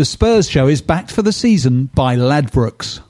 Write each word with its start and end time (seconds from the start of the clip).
The 0.00 0.06
Spurs 0.06 0.48
show 0.48 0.66
is 0.66 0.80
backed 0.80 1.12
for 1.12 1.20
the 1.20 1.30
season 1.30 1.90
by 1.94 2.16
Ladbrokes. 2.16 3.00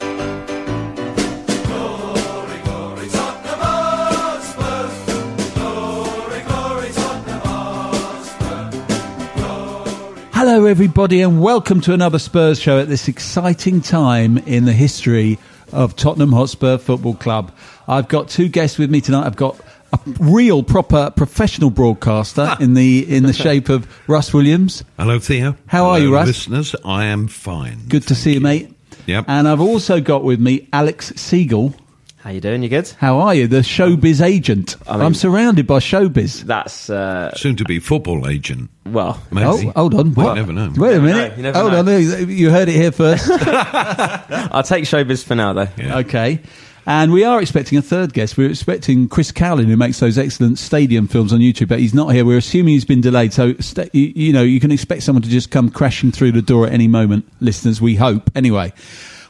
Hello, 10.33 10.65
everybody, 10.65 11.21
and 11.23 11.41
welcome 11.41 11.81
to 11.83 11.95
another 11.95 12.19
Spurs 12.19 12.61
show 12.61 12.81
at 12.81 12.89
this 12.89 13.07
exciting 13.07 13.81
time 13.81 14.39
in 14.39 14.65
the 14.65 14.73
history 14.73 15.39
of 15.73 15.95
Tottenham 15.95 16.33
Hotspur 16.33 16.77
Football 16.77 17.15
Club. 17.15 17.53
I've 17.87 18.09
got 18.09 18.29
two 18.29 18.49
guests 18.49 18.79
with 18.79 18.91
me 18.91 19.01
tonight. 19.01 19.27
I've 19.27 19.37
got 19.37 19.61
a 19.93 19.99
real, 20.21 20.63
proper, 20.63 21.11
professional 21.11 21.71
broadcaster 21.71 22.57
in 22.61 22.75
the 22.75 23.09
in 23.15 23.25
the 23.25 23.33
shape 23.45 23.69
of 23.69 23.87
Russ 24.09 24.33
Williams. 24.35 24.85
Hello, 24.99 25.19
Theo. 25.19 25.57
How 25.67 25.87
are 25.87 25.99
you, 25.99 26.13
Russ? 26.15 26.27
Listeners, 26.27 26.75
I 26.85 27.07
am 27.07 27.29
fine. 27.29 27.81
Good 27.89 28.03
to 28.03 28.09
Thank 28.15 28.19
see 28.19 28.33
you, 28.35 28.41
mate. 28.41 28.75
Yep. 29.07 29.25
And 29.29 29.49
I've 29.49 29.61
also 29.61 30.01
got 30.01 30.23
with 30.25 30.41
me 30.41 30.69
Alex 30.73 31.13
Segal. 31.13 31.75
How 32.19 32.29
you 32.31 32.41
doing? 32.43 32.63
You 32.63 32.69
good? 32.69 32.87
How 32.99 33.19
are 33.21 33.35
you? 33.35 33.47
The 33.49 33.61
showbiz 33.61 34.23
agent. 34.23 34.77
I 34.87 34.99
mean- 34.99 35.07
am 35.07 35.15
surrounded 35.15 35.67
by 35.67 35.79
showbiz. 35.79 36.43
That's 36.43 36.91
uh, 36.91 37.35
Soon 37.35 37.57
to 37.57 37.65
be 37.65 37.81
football 37.81 38.29
agent. 38.29 38.69
well. 38.85 39.19
Maybe. 39.31 39.47
Oh, 39.47 39.73
hold 39.75 39.95
on. 39.95 40.13
What? 40.13 40.35
never 40.35 40.53
know. 40.53 40.71
Wait 40.77 40.91
a 40.97 41.01
never 41.01 41.07
minute. 41.07 41.31
know, 41.31 41.37
you 41.39 41.43
never 41.45 41.59
hold 41.59 41.73
know. 41.87 41.95
on. 41.97 42.29
You 42.31 42.51
heard 42.51 42.69
it 42.69 42.75
here 42.75 42.93
first. 42.93 43.27
I'll 43.31 44.63
take 44.63 44.85
showbiz 44.85 45.25
for 45.25 45.35
now, 45.35 45.55
though. 45.55 45.69
Yeah. 45.79 45.99
Okay. 45.99 46.41
And 46.87 47.13
we 47.13 47.25
are 47.25 47.41
expecting 47.41 47.79
a 47.79 47.83
third 47.83 48.13
guest. 48.13 48.37
We're 48.37 48.51
expecting 48.51 49.09
Chris 49.09 49.33
Cowlin, 49.33 49.67
who 49.67 49.77
makes 49.77 50.01
those 50.01 50.19
excellent 50.19 50.59
stadium 50.59 51.09
films 51.09 51.33
on 51.33 51.41
YouTube, 51.41 51.69
but 51.69 51.79
he's 51.79 51.95
not 51.95 52.15
here. 52.15 52.25
We're 52.25 52.39
assuming 52.39 52.75
he's 52.75 52.85
been 52.85 53.01
delayed. 53.01 53.33
So, 53.33 53.55
sta 53.55 53.89
you, 53.93 54.13
you 54.15 54.33
know, 54.33 54.43
you 54.43 54.61
can 54.61 54.71
expect 54.71 55.03
someone 55.03 55.23
to 55.23 55.29
just 55.29 55.51
come 55.51 55.71
crashing 55.71 56.13
through 56.13 56.33
the 56.33 56.43
door 56.43 56.67
at 56.67 56.73
any 56.73 56.89
moment, 56.89 57.27
listeners, 57.41 57.81
we 57.81 57.97
hope. 57.97 58.31
Anyway, 58.35 58.73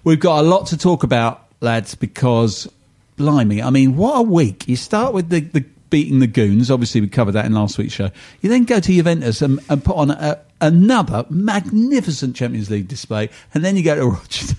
we've 0.05 0.21
got 0.21 0.41
a 0.41 0.43
lot 0.43 0.69
to 0.69 0.79
talk 0.79 1.03
about, 1.03 1.45
lads, 1.61 1.95
because, 1.95 2.71
blimey, 3.17 3.63
I 3.63 3.71
mean, 3.71 3.97
what 3.97 4.19
a 4.19 4.23
week. 4.23 4.69
You 4.69 4.77
start 4.77 5.13
with 5.13 5.29
the, 5.29 5.41
the 5.41 5.65
beating 5.91 6.21
the 6.21 6.27
Goons. 6.27 6.71
Obviously, 6.71 7.01
we 7.01 7.09
covered 7.09 7.33
that 7.33 7.47
in 7.47 7.53
last 7.53 7.77
week's 7.79 7.93
show. 7.93 8.11
You 8.41 8.49
then 8.49 8.65
go 8.65 8.81
to 8.81 8.93
Juventus 8.93 9.43
and, 9.43 9.59
and 9.69 9.85
put 9.85 9.97
on 9.97 10.13
a, 10.13 10.41
another 10.61 11.27
magnificent 11.29 12.37
Champions 12.37 12.71
League 12.71 12.89
display. 12.89 13.29
And 13.53 13.65
then 13.65 13.77
you 13.77 13.83
go 13.83 13.97
to 13.97 14.07
Rochdale. 14.07 14.57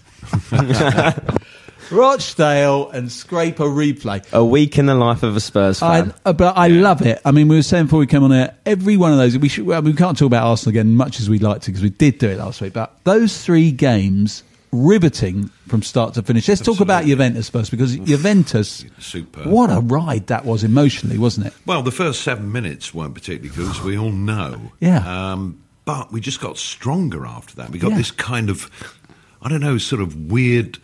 Rochdale 1.91 2.89
and 2.91 3.11
scrape 3.11 3.59
a 3.59 3.63
replay. 3.63 4.29
A 4.33 4.43
week 4.43 4.77
in 4.77 4.85
the 4.85 4.95
life 4.95 5.23
of 5.23 5.35
a 5.35 5.39
Spurs 5.39 5.81
I, 5.81 6.01
fan. 6.01 6.13
uh, 6.25 6.33
but 6.33 6.57
I 6.57 6.67
love 6.67 7.01
it. 7.01 7.21
I 7.25 7.31
mean, 7.31 7.47
we 7.47 7.55
were 7.57 7.61
saying 7.63 7.85
before 7.85 7.99
we 7.99 8.07
came 8.07 8.23
on 8.23 8.31
air, 8.31 8.55
every 8.65 8.97
one 8.97 9.11
of 9.11 9.17
those. 9.17 9.37
We 9.37 9.49
should. 9.49 9.65
Well, 9.65 9.81
we 9.81 9.93
can't 9.93 10.17
talk 10.17 10.27
about 10.27 10.45
Arsenal 10.47 10.71
again 10.71 10.95
much 10.95 11.19
as 11.19 11.29
we'd 11.29 11.43
like 11.43 11.61
to 11.61 11.67
because 11.71 11.83
we 11.83 11.89
did 11.89 12.17
do 12.17 12.29
it 12.29 12.37
last 12.37 12.61
week. 12.61 12.73
But 12.73 12.95
those 13.03 13.43
three 13.43 13.71
games, 13.71 14.43
riveting 14.71 15.49
from 15.67 15.81
start 15.83 16.13
to 16.15 16.21
finish. 16.23 16.47
Let's 16.47 16.61
talk 16.61 16.79
about 16.79 17.05
Juventus 17.05 17.49
first 17.49 17.71
because 17.71 17.95
Juventus, 17.97 18.85
Superb. 18.99 19.47
what 19.47 19.69
a 19.69 19.79
ride 19.81 20.27
that 20.27 20.45
was 20.45 20.63
emotionally, 20.63 21.17
wasn't 21.17 21.47
it? 21.47 21.53
Well, 21.65 21.81
the 21.83 21.91
first 21.91 22.21
seven 22.21 22.51
minutes 22.51 22.93
weren't 22.93 23.13
particularly 23.13 23.55
good, 23.55 23.69
as 23.69 23.81
we 23.81 23.97
all 23.97 24.11
know. 24.11 24.71
Yeah. 24.79 25.31
Um, 25.33 25.61
but 25.83 26.11
we 26.11 26.21
just 26.21 26.39
got 26.39 26.57
stronger 26.57 27.25
after 27.25 27.55
that. 27.57 27.69
We 27.71 27.79
got 27.79 27.91
Yeah. 27.91 27.97
this 27.97 28.11
kind 28.11 28.49
of, 28.49 28.69
I 29.41 29.49
don't 29.49 29.61
know, 29.61 29.77
sort 29.77 30.01
of 30.01 30.31
weird 30.31 30.77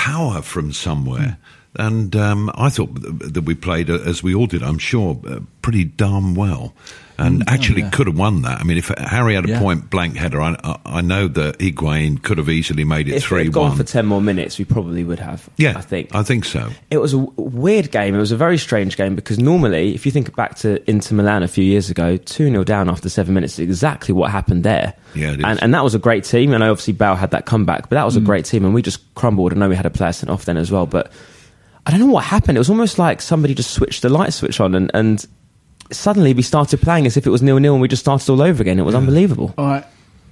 power 0.00 0.40
from 0.40 0.72
somewhere. 0.72 1.36
And 1.76 2.16
um, 2.16 2.50
I 2.54 2.70
thought 2.70 2.94
that 2.94 3.44
we 3.44 3.54
played, 3.54 3.90
uh, 3.90 3.98
as 4.06 4.22
we 4.22 4.34
all 4.34 4.46
did, 4.46 4.62
I'm 4.62 4.78
sure, 4.78 5.20
uh, 5.28 5.40
pretty 5.60 5.84
darn 5.84 6.34
well. 6.34 6.72
And 7.20 7.44
actually 7.48 7.82
Mm, 7.82 7.84
oh, 7.84 7.86
yeah. 7.86 7.90
could 7.90 8.06
have 8.06 8.18
won 8.18 8.42
that. 8.42 8.60
I 8.60 8.64
mean, 8.64 8.78
if 8.78 8.88
Harry 8.98 9.34
had 9.34 9.44
a 9.44 9.48
Yeah. 9.50 9.58
point 9.60 9.90
blank 9.90 10.16
header, 10.16 10.40
I, 10.40 10.56
I, 10.86 11.00
know 11.02 11.28
that 11.28 11.58
Higuain 11.58 12.22
could 12.22 12.38
have 12.38 12.48
easily 12.48 12.84
made 12.84 13.08
it 13.08 13.14
if 13.16 13.24
3 13.24 13.44
had 13.44 13.52
gone 13.52 13.68
1. 13.70 13.76
for 13.76 13.84
10 13.84 14.06
more 14.06 14.20
minutes, 14.22 14.58
we 14.58 14.64
probably 14.64 15.04
would 15.04 15.18
have. 15.20 15.48
yeah, 15.56 15.74
I 15.76 15.80
think. 15.82 16.14
I 16.14 16.22
think 16.22 16.44
so. 16.44 16.70
It 16.90 16.98
was 16.98 17.12
a 17.14 17.18
weird 17.18 17.90
game. 17.90 18.14
It 18.14 18.18
was 18.18 18.32
a 18.32 18.36
very 18.36 18.58
strange 18.58 18.96
game 18.96 19.14
because 19.14 19.38
normally, 19.38 19.94
if 19.94 20.06
you 20.06 20.12
think 20.12 20.34
back 20.34 20.56
to 20.56 20.82
Inter 20.90 21.14
Milan 21.14 21.42
a 21.42 21.48
few 21.48 21.64
years 21.64 21.90
ago, 21.90 22.16
2 22.16 22.48
0 22.50 22.64
down 22.64 22.88
after 22.88 23.08
seven 23.08 23.34
minutes 23.34 23.54
is 23.54 23.60
exactly 23.60 24.12
what 24.14 24.30
happened 24.30 24.64
there. 24.64 24.94
Yeah, 25.14 25.32
it 25.32 25.40
is. 25.40 25.44
And, 25.44 25.62
and 25.62 25.74
that 25.74 25.84
was 25.84 25.94
a 25.94 25.98
great 25.98 26.24
team. 26.24 26.52
And 26.54 26.62
obviously, 26.64 26.94
Bale 26.94 27.16
had 27.16 27.30
that 27.32 27.44
comeback, 27.46 27.88
but 27.88 27.96
that 27.96 28.04
was 28.04 28.14
Mm. 28.14 28.22
a 28.22 28.24
great 28.24 28.44
team. 28.46 28.64
And 28.64 28.72
we 28.74 28.82
just 28.82 29.00
crumbled. 29.14 29.52
I 29.52 29.56
know 29.56 29.68
we 29.68 29.76
had 29.76 29.86
a 29.86 29.90
player 29.90 30.12
sent 30.12 30.30
off 30.30 30.44
then 30.46 30.56
as 30.56 30.70
well. 30.70 30.86
But 30.86 31.12
I 31.86 31.90
don't 31.90 32.00
know 32.00 32.06
what 32.06 32.24
happened. 32.24 32.56
It 32.56 32.60
was 32.60 32.70
almost 32.70 32.98
like 32.98 33.20
somebody 33.20 33.54
just 33.54 33.70
switched 33.72 34.02
the 34.02 34.08
light 34.08 34.32
switch 34.32 34.58
on 34.60 34.74
and. 34.74 34.90
and 34.94 35.26
Suddenly, 35.92 36.34
we 36.34 36.42
started 36.42 36.80
playing 36.80 37.06
as 37.06 37.16
if 37.16 37.26
it 37.26 37.30
was 37.30 37.42
nil 37.42 37.58
nil, 37.58 37.74
and 37.74 37.82
we 37.82 37.88
just 37.88 38.00
started 38.00 38.30
all 38.30 38.42
over 38.42 38.62
again. 38.62 38.78
It 38.78 38.82
was 38.82 38.94
unbelievable. 38.94 39.54
I 39.58 39.84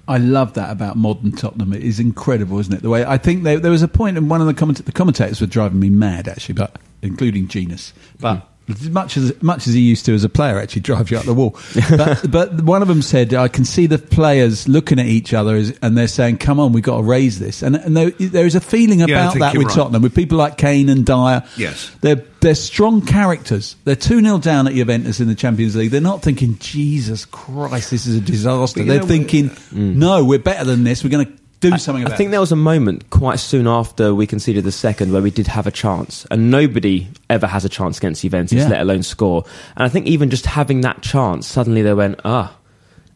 I 0.07 0.17
love 0.19 0.55
that 0.55 0.71
about 0.71 0.97
modern 0.97 1.33
Tottenham. 1.33 1.73
It 1.73 1.83
is 1.83 2.01
incredible, 2.01 2.59
isn't 2.59 2.73
it? 2.73 2.83
The 2.83 2.89
way 2.89 3.05
I 3.05 3.19
think 3.19 3.43
they, 3.45 3.57
there 3.57 3.71
was 3.71 3.83
a 3.83 3.89
point, 3.89 4.17
and 4.17 4.31
one 4.31 4.41
of 4.41 4.47
the, 4.47 4.55
comment- 4.55 4.85
the 4.85 4.93
commentators 4.93 5.41
were 5.41 5.47
driving 5.47 5.81
me 5.81 5.91
mad 5.91 6.29
actually, 6.29 6.55
but 6.55 6.77
including 7.03 7.49
Jenas, 7.49 7.93
but. 8.19 8.37
As 8.37 8.43
much 8.91 9.17
as 9.17 9.43
much 9.43 9.67
as 9.67 9.75
he 9.75 9.81
used 9.81 10.05
to 10.07 10.15
as 10.15 10.25
a 10.25 10.29
player, 10.29 10.59
actually 10.59 10.83
drive 10.83 11.11
you 11.11 11.19
up 11.19 11.25
the 11.25 11.35
wall. 11.35 11.59
But, 11.89 12.31
but 12.31 12.61
one 12.63 12.83
of 12.83 12.89
them 12.89 13.03
said, 13.03 13.35
"I 13.35 13.49
can 13.49 13.65
see 13.65 13.87
the 13.87 13.99
players 13.99 14.69
looking 14.69 14.99
at 14.99 15.07
each 15.07 15.33
other, 15.33 15.57
as, 15.57 15.77
and 15.83 15.97
they're 15.97 16.07
saying, 16.07 16.39
come 16.39 16.61
on, 16.61 16.73
we've 16.73 16.85
got 16.85 16.99
to 16.99 17.03
raise 17.03 17.39
this.' 17.39 17.63
And, 17.63 17.77
and 17.77 17.97
there, 17.97 18.11
there 18.11 18.47
is 18.47 18.55
a 18.55 18.61
feeling 18.61 19.03
about 19.03 19.33
think 19.33 19.41
that 19.43 19.57
with 19.57 19.69
right. 19.69 19.75
Tottenham, 19.75 20.03
with 20.03 20.15
people 20.15 20.39
like 20.39 20.59
Kane 20.59 20.89
and 20.89 21.05
Dier. 21.05 21.45
Yes. 21.57 21.91
they're 22.01 22.23
they're 22.41 22.55
strong 22.55 23.03
characters. 23.03 23.77
They're 23.85 23.97
two 23.97 24.21
0 24.21 24.39
down 24.39 24.67
at 24.69 24.75
Juventus 24.75 25.21
in 25.21 25.29
the 25.29 25.35
Champions 25.35 25.75
League. 25.75 25.91
They're 25.91 26.01
not 26.01 26.23
thinking, 26.23 26.59
Jesus 26.59 27.25
Christ, 27.25 27.91
this 27.91 28.07
is 28.07 28.17
a 28.17 28.21
disaster. 28.21 28.85
They're 28.85 29.01
know, 29.01 29.07
thinking, 29.07 29.49
mm. 29.49 29.97
no, 29.97 30.25
we're 30.25 30.39
better 30.39 30.65
than 30.65 30.85
this. 30.85 31.03
We're 31.03 31.11
going 31.11 31.27
to 31.27 31.33
do 31.61 31.77
something 31.79 32.03
about 32.05 32.15
I 32.15 32.17
think 32.17 32.29
it. 32.29 32.31
there 32.33 32.41
was 32.41 32.53
a 32.53 32.57
moment 32.57 33.11
quite 33.11 33.39
soon 33.41 33.67
after 33.67 34.15
we 34.15 34.27
conceded 34.27 34.65
the 34.65 34.73
second 34.73 35.13
where 35.13 35.23
we 35.23 35.31
did 35.31 35.47
have 35.49 35.67
a 35.67 35.71
chance, 35.71 36.27
and 36.31 36.51
nobody 36.51 37.09
ever 37.29 37.47
has 37.47 37.65
a 37.65 37.69
chance 37.69 37.99
against 37.99 38.23
Juventus, 38.23 38.59
Yeah. 38.59 38.69
let 38.69 38.81
alone 38.81 39.03
score. 39.03 39.45
And 39.77 39.85
I 39.85 39.89
think 39.89 40.07
even 40.07 40.31
just 40.31 40.47
having 40.47 40.83
that 40.83 41.03
chance, 41.03 41.47
suddenly 41.47 41.83
they 41.83 41.95
went, 41.95 42.21
ah. 42.25 42.55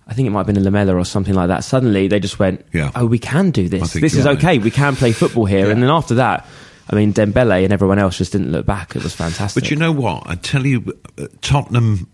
I 0.09 0.15
think 0.15 0.27
it 0.27 0.31
might 0.31 0.41
have 0.41 0.47
been 0.49 0.57
a 0.59 0.61
Lamela 0.61 0.97
or 0.97 1.05
something 1.05 1.33
like 1.33 1.47
that. 1.49 1.63
Suddenly 1.63 2.09
they 2.09 2.19
just 2.19 2.39
went, 2.41 2.65
Yeah. 2.73 2.91
"Oh, 2.97 3.07
we 3.07 3.19
can 3.21 3.51
do 3.53 3.69
this. 3.69 3.93
This 3.93 4.15
is 4.15 4.25
right. 4.27 4.37
okay. 4.37 4.59
We 4.59 4.71
can 4.73 4.97
play 4.97 5.12
football 5.12 5.47
here." 5.47 5.71
And 5.71 5.81
then 5.81 5.88
after 5.91 6.15
that, 6.17 6.45
I 6.91 6.97
mean, 6.97 7.15
Dembele 7.15 7.62
and 7.65 7.73
everyone 7.73 8.00
else 8.00 8.19
just 8.19 8.33
didn't 8.33 8.50
look 8.50 8.67
back. 8.67 8.97
It 8.97 9.05
was 9.05 9.15
fantastic. 9.15 9.62
But 9.62 9.71
you 9.71 9.77
know 9.77 9.93
what? 9.93 10.25
I 10.27 10.35
tell 10.35 10.67
you, 10.67 10.93
uh, 11.17 11.29
Tottenham 11.41 12.09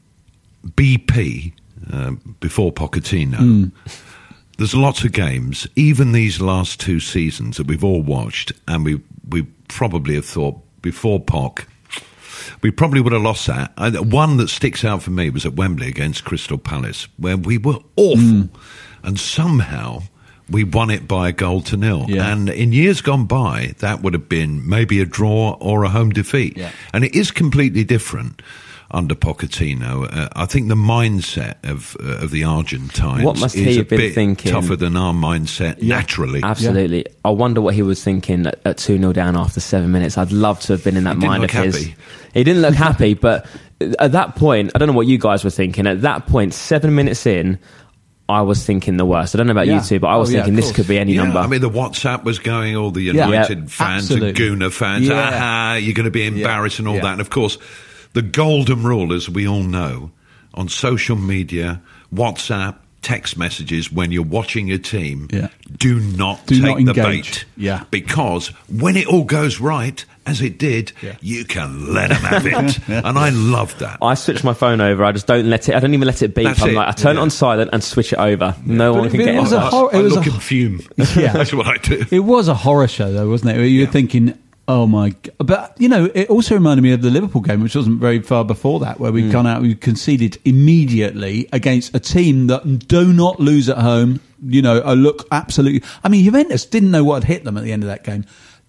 BP 0.77 1.53
uh, 1.93 2.13
before 2.41 2.73
Pochettino. 2.73 3.73
There's 4.59 4.75
lots 4.75 5.05
of 5.05 5.13
games, 5.13 5.67
even 5.77 6.11
these 6.13 6.41
last 6.41 6.81
two 6.81 6.99
seasons 6.99 7.57
that 7.57 7.69
we've 7.69 7.85
all 7.85 8.03
watched, 8.03 8.53
and 8.67 8.85
we 8.85 9.01
we 9.29 9.45
probably 9.69 10.17
have 10.17 10.27
thought 10.27 10.57
before 10.83 11.21
Poch, 11.21 11.65
we 12.61 12.71
probably 12.73 13.01
would 13.01 13.13
have 13.13 13.23
lost 13.23 13.47
that. 13.47 13.73
Uh, 13.77 13.93
one 13.93 14.37
that 14.39 14.49
sticks 14.49 14.85
out 14.85 15.03
for 15.03 15.11
me 15.11 15.31
was 15.31 15.47
at 15.47 15.55
Wembley 15.55 15.87
against 15.87 16.25
Crystal 16.25 16.59
Palace, 16.59 17.07
where 17.19 17.37
we 17.37 17.57
were 17.57 17.79
awful, 17.97 18.49
and 19.03 19.19
somehow. 19.19 20.03
We 20.51 20.65
won 20.65 20.89
it 20.89 21.07
by 21.07 21.29
a 21.29 21.33
goal 21.33 21.61
to 21.61 21.77
nil. 21.77 22.07
Yeah. 22.09 22.33
And 22.33 22.49
in 22.49 22.73
years 22.73 23.03
gone 23.03 23.27
by, 23.27 23.75
that 23.81 24.01
would 24.01 24.15
have 24.15 24.31
been 24.31 24.67
maybe 24.67 24.99
a 25.03 25.05
draw 25.05 25.59
or 25.61 25.85
a 25.85 25.91
home 25.91 26.09
defeat. 26.09 26.57
Yeah. 26.57 26.71
And 26.95 27.05
it 27.05 27.15
is 27.15 27.31
completely 27.31 27.85
different. 27.85 28.41
Under 28.91 29.15
Pochettino. 29.15 30.09
Uh, 30.11 30.29
I 30.35 30.47
think 30.47 30.69
the 30.69 30.75
mindset 30.75 31.57
of 31.69 31.97
uh, 32.03 32.25
of 32.25 32.31
the 32.31 32.45
Argentines 32.45 33.23
What 33.25 33.39
must 33.39 33.55
is 33.55 33.61
he 33.65 33.75
a 33.75 33.77
have 33.79 33.89
been 33.89 33.99
bit 33.99 34.15
thinking? 34.15 34.51
tougher 34.53 34.77
than 34.77 34.97
our 34.97 35.13
mindset 35.13 35.83
naturally. 35.83 36.41
Absolutely. 36.43 37.05
I 37.25 37.31
wonder 37.31 37.61
what 37.61 37.75
he 37.75 37.83
was 37.83 38.03
thinking 38.03 38.47
at, 38.47 38.61
at 38.65 38.79
2 38.79 38.99
0 38.99 39.13
down 39.13 39.37
after 39.37 39.61
seven 39.61 39.93
minutes. 39.93 40.17
I'd 40.17 40.33
love 40.33 40.61
to 40.61 40.73
have 40.75 40.85
been 40.85 40.97
in 40.97 41.05
that 41.05 41.19
He 41.19 41.27
mind 41.27 41.43
look 41.43 41.55
of 41.55 41.65
his. 41.65 41.85
happy. 41.87 41.97
He 42.35 42.45
didn't 42.45 42.63
look 42.63 42.75
happy, 42.75 43.15
but 43.29 43.47
at 43.99 44.13
that 44.13 44.37
point, 44.37 44.73
I 44.75 44.79
don't 44.79 44.89
know 44.89 44.95
what 44.95 45.07
you 45.07 45.19
guys 45.19 45.45
were 45.45 45.51
thinking. 45.51 45.87
At 45.87 46.03
that 46.03 46.27
point, 46.27 46.55
seven 46.55 46.95
minutes 46.95 47.27
in, 47.27 47.59
I 48.31 48.43
was 48.43 48.65
thinking 48.65 48.97
the 48.97 49.07
worst. 49.07 49.35
I 49.35 49.39
don't 49.39 49.47
know 49.47 49.53
about 49.53 49.67
Yeah. 49.67 49.77
you 49.77 49.81
two, 49.87 50.01
but 50.01 50.09
I 50.09 50.17
was 50.17 50.31
Oh, 50.31 50.33
thinking 50.33 50.55
of 50.55 50.57
this 50.65 50.73
could 50.73 50.89
be 50.89 50.99
any 50.99 51.13
Yeah, 51.15 51.25
number. 51.25 51.39
I 51.41 51.47
mean, 51.47 51.61
the 51.63 51.71
WhatsApp 51.71 52.25
was 52.25 52.39
going, 52.39 52.75
all 52.77 52.91
the 52.91 53.01
United 53.03 53.59
Yeah, 53.61 53.65
fans 53.69 54.11
and 54.11 54.23
absolutely. 54.25 54.67
Gooner 54.67 54.73
fans, 54.73 55.07
Yeah. 55.09 55.29
aha, 55.29 55.75
you're 55.81 55.95
going 55.95 56.05
to 56.05 56.11
be 56.11 56.27
embarrassed 56.27 56.79
and 56.79 56.89
all 56.89 56.97
Yeah. 56.97 57.03
that. 57.03 57.13
And 57.13 57.21
of 57.23 57.31
course, 57.31 57.57
the 58.13 58.23
golden 58.23 58.83
rule, 58.83 59.13
as 59.13 59.29
we 59.29 59.47
all 59.47 59.63
know, 59.63 60.11
on 60.55 60.69
social 60.69 61.17
media, 61.17 61.81
WhatsApp, 62.15 62.77
text 63.01 63.39
messages, 63.39 63.93
when 63.93 64.11
you're 64.11 64.25
watching 64.25 64.67
your 64.67 64.79
team, 64.79 65.29
Yeah. 65.31 65.49
do 65.77 66.01
not 66.01 66.45
Do 66.47 66.61
take 66.61 66.85
not 66.85 66.95
the 66.95 67.01
bait. 67.03 67.45
Yeah. 67.57 67.85
Because 67.93 68.49
when 68.69 68.97
it 68.97 69.07
all 69.07 69.23
goes 69.25 69.61
right, 69.61 70.05
as 70.27 70.43
it 70.43 70.59
did, 70.59 70.93
Yeah. 71.01 71.15
you 71.21 71.45
can 71.45 71.95
let 71.95 72.09
them 72.11 72.19
have 72.23 72.45
it. 72.45 72.79
And 72.89 73.17
I 73.19 73.31
love 73.31 73.79
that. 73.79 73.99
I 74.03 74.15
switch 74.15 74.43
my 74.43 74.53
phone 74.53 74.81
over. 74.81 75.05
I 75.05 75.13
just 75.13 75.27
don't 75.29 75.49
let 75.49 75.69
it. 75.69 75.77
I 75.77 75.81
don't 75.81 75.95
even 75.95 76.07
let 76.07 76.23
it 76.23 76.35
beep. 76.35 76.45
That's 76.45 76.61
I'm 76.61 76.71
it. 76.71 76.75
like, 76.75 76.89
I 76.89 76.93
turn 76.93 77.17
it 77.17 77.21
on 77.21 77.31
silent 77.31 77.71
and 77.73 77.85
switch 77.85 78.13
it 78.13 78.19
over. 78.19 78.57
No 78.67 78.93
But 78.95 78.99
one 78.99 79.07
it- 79.07 79.11
can 79.13 79.21
it 79.21 79.25
get 79.27 79.41
was 79.41 79.53
in. 79.53 79.59
a 79.59 79.71
hor- 79.71 79.95
I 79.95 79.99
it 80.01 80.03
was 80.03 80.15
look 80.15 80.27
a- 80.27 80.31
and 80.31 80.43
fume. 80.43 80.81
Yeah. 81.17 81.33
That's 81.35 81.55
what 81.55 81.67
I 81.67 81.77
do. 81.77 82.05
It 82.11 82.21
was 82.21 82.49
a 82.49 82.55
horror 82.55 82.89
show, 82.89 83.13
though, 83.13 83.29
wasn't 83.29 83.57
it? 83.57 83.67
You 83.69 83.87
were 83.87 83.93
thinking, 83.93 84.37
"Oh 84.69 84.87
my!" 84.87 85.11
g-" 85.11 85.31
But 85.39 85.75
you 85.79 85.89
know, 85.89 86.09
it 86.15 86.31
also 86.31 86.55
reminded 86.55 86.83
me 86.83 86.93
of 86.93 87.03
the 87.03 87.11
Liverpool 87.11 87.41
game, 87.41 87.63
which 87.63 87.75
wasn't 87.75 88.01
very 88.01 88.21
far 88.23 88.45
before 88.45 88.81
that, 88.81 89.01
where 89.01 89.11
we 89.11 89.23
hmm. 89.23 89.27
have 89.27 89.33
gone 89.33 89.47
out, 89.47 89.63
we 89.63 89.75
conceded 89.75 90.39
immediately 90.45 91.49
against 91.53 91.95
a 91.95 92.01
team 92.01 92.47
that 92.49 92.87
do 92.87 93.13
not 93.13 93.41
lose 93.41 93.69
at 93.69 93.79
home. 93.79 94.21
You 94.47 94.63
know, 94.63 94.81
a 94.85 94.95
look 94.95 95.27
absolutely. 95.33 95.83
I 96.05 96.09
mean, 96.09 96.25
Juventus 96.25 96.65
didn't 96.65 96.93
know 96.93 97.03
what 97.03 97.25
had 97.25 97.33
hit 97.33 97.45
them 97.45 97.57
at 97.57 97.65
the 97.65 97.73
end 97.73 97.83
of 97.83 97.89
that 97.89 98.05
game. 98.05 98.25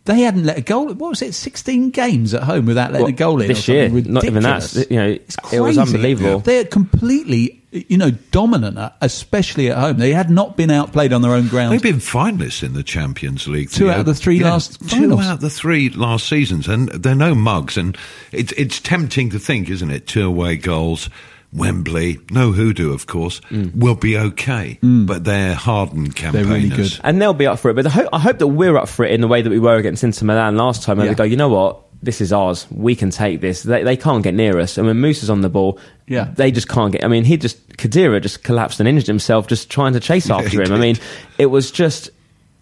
They 0.06 0.22
hadn't 0.22 0.46
let 0.46 0.57
a 0.57 0.62
goal. 0.62 0.88
What 0.88 1.10
was 1.10 1.22
it? 1.22 1.34
Sixteen 1.34 1.92
games 1.92 2.34
at 2.34 2.44
home 2.44 2.66
without 2.66 2.92
letting 2.92 3.04
Well, 3.06 3.13
a 3.13 3.16
goal 3.16 3.42
in. 3.42 3.48
this 3.48 3.68
year. 3.68 3.90
something 3.90 4.12
Not 4.12 4.24
even 4.24 4.42
that. 4.42 4.88
You 4.90 4.98
know, 4.98 5.07
It's 5.07 5.38
it 5.54 5.60
was 5.60 5.78
unbelievable. 5.78 6.40
They're 6.40 6.66
completely, 6.66 7.59
you 7.71 7.98
know, 7.98 8.12
dominant, 8.31 8.77
uh, 8.77 8.89
especially 9.01 9.69
at 9.69 9.77
home. 9.77 9.98
They 9.98 10.12
had 10.13 10.30
not 10.30 10.57
been 10.57 10.71
outplayed 10.71 11.13
on 11.13 11.21
their 11.21 11.33
own 11.33 11.48
ground. 11.48 11.71
They've 11.71 11.81
been 11.81 11.98
finalists 11.98 12.63
in 12.63 12.74
the 12.74 12.81
Champions 12.83 13.48
League. 13.48 13.69
Two 13.69 13.86
Theo. 13.86 13.94
out 13.94 14.00
of 14.01 14.06
the 14.07 14.16
three 14.16 14.39
last 14.39 14.80
Two 14.89 15.01
finals. 15.10 15.25
out 15.25 15.33
of 15.36 15.42
the 15.42 15.50
three 15.50 15.89
last 15.89 16.27
seasons, 16.27 16.68
and 16.68 16.89
they're 16.89 17.13
no 17.16 17.36
mugs. 17.36 17.77
And 17.77 17.98
it's 18.31 18.51
it's 18.54 18.80
tempting 18.80 19.30
to 19.31 19.39
think, 19.39 19.69
isn't 19.69 19.92
it? 19.92 20.07
Two 20.07 20.25
away 20.27 20.56
goals, 20.57 21.10
Wembley, 21.54 22.19
no 22.31 22.51
hoodoo, 22.51 22.94
of 22.94 23.07
course, 23.07 23.42
will 23.75 23.95
be 23.95 24.18
okay. 24.18 24.77
But 24.81 25.24
they're 25.24 25.56
hardened 25.56 26.16
campaigners. 26.16 26.48
Mm. 26.48 26.51
really 26.54 26.69
good. 26.69 27.00
and 27.04 27.21
they'll 27.21 27.33
be 27.33 27.48
up 27.48 27.60
for 27.60 27.71
it. 27.71 27.74
But 27.75 27.88
I 27.88 27.89
hope, 27.89 28.10
I 28.13 28.19
hope 28.19 28.38
that 28.39 28.48
we're 28.48 28.77
up 28.77 28.88
for 28.89 29.04
it 29.06 29.12
in 29.12 29.21
the 29.21 29.27
way 29.27 29.42
that 29.42 29.50
we 29.50 29.60
were 29.60 29.75
against 29.75 30.04
Inter 30.04 30.25
Milan 30.25 30.57
last 30.57 30.83
time. 30.83 31.00
And 31.00 31.06
Yeah. 31.07 31.13
they 31.13 31.18
go, 31.18 31.24
you 31.24 31.38
know 31.38 31.50
what? 31.50 31.81
This 32.01 32.22
is 32.22 32.31
ours. 32.31 32.66
We 32.72 32.96
can 32.96 33.10
take 33.10 33.42
this. 33.42 33.63
They, 33.63 33.84
they 33.84 33.98
can't 33.98 34.24
get 34.24 34.34
near 34.34 34.57
us. 34.60 34.78
And 34.78 34.88
when 34.88 34.98
Moose 34.98 35.22
is 35.22 35.30
on 35.30 35.42
the 35.42 35.50
ball, 35.50 35.78
Yeah. 36.07 36.31
they 36.36 36.50
just 36.51 36.69
can't 36.69 36.94
get. 36.94 37.04
I 37.04 37.07
mean, 37.10 37.25
he 37.25 37.36
just 37.36 37.68
Khedira 37.78 38.22
just 38.22 38.44
collapsed 38.44 38.80
and 38.80 38.88
injured 38.88 39.07
himself 39.07 39.48
just 39.48 39.69
trying 39.69 39.94
to 39.94 40.00
chase 40.00 40.30
after 40.30 40.50
he 40.50 40.57
him. 40.69 40.72
I 40.74 40.80
mean, 40.80 40.96
it 41.38 41.48
was 41.48 41.72
just 41.72 42.10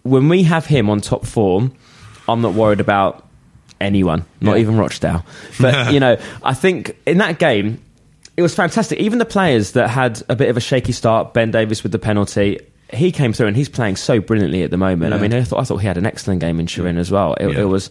when 0.02 0.28
we 0.28 0.42
have 0.44 0.66
him 0.66 0.90
on 0.90 1.00
top 1.00 1.24
form, 1.24 1.72
I'm 2.28 2.40
not 2.40 2.54
worried 2.54 2.80
about 2.80 3.26
anyone, 3.80 4.24
not 4.40 4.54
Yeah. 4.56 4.62
even 4.62 4.76
Rochdale. 4.76 5.24
But 5.60 5.92
you 5.92 6.00
know, 6.00 6.16
I 6.42 6.54
think 6.54 6.96
in 7.06 7.18
that 7.18 7.38
game, 7.38 7.80
it 8.36 8.42
was 8.42 8.54
fantastic. 8.54 8.98
Even 8.98 9.18
the 9.18 9.24
players 9.24 9.72
that 9.72 9.88
had 9.88 10.20
a 10.28 10.34
bit 10.36 10.48
of 10.48 10.56
a 10.56 10.60
shaky 10.60 10.92
start, 10.92 11.32
Ben 11.32 11.50
Davies 11.52 11.82
with 11.84 11.92
the 11.92 11.98
penalty, 11.98 12.58
he 12.92 13.12
came 13.12 13.32
through 13.32 13.46
and 13.48 13.56
he's 13.56 13.68
playing 13.68 13.96
so 13.96 14.20
brilliantly 14.20 14.62
at 14.64 14.70
the 14.70 14.76
moment. 14.78 15.12
I 15.14 15.18
mean, 15.18 15.32
I 15.32 15.42
thought, 15.42 15.60
I 15.60 15.64
thought 15.64 15.76
he 15.78 15.86
had 15.86 15.96
an 15.98 16.06
excellent 16.06 16.40
game 16.40 16.58
in 16.58 16.66
Turin 16.66 16.98
as 16.98 17.10
well. 17.10 17.34
It, 17.34 17.50
Yeah. 17.52 17.60
it 17.60 17.64
was. 17.64 17.90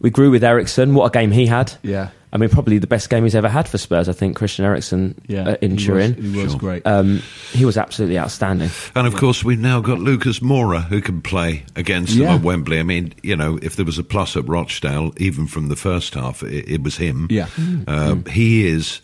We 0.00 0.10
grew 0.10 0.30
with 0.30 0.42
Eriksen. 0.44 0.94
What 0.94 1.06
a 1.06 1.10
game 1.18 1.30
he 1.30 1.46
had! 1.46 1.72
Yeah. 1.82 2.10
I 2.32 2.36
mean, 2.36 2.48
probably 2.48 2.78
the 2.78 2.86
best 2.86 3.10
game 3.10 3.24
he's 3.24 3.34
ever 3.34 3.48
had 3.48 3.68
for 3.68 3.76
Spurs. 3.76 4.08
I 4.08 4.12
think 4.12 4.36
Christian 4.36 4.64
Eriksen 4.64 5.20
uh, 5.30 5.56
in 5.60 5.72
he 5.76 5.84
Turin. 5.84 6.14
was, 6.14 6.24
he 6.24 6.42
was 6.42 6.50
Sure. 6.52 6.60
great. 6.60 6.86
Um, 6.86 7.22
he 7.52 7.64
was 7.64 7.76
absolutely 7.76 8.20
outstanding. 8.20 8.70
And 8.94 9.08
of 9.08 9.16
course, 9.16 9.42
we've 9.44 9.58
now 9.58 9.80
got 9.80 9.98
Lucas 9.98 10.38
Moura 10.38 10.84
who 10.84 11.00
can 11.00 11.20
play 11.22 11.64
against 11.74 12.14
Yeah. 12.14 12.26
them 12.28 12.36
at 12.36 12.42
Wembley. 12.42 12.78
I 12.78 12.84
mean, 12.84 13.14
you 13.24 13.34
know, 13.34 13.58
if 13.62 13.74
there 13.74 13.84
was 13.84 13.98
a 13.98 14.04
plus 14.04 14.36
at 14.36 14.46
Rochdale, 14.48 15.12
even 15.16 15.48
from 15.48 15.70
the 15.70 15.76
first 15.76 16.14
half, 16.14 16.44
it, 16.44 16.68
it 16.70 16.82
was 16.84 16.96
him. 16.98 17.26
Yeah. 17.30 17.48
Uh, 17.88 18.16
He 18.30 18.64
is 18.64 19.00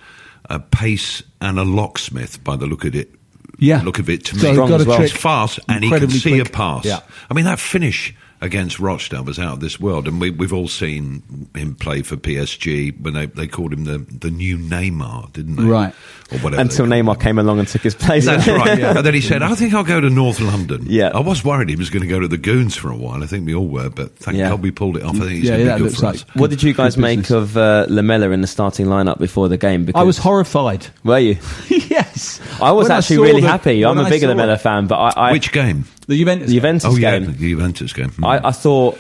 a 0.49 0.61
pace 0.61 1.25
and 1.41 1.59
a 1.59 1.65
locksmith 1.65 2.45
by 2.45 2.55
the 2.55 2.67
look 2.67 2.85
of 2.85 2.95
it. 2.95 3.11
Yeah. 3.59 3.83
look 3.83 3.99
of 3.99 4.09
it 4.09 4.25
to 4.27 4.39
So 4.39 4.43
me. 4.45 4.49
he's 4.51 4.59
got 4.59 4.81
a 4.81 4.85
He's 4.85 5.11
trick, 5.11 5.11
fast 5.21 5.59
and 5.69 5.83
he 5.83 5.91
can 5.91 5.95
incredibly 5.97 6.19
see 6.21 6.39
a 6.39 6.45
pass. 6.45 6.85
Yeah. 6.85 7.01
I 7.29 7.35
mean, 7.35 7.47
that 7.47 7.59
finish 7.59 8.15
against 8.41 8.79
Rochdale 8.79 9.25
was 9.25 9.39
out 9.39 9.55
of 9.55 9.61
this 9.61 9.81
world, 9.81 10.07
and 10.07 10.21
we, 10.21 10.31
we've 10.31 10.53
all 10.53 10.69
seen 10.69 11.49
him 11.55 11.75
play 11.75 12.03
for 12.03 12.17
PSG 12.17 13.01
when 13.01 13.15
they, 13.15 13.27
they 13.27 13.47
called 13.47 13.73
him 13.73 13.85
the, 13.85 13.99
the 13.99 14.31
new 14.31 14.59
Neymar, 14.59 15.33
didn't 15.33 15.57
they? 15.57 15.65
Right. 15.65 15.95
Or 16.33 16.39
whatever. 16.41 16.61
Until 16.61 16.87
they 16.87 17.01
Neymar 17.01 17.21
came 17.21 17.39
along 17.39 17.61
and 17.61 17.69
took 17.69 17.83
his 17.83 17.95
place. 17.95 18.27
that's 18.27 18.47
right. 18.49 18.79
And 18.81 19.07
then 19.07 19.15
he 19.15 19.21
said, 19.21 19.43
I 19.43 19.55
think 19.55 19.73
I'll 19.75 19.85
go 19.85 20.01
to 20.01 20.11
North 20.11 20.41
London. 20.41 20.85
Yeah. 20.87 21.09
I 21.15 21.21
was 21.21 21.45
worried 21.45 21.69
he 21.69 21.77
was 21.77 21.89
going 21.91 22.03
to 22.03 22.09
go 22.09 22.19
to 22.21 22.29
the 22.29 22.37
Goons 22.39 22.77
for 22.77 22.91
a 22.91 22.97
while. 22.97 23.23
I 23.23 23.27
think 23.27 23.47
we 23.47 23.55
all 23.55 23.69
were, 23.69 23.89
but 23.91 24.17
thank 24.19 24.37
Yeah. 24.37 24.51
God 24.51 24.63
we 24.63 24.71
pulled 24.71 24.97
it 24.97 25.03
off. 25.05 25.17
I 25.17 25.21
think 25.21 25.31
he's 25.33 25.45
Yeah, 25.45 25.51
going 25.53 25.61
to 25.61 25.65
that 25.67 25.75
be 25.77 25.79
good 25.79 25.85
looks 25.85 26.01
for 26.01 26.07
like- 26.07 26.15
us. 26.17 26.25
What 26.35 26.51
did 26.51 26.63
you 26.63 26.75
guys 26.75 26.97
make 26.99 27.31
of 27.31 27.57
uh, 27.57 27.87
Lamela 27.89 28.31
in 28.31 28.41
the 28.41 28.47
starting 28.47 28.87
lineup 28.87 29.19
before 29.19 29.49
the 29.49 29.57
game? 29.59 29.85
Because 29.85 30.01
I 30.01 30.05
was 30.05 30.19
horrified. 30.19 30.87
Were 31.05 31.19
you? 31.19 31.39
yes, 31.69 32.41
I 32.61 32.73
was 32.73 32.89
When 32.89 32.99
actually 32.99 33.17
saw 33.17 33.23
really 33.23 33.41
the- 33.41 33.49
happy. 33.49 33.85
I'm 33.85 33.97
when 33.97 34.05
a 34.05 34.09
I 34.09 34.11
bigger 34.11 34.27
saw 34.27 34.31
Lamela 34.33 34.55
it- 34.55 34.61
fan, 34.61 34.87
but 34.89 34.97
I, 34.97 35.29
I 35.29 35.33
Which 35.33 35.53
game? 35.53 35.85
The 36.07 36.17
Juventus. 36.19 36.49
the 36.49 36.55
Juventus 36.55 36.85
Oh, 36.85 36.97
yeah, 36.97 37.19
game. 37.19 37.33
the 37.33 37.39
Juventus 37.39 37.93
game. 37.93 38.11
Hmm. 38.11 38.25
I, 38.25 38.49
I 38.49 38.53
thought, 38.53 38.99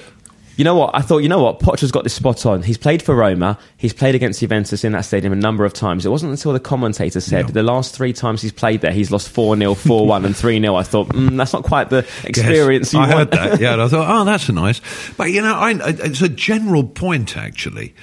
you 0.56 0.64
know 0.64 0.74
what? 0.74 0.90
I 0.94 1.02
thought, 1.02 1.18
you 1.18 1.28
know 1.28 1.42
what? 1.42 1.60
Poch's 1.60 1.92
got 1.92 2.02
this 2.02 2.14
spot 2.14 2.46
on. 2.46 2.62
He's 2.62 2.78
played 2.78 3.02
for 3.02 3.14
Roma. 3.14 3.58
He's 3.76 3.92
played 3.92 4.14
against 4.14 4.40
Juventus 4.40 4.84
in 4.84 4.92
that 4.92 5.02
stadium 5.04 5.32
a 5.32 5.36
number 5.36 5.64
of 5.66 5.72
times. 5.74 6.06
It 6.06 6.08
wasn't 6.08 6.32
until 6.32 6.52
the 6.54 6.60
commentator 6.60 7.20
said 7.20 7.44
Yeah. 7.46 7.50
the 7.52 7.62
last 7.62 7.94
three 7.94 8.12
times 8.14 8.40
he's 8.42 8.52
played 8.52 8.80
there, 8.80 8.90
he's 8.90 9.10
lost 9.10 9.28
4 9.28 9.56
0, 9.56 9.74
4 9.74 10.06
1, 10.06 10.24
and 10.24 10.34
3 10.36 10.58
0. 10.60 10.74
I 10.74 10.82
thought, 10.82 11.08
mm, 11.10 11.36
that's 11.36 11.52
not 11.52 11.62
quite 11.64 11.90
the 11.90 12.06
experience 12.24 12.92
Yes, 12.92 12.94
you 12.94 13.00
I 13.00 13.14
want. 13.14 13.34
heard 13.34 13.50
that. 13.52 13.60
Yeah, 13.60 13.74
and 13.74 13.82
I 13.82 13.88
thought, 13.88 14.06
oh, 14.20 14.24
that's 14.24 14.48
nice. 14.48 14.80
But 15.16 15.30
you 15.30 15.42
know, 15.42 15.54
I, 15.54 15.74
it's 15.84 16.22
a 16.22 16.28
general 16.28 16.84
point 16.84 17.36
actually. 17.36 17.94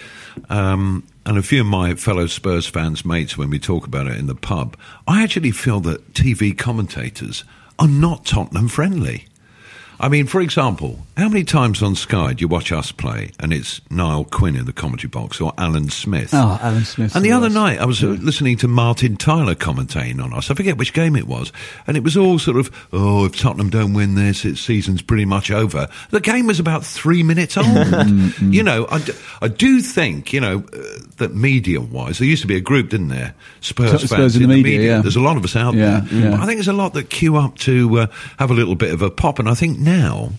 Um, 0.50 1.04
and 1.26 1.38
a 1.38 1.44
few 1.44 1.62
of 1.62 1.68
my 1.68 1.96
fellow 1.96 2.28
Spurs 2.28 2.66
fans, 2.68 3.06
mates, 3.06 3.38
when 3.38 3.50
we 3.50 3.60
talk 3.60 3.86
about 3.88 4.08
it 4.08 4.18
in 4.18 4.28
the 4.28 4.36
pub, 4.36 4.78
I 5.08 5.24
actually 5.24 5.52
feel 5.52 5.80
that 5.82 6.14
TV 6.14 6.58
commentators 6.58 7.44
are 7.80 7.88
not 7.88 8.26
Tottenham 8.26 8.68
friendly. 8.68 9.28
I 10.00 10.10
mean, 10.10 10.26
for 10.28 10.42
example, 10.42 11.00
how 11.16 11.30
many 11.30 11.44
times 11.44 11.82
on 11.82 11.96
Sky 11.96 12.34
do 12.34 12.42
you 12.42 12.48
watch 12.48 12.72
us 12.72 12.92
play 12.92 13.32
and 13.40 13.54
it's 13.54 13.80
Niall 13.90 14.26
Quinn 14.26 14.56
in 14.56 14.66
the 14.66 14.74
commentary 14.74 15.10
box 15.10 15.40
or 15.40 15.54
Alan 15.58 15.90
Smith? 15.90 16.32
Oh, 16.34 16.60
Alan 16.62 16.84
Smith. 16.84 17.16
And 17.16 17.24
the 17.24 17.32
other 17.32 17.50
night, 17.50 17.80
I 17.80 17.86
was 17.86 18.04
uh, 18.04 18.08
listening 18.08 18.58
to 18.58 18.68
Martin 18.68 19.16
Tyler 19.18 19.56
commentating 19.56 20.22
on 20.22 20.34
us. 20.34 20.50
I 20.52 20.56
forget 20.56 20.78
which 20.78 20.94
game 20.94 21.16
it 21.16 21.28
was. 21.28 21.52
And 21.88 21.96
it 21.96 22.04
was 22.04 22.18
all 22.18 22.40
sort 22.40 22.58
of, 22.58 22.70
oh, 22.92 23.26
if 23.26 23.40
Tottenham 23.40 23.70
don't 23.70 23.94
win 23.94 24.16
this, 24.16 24.44
its 24.44 24.60
season's 24.62 25.02
pretty 25.02 25.26
much 25.26 25.52
over. 25.52 25.88
The 26.10 26.20
game 26.20 26.48
was 26.48 26.60
about 26.60 26.84
three 26.84 27.24
minutes 27.24 27.56
old. 27.58 27.68
you 28.42 28.64
know, 28.64 28.88
I, 28.90 29.00
d- 29.00 29.14
I 29.42 29.48
do 29.48 29.80
think, 29.82 30.34
you 30.34 30.42
know, 30.42 30.64
uh, 30.74 30.80
that 31.18 31.34
media 31.34 31.80
wise, 31.80 32.18
there 32.20 32.28
used 32.28 32.42
to 32.42 32.48
be 32.48 32.56
a 32.58 32.62
group, 32.62 32.90
didn't 32.90 33.10
there? 33.10 33.36
Spurs, 33.62 33.92
Spurs 33.92 34.10
fans 34.10 34.36
in 34.36 34.42
the 34.42 34.48
media, 34.48 34.82
yeah. 34.82 35.02
There's 35.02 35.16
a 35.16 35.22
lot 35.22 35.38
of 35.38 35.44
us 35.46 35.56
out 35.56 35.76
Yeah, 35.76 36.02
there. 36.02 36.32
yeah. 36.32 36.34
I 36.42 36.46
think 36.46 36.58
there's 36.58 36.68
a 36.68 36.74
lot 36.74 36.94
that 36.96 37.10
queue 37.10 37.38
up 37.38 37.58
to 37.60 38.00
uh, 38.00 38.08
have 38.40 38.52
a 38.52 38.54
little 38.56 38.76
bit 38.76 38.94
of 38.94 39.02
a 39.02 39.10
pop. 39.12 39.40
And 39.40 39.48
I 39.48 39.54
think 39.54 39.78
now 39.84 40.32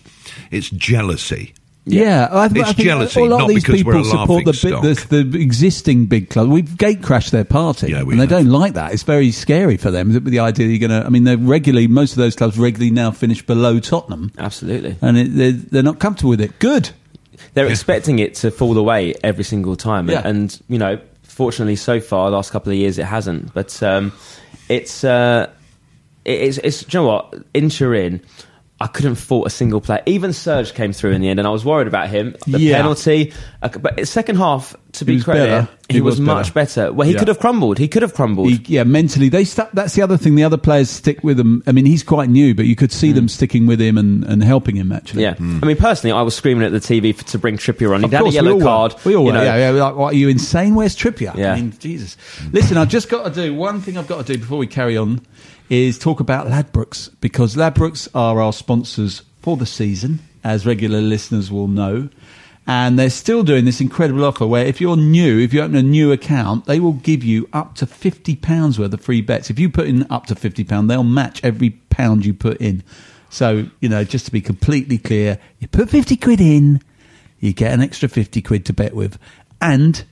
it's 0.50 0.70
jealousy. 0.70 1.54
Yeah, 1.86 2.28
I, 2.30 2.46
It's 2.46 2.54
I 2.60 2.72
think 2.72 2.78
jealousy, 2.78 3.20
a 3.20 3.24
lot 3.24 3.28
not 3.28 3.42
of 3.42 3.48
these 3.48 3.62
because 3.62 3.76
people 3.76 3.92
we're 3.92 4.00
a 4.00 4.04
support 4.04 4.44
the, 4.46 4.52
laughing 4.52 4.80
big, 4.80 4.96
the 4.96 5.22
the 5.22 5.38
existing 5.42 6.06
big 6.06 6.30
club. 6.30 6.48
We've 6.48 6.74
gate 6.78 7.02
crashed 7.02 7.30
their 7.30 7.44
party, 7.44 7.90
Yeah, 7.90 8.04
we 8.04 8.14
and 8.14 8.20
they 8.22 8.26
don't 8.26 8.48
like 8.48 8.72
that. 8.72 8.94
It's 8.94 9.02
very 9.02 9.30
scary 9.30 9.76
for 9.76 9.90
them. 9.90 10.14
With 10.14 10.24
the 10.24 10.38
idea 10.38 10.66
you're 10.68 10.88
going 10.88 10.98
to, 10.98 11.06
I 11.06 11.10
mean, 11.10 11.24
they're 11.24 11.36
regularly 11.36 11.86
most 11.86 12.12
of 12.12 12.16
those 12.16 12.34
clubs 12.36 12.58
regularly 12.58 12.90
now 12.90 13.10
finish 13.10 13.44
below 13.44 13.80
Tottenham, 13.80 14.32
Absolutely. 14.38 14.96
and 15.02 15.18
it, 15.18 15.34
they're, 15.34 15.52
they're 15.52 15.82
not 15.82 15.98
comfortable 15.98 16.30
with 16.30 16.40
it. 16.40 16.58
Good. 16.58 16.88
They're 17.52 17.68
expecting 17.68 18.18
it 18.18 18.34
to 18.36 18.50
fall 18.50 18.78
away 18.78 19.14
every 19.22 19.44
single 19.44 19.76
time, 19.76 20.08
Yeah. 20.08 20.22
and 20.24 20.58
you 20.70 20.78
know, 20.78 20.98
fortunately, 21.22 21.76
so 21.76 22.00
far, 22.00 22.30
last 22.30 22.50
couple 22.50 22.72
of 22.72 22.78
years, 22.78 22.98
it 22.98 23.04
hasn't. 23.04 23.52
But 23.52 23.82
um, 23.82 24.10
it's, 24.70 25.04
uh, 25.04 25.50
it's, 26.24 26.56
it's... 26.58 26.82
Do 26.82 26.96
you 26.96 27.04
know 27.04 27.08
what 27.08 27.34
in 27.52 27.68
Turin. 27.68 28.22
I 28.80 28.88
couldn't 28.88 29.14
fault 29.14 29.46
a 29.46 29.50
single 29.50 29.80
player. 29.80 30.02
Even 30.04 30.32
Serge 30.32 30.74
came 30.74 30.92
through 30.92 31.12
in 31.12 31.20
the 31.20 31.28
end, 31.28 31.38
and 31.38 31.46
I 31.46 31.52
was 31.52 31.64
worried 31.64 31.86
about 31.86 32.08
him. 32.08 32.34
The 32.46 32.58
Yeah. 32.58 32.76
penalty, 32.78 33.32
uh, 33.62 33.68
but 33.68 34.06
second 34.08 34.36
half, 34.36 34.74
to 34.94 35.04
be 35.04 35.20
credit, 35.20 35.46
better. 35.46 35.68
he, 35.88 35.94
He 35.94 36.00
was, 36.00 36.14
was 36.14 36.20
much 36.20 36.52
better. 36.54 36.92
Well, 36.92 37.06
he 37.06 37.12
Yeah. 37.14 37.20
could 37.20 37.28
have 37.28 37.38
crumbled. 37.38 37.78
He 37.78 37.86
could 37.86 38.02
have 38.02 38.14
crumbled. 38.14 38.50
He, 38.50 38.60
yeah, 38.66 38.82
mentally 38.82 39.28
they 39.28 39.44
stuck. 39.44 39.70
That's 39.72 39.94
the 39.94 40.02
other 40.02 40.16
thing. 40.16 40.34
The 40.34 40.42
other 40.42 40.56
players 40.56 40.90
stick 40.90 41.22
with 41.22 41.38
him. 41.38 41.62
I 41.68 41.72
mean, 41.72 41.86
he's 41.86 42.02
quite 42.02 42.28
new, 42.28 42.52
but 42.52 42.66
you 42.66 42.74
could 42.74 42.90
see 42.90 43.12
them 43.12 43.28
sticking 43.28 43.66
with 43.68 43.80
him 43.80 43.96
and, 43.96 44.24
and 44.24 44.42
helping 44.42 44.74
him 44.74 44.90
actually. 44.90 45.22
yeah, 45.22 45.34
I 45.38 45.42
mean, 45.66 45.76
personally, 45.76 46.12
I 46.12 46.22
was 46.22 46.34
screaming 46.34 46.64
at 46.64 46.72
the 46.72 46.80
TV 46.80 47.14
for, 47.14 47.24
to 47.26 47.38
bring 47.38 47.56
Trippier 47.56 47.94
on. 47.94 48.00
He 48.00 48.06
Of 48.06 48.12
had 48.12 48.26
a 48.26 48.30
yellow 48.30 48.48
we 48.48 48.52
all 48.54 48.58
were. 48.58 48.64
card. 48.64 48.94
We 49.04 49.14
all 49.14 49.20
you 49.22 49.26
were. 49.28 49.32
know. 49.34 49.42
Yeah, 49.44 49.70
yeah. 49.70 49.82
Like, 49.84 49.94
what, 49.94 50.14
are 50.14 50.16
you 50.16 50.28
insane? 50.28 50.74
Where's 50.74 50.96
Trippier? 50.96 51.34
Yeah. 51.36 51.52
I 51.52 51.56
mean, 51.56 51.74
Jesus. 51.78 52.16
Listen, 52.52 52.76
I've 52.76 52.88
just 52.88 53.08
got 53.08 53.32
to 53.32 53.42
do 53.42 53.54
one 53.54 53.80
thing. 53.80 53.96
I've 53.96 54.08
got 54.08 54.26
to 54.26 54.32
do 54.32 54.38
before 54.38 54.58
we 54.58 54.66
carry 54.66 54.96
on 54.96 55.20
is 55.74 55.98
talk 55.98 56.20
about 56.20 56.46
Ladbrokes 56.46 57.10
because 57.20 57.56
Ladbrokes 57.56 58.08
are 58.14 58.40
our 58.40 58.52
sponsors 58.52 59.22
for 59.42 59.56
the 59.56 59.66
season, 59.66 60.20
as 60.42 60.64
regular 60.64 61.00
listeners 61.00 61.50
will 61.50 61.68
know. 61.68 62.08
And 62.66 62.98
they're 62.98 63.10
still 63.10 63.42
doing 63.42 63.66
this 63.66 63.80
incredible 63.80 64.24
offer 64.24 64.46
where 64.46 64.64
if 64.64 64.80
you're 64.80 64.96
new, 64.96 65.38
if 65.38 65.52
you 65.52 65.60
open 65.60 65.76
a 65.76 65.82
new 65.82 66.12
account, 66.12 66.64
they 66.64 66.80
will 66.80 66.94
give 66.94 67.22
you 67.22 67.48
up 67.52 67.74
to 67.76 67.86
£50 67.86 68.78
worth 68.78 68.94
of 68.94 69.00
free 69.00 69.20
bets. 69.20 69.50
If 69.50 69.58
you 69.58 69.68
put 69.68 69.86
in 69.86 70.06
up 70.10 70.26
to 70.26 70.34
£50, 70.34 70.88
they'll 70.88 71.02
match 71.02 71.44
every 71.44 71.70
pound 71.90 72.24
you 72.24 72.32
put 72.32 72.58
in. 72.60 72.82
So, 73.28 73.66
you 73.80 73.88
know, 73.88 74.04
just 74.04 74.26
to 74.26 74.32
be 74.32 74.40
completely 74.40 74.96
clear, 74.96 75.38
you 75.58 75.68
put 75.68 75.90
50 75.90 76.16
quid 76.16 76.40
in, 76.40 76.80
you 77.40 77.52
get 77.52 77.72
an 77.72 77.82
extra 77.82 78.08
50 78.08 78.40
quid 78.40 78.64
to 78.66 78.72
bet 78.72 78.94
with. 78.94 79.18
And 79.60 80.04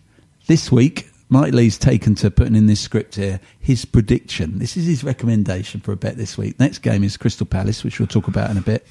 this 0.47 0.73
week, 0.73 1.09
Mike 1.33 1.55
Leigh's 1.55 1.79
taken 1.79 2.15
to 2.17 2.31
putting 2.31 2.55
in 2.55 2.67
this 2.67 2.83
script 2.83 3.15
here 3.15 3.41
his 3.59 3.87
prediction. 3.87 4.59
This 4.59 4.77
is 4.77 4.85
his 4.85 5.03
recommendation 5.03 5.81
for 5.81 5.93
a 5.93 5.97
bet 5.97 6.19
this 6.19 6.37
week. 6.37 6.61
Next 6.61 6.81
game 6.81 7.03
is 7.03 7.17
Crystal 7.17 7.47
Palace, 7.47 7.83
which 7.83 7.99
we'll 7.99 8.07
talk 8.07 8.29
about 8.29 8.51
in 8.51 8.59
a 8.59 8.61
bit. 8.61 8.87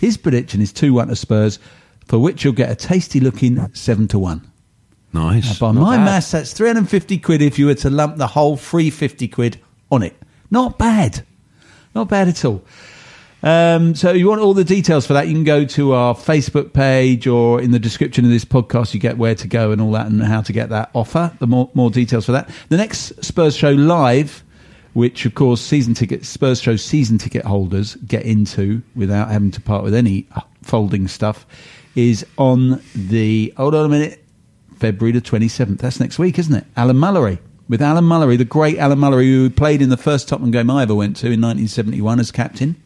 His 0.00 0.16
prediction 0.16 0.60
is 0.60 0.72
2 0.72 0.92
1 0.92 1.06
to 1.06 1.14
Spurs, 1.14 1.60
for 2.06 2.18
which 2.18 2.42
you'll 2.42 2.54
get 2.54 2.72
a 2.72 2.74
tasty 2.74 3.20
looking 3.20 3.72
7 3.72 4.08
to 4.08 4.18
1. 4.18 4.50
Nice. 5.12 5.60
By 5.60 5.70
Not 5.70 5.80
my 5.80 5.96
bad. 5.96 6.04
maths, 6.06 6.32
that's 6.32 6.52
350 6.54 7.18
quid 7.18 7.40
if 7.40 7.56
you 7.56 7.66
were 7.66 7.74
to 7.76 7.88
lump 7.88 8.16
the 8.16 8.26
whole 8.26 8.56
free 8.56 8.90
50 8.90 9.28
quid 9.28 9.60
on 9.92 10.02
it. 10.02 10.16
Not 10.50 10.76
bad. 10.76 11.24
Not 11.94 12.08
bad 12.08 12.26
at 12.26 12.44
all. 12.44 12.64
Um, 13.42 13.94
so 13.94 14.12
you 14.12 14.28
want 14.28 14.40
all 14.40 14.52
the 14.52 14.64
details 14.64 15.06
for 15.06 15.14
that, 15.14 15.26
you 15.28 15.34
can 15.34 15.44
go 15.44 15.64
to 15.64 15.92
our 15.92 16.14
Facebook 16.14 16.72
page 16.72 17.26
or 17.26 17.60
in 17.60 17.70
the 17.70 17.78
description 17.78 18.24
of 18.24 18.30
this 18.30 18.44
podcast, 18.44 18.92
you 18.92 19.00
get 19.00 19.16
where 19.16 19.34
to 19.34 19.48
go 19.48 19.72
and 19.72 19.80
all 19.80 19.92
that 19.92 20.06
and 20.06 20.22
how 20.22 20.42
to 20.42 20.52
get 20.52 20.68
that 20.68 20.90
offer. 20.94 21.32
The 21.38 21.46
more, 21.46 21.70
more 21.74 21.90
details 21.90 22.26
for 22.26 22.32
that. 22.32 22.50
The 22.68 22.76
next 22.76 23.24
Spurs 23.24 23.56
show 23.56 23.70
live, 23.70 24.44
which 24.92 25.24
of 25.24 25.34
course 25.34 25.60
season 25.60 25.94
ticket, 25.94 26.26
Spurs 26.26 26.60
show 26.60 26.76
season 26.76 27.16
ticket 27.16 27.44
holders 27.44 27.94
get 28.06 28.24
into 28.24 28.82
without 28.94 29.30
having 29.30 29.50
to 29.52 29.60
part 29.60 29.84
with 29.84 29.94
any 29.94 30.26
uh, 30.34 30.42
folding 30.62 31.08
stuff 31.08 31.46
is 31.96 32.26
on 32.38 32.82
the, 32.94 33.52
hold 33.56 33.74
on 33.74 33.86
a 33.86 33.88
minute, 33.88 34.24
February 34.76 35.12
the 35.12 35.20
27th. 35.20 35.78
That's 35.78 36.00
next 36.00 36.18
week, 36.18 36.38
isn't 36.38 36.54
it? 36.54 36.64
Alan 36.76 36.96
Mullery. 36.96 37.38
With 37.68 37.82
Alan 37.82 38.04
Mullery, 38.04 38.36
the 38.36 38.44
great 38.44 38.78
Alan 38.78 38.98
Mullery, 38.98 39.26
who 39.26 39.48
played 39.48 39.80
in 39.80 39.90
the 39.90 39.96
first 39.96 40.28
Tottenham 40.28 40.50
game 40.50 40.70
I 40.70 40.82
ever 40.82 40.94
went 40.94 41.16
to 41.16 41.26
in 41.26 41.40
1971 41.40 42.18
as 42.18 42.32
captain. 42.32 42.82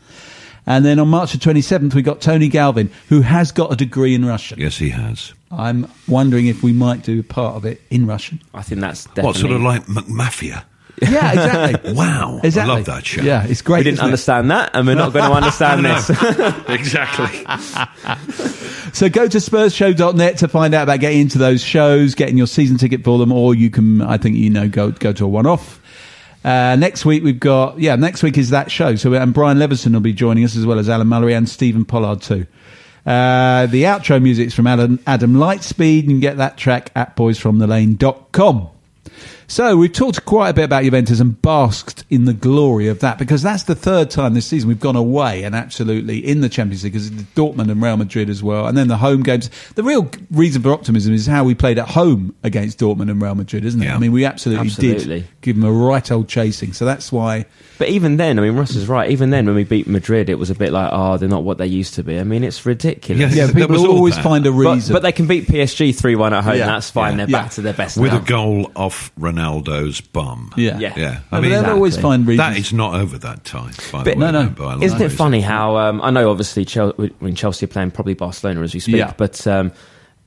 And 0.67 0.85
then 0.85 0.99
on 0.99 1.09
March 1.09 1.33
the 1.33 1.39
27th, 1.39 1.95
we 1.95 2.03
got 2.03 2.21
Tony 2.21 2.49
Galvin, 2.49 2.91
who 3.09 3.21
has 3.21 3.53
got 3.53 3.73
a 3.73 3.77
degree 3.77 4.15
in 4.15 4.25
Russian. 4.25 4.59
Yes, 4.59 4.79
he 4.79 4.91
has. 4.91 5.35
I'm 5.51 5.91
wondering 6.09 6.47
if 6.47 6.63
we 6.63 6.73
might 6.73 7.03
do 7.03 7.23
part 7.23 7.57
of 7.57 7.65
it 7.65 7.81
in 7.91 8.07
Russian. 8.07 8.41
I 8.55 8.63
think 8.63 8.81
that's 8.81 9.05
definitely. 9.05 9.27
What, 9.27 9.37
sort 9.37 9.53
of 9.53 9.61
like 9.63 9.87
McMafia? 9.87 10.65
Yeah, 11.03 11.33
exactly. 11.33 11.93
Wow. 11.95 12.41
exactly. 12.43 12.73
I 12.73 12.77
love 12.77 12.85
that 12.87 13.05
show. 13.05 13.21
Yeah, 13.23 13.45
it's 13.47 13.63
great. 13.63 13.79
we 13.79 13.85
didn't 13.85 13.95
isn't 13.95 14.05
it? 14.05 14.07
understand 14.07 14.51
that, 14.53 14.71
and 14.75 14.87
we're 14.87 14.95
not 14.95 15.13
going 15.13 15.25
to 15.31 15.37
understand 15.37 15.85
this. 15.85 16.09
exactly. 16.69 17.45
So 18.93 19.09
go 19.09 19.27
to 19.29 19.39
spursshow.net 19.39 20.39
to 20.39 20.49
find 20.49 20.73
out 20.73 20.85
about 20.85 21.01
getting 21.01 21.21
into 21.21 21.39
those 21.39 21.63
shows, 21.63 22.15
getting 22.15 22.39
your 22.39 22.47
season 22.47 22.79
ticket 22.79 23.03
for 23.05 23.19
them, 23.19 23.33
or 23.33 23.55
you 23.55 23.71
can, 23.71 24.03
I 24.03 24.19
think, 24.19 24.37
you 24.37 24.51
know, 24.51 24.69
go, 24.69 24.93
go 24.93 25.13
to 25.13 25.25
a 25.25 25.29
one 25.29 25.47
off. 25.47 25.81
Uh, 26.45 26.77
next 26.77 27.05
week 27.05 27.25
we've 27.25 27.41
got, 27.41 27.81
yeah, 27.81 27.97
next 27.97 28.23
week 28.23 28.37
is 28.37 28.51
that 28.51 28.71
show. 28.71 28.97
So, 28.97 29.13
and 29.15 29.33
Brian 29.33 29.59
Leveson 29.59 29.93
will 29.95 30.01
be 30.01 30.13
joining 30.13 30.45
us 30.45 30.57
as 30.57 30.67
well 30.67 30.79
as 30.79 30.89
Alan 30.89 31.09
Mullery 31.09 31.37
and 31.37 31.49
Stephen 31.49 31.85
Pollard 31.85 32.21
too. 32.21 32.47
Uh, 33.07 33.67
the 33.67 33.85
outro 33.85 34.21
music 34.23 34.49
is 34.49 34.55
from 34.55 34.67
Adam, 34.67 34.99
Adam 35.07 35.35
Lightspeed. 35.35 36.03
You 36.03 36.09
can 36.09 36.21
get 36.21 36.37
that 36.39 36.57
track 36.57 36.91
at 36.95 37.17
boysfromthelane.com. 37.17 38.69
So 39.47 39.77
we've 39.77 39.93
talked 39.93 40.25
quite 40.25 40.49
a 40.51 40.55
bit 40.55 40.65
about 40.65 40.85
Juventus 40.85 41.21
and 41.21 41.41
basked 41.43 42.05
in 42.11 42.25
the 42.25 42.33
glory 42.33 42.89
of 42.89 43.01
that 43.01 43.19
because 43.19 43.43
that's 43.43 43.65
the 43.65 43.75
third 43.75 44.11
time 44.11 44.35
this 44.35 44.47
season 44.47 44.69
we've 44.69 44.81
gone 44.81 44.97
away 44.97 45.43
and 45.45 45.55
absolutely 45.55 46.19
in 46.19 46.41
the 46.41 46.49
Champions 46.49 46.83
League 46.85 46.93
because 46.95 47.11
Dortmund 47.11 47.71
and 47.71 47.83
Real 47.83 47.97
Madrid 47.97 48.31
as 48.31 48.43
well, 48.43 48.67
and 48.67 48.77
then 48.77 48.89
the 48.89 48.97
home 48.97 49.23
games. 49.23 49.51
The 49.75 49.83
real 49.83 50.11
reason 50.31 50.63
for 50.63 50.73
optimism 50.73 51.13
is 51.13 51.27
how 51.27 51.45
we 51.45 51.55
played 51.55 51.79
at 51.79 51.89
home 51.89 52.35
against 52.43 52.79
Dortmund 52.79 53.11
and 53.11 53.21
Real 53.21 53.35
Madrid, 53.35 53.65
isn't 53.65 53.83
it? 53.83 53.87
Yeah. 53.87 53.97
I 53.97 53.99
mean, 53.99 54.13
we 54.13 54.25
absolutely, 54.25 54.67
Absolutely. 54.69 55.21
did 55.21 55.29
give 55.43 55.57
them 55.57 55.65
a 55.65 55.73
right 55.73 56.11
old 56.11 56.29
chasing. 56.29 56.73
So 56.73 56.85
that's 56.85 57.13
why. 57.13 57.47
But 57.79 57.89
even 57.89 58.17
then, 58.17 58.39
I 58.39 58.43
mean, 58.43 58.57
Russ 58.57 58.75
is 58.77 58.87
right. 58.89 59.11
Even 59.11 59.31
then, 59.31 59.47
when 59.47 59.55
we 59.57 59.65
beat 59.65 59.87
Madrid, 59.87 60.31
it 60.31 60.39
was 60.39 60.49
a 60.51 60.55
bit 60.55 60.73
like, 60.73 60.91
oh, 60.93 61.17
they're 61.19 61.29
not 61.29 61.43
what 61.43 61.59
they 61.59 61.67
used 61.67 61.95
to 61.95 62.03
be. 62.05 62.19
I 62.19 62.25
mean, 62.25 62.45
it's 62.45 62.65
ridiculous. 62.65 63.21
Yeah, 63.21 63.27
Yeah, 63.47 63.47
there 63.53 63.67
was 63.69 63.79
people 63.79 63.91
all 63.91 63.97
always 63.99 64.15
that. 64.15 64.23
find 64.25 64.47
a 64.47 64.51
But, 64.51 64.57
reason. 64.57 64.93
but 64.93 65.03
they 65.03 65.13
can 65.13 65.27
beat 65.27 65.47
PSG 65.49 65.95
3 65.95 66.15
1 66.17 66.33
at 66.33 66.45
home. 66.45 66.57
Yeah. 66.57 66.67
That's 66.67 66.91
fine. 66.91 67.13
Yeah. 67.13 67.17
They're 67.27 67.31
Yeah. 67.31 67.43
back 67.43 67.51
to 67.53 67.63
their 67.63 67.73
best 67.75 67.97
With 67.99 68.13
now. 68.13 68.19
a 68.19 68.23
goal 68.23 68.71
off 68.77 69.11
Ronaldo's 69.37 70.01
bum. 70.01 70.53
yeah, 70.57 70.79
Yeah. 70.79 70.93
Yeah. 70.97 71.11
I 71.31 71.37
but 71.37 71.43
mean, 71.43 71.51
they'll 71.51 71.67
always 71.67 71.97
find 71.97 72.27
reasons. 72.27 72.49
that 72.55 72.59
is 72.59 72.73
not 72.73 72.95
over 72.95 73.19
that 73.19 73.45
time, 73.45 73.73
by 73.93 74.03
But- 74.03 74.05
the 74.05 74.11
way. 74.11 74.17
No, 74.17 74.31
no. 74.45 74.49
by 74.51 74.77
Isn't 74.79 75.01
it 75.03 75.11
funny 75.13 75.41
how 75.41 75.77
um, 75.77 76.01
I 76.03 76.11
know 76.11 76.31
obviously 76.31 76.65
Chelsea, 76.65 77.13
when 77.19 77.35
Chelsea 77.35 77.65
are 77.65 77.69
playing 77.69 77.91
probably 77.91 78.15
Barcelona 78.15 78.61
as 78.63 78.75
we 78.75 78.81
speak, 78.81 78.97
Yeah. 78.97 79.13
but 79.17 79.47
um, 79.47 79.73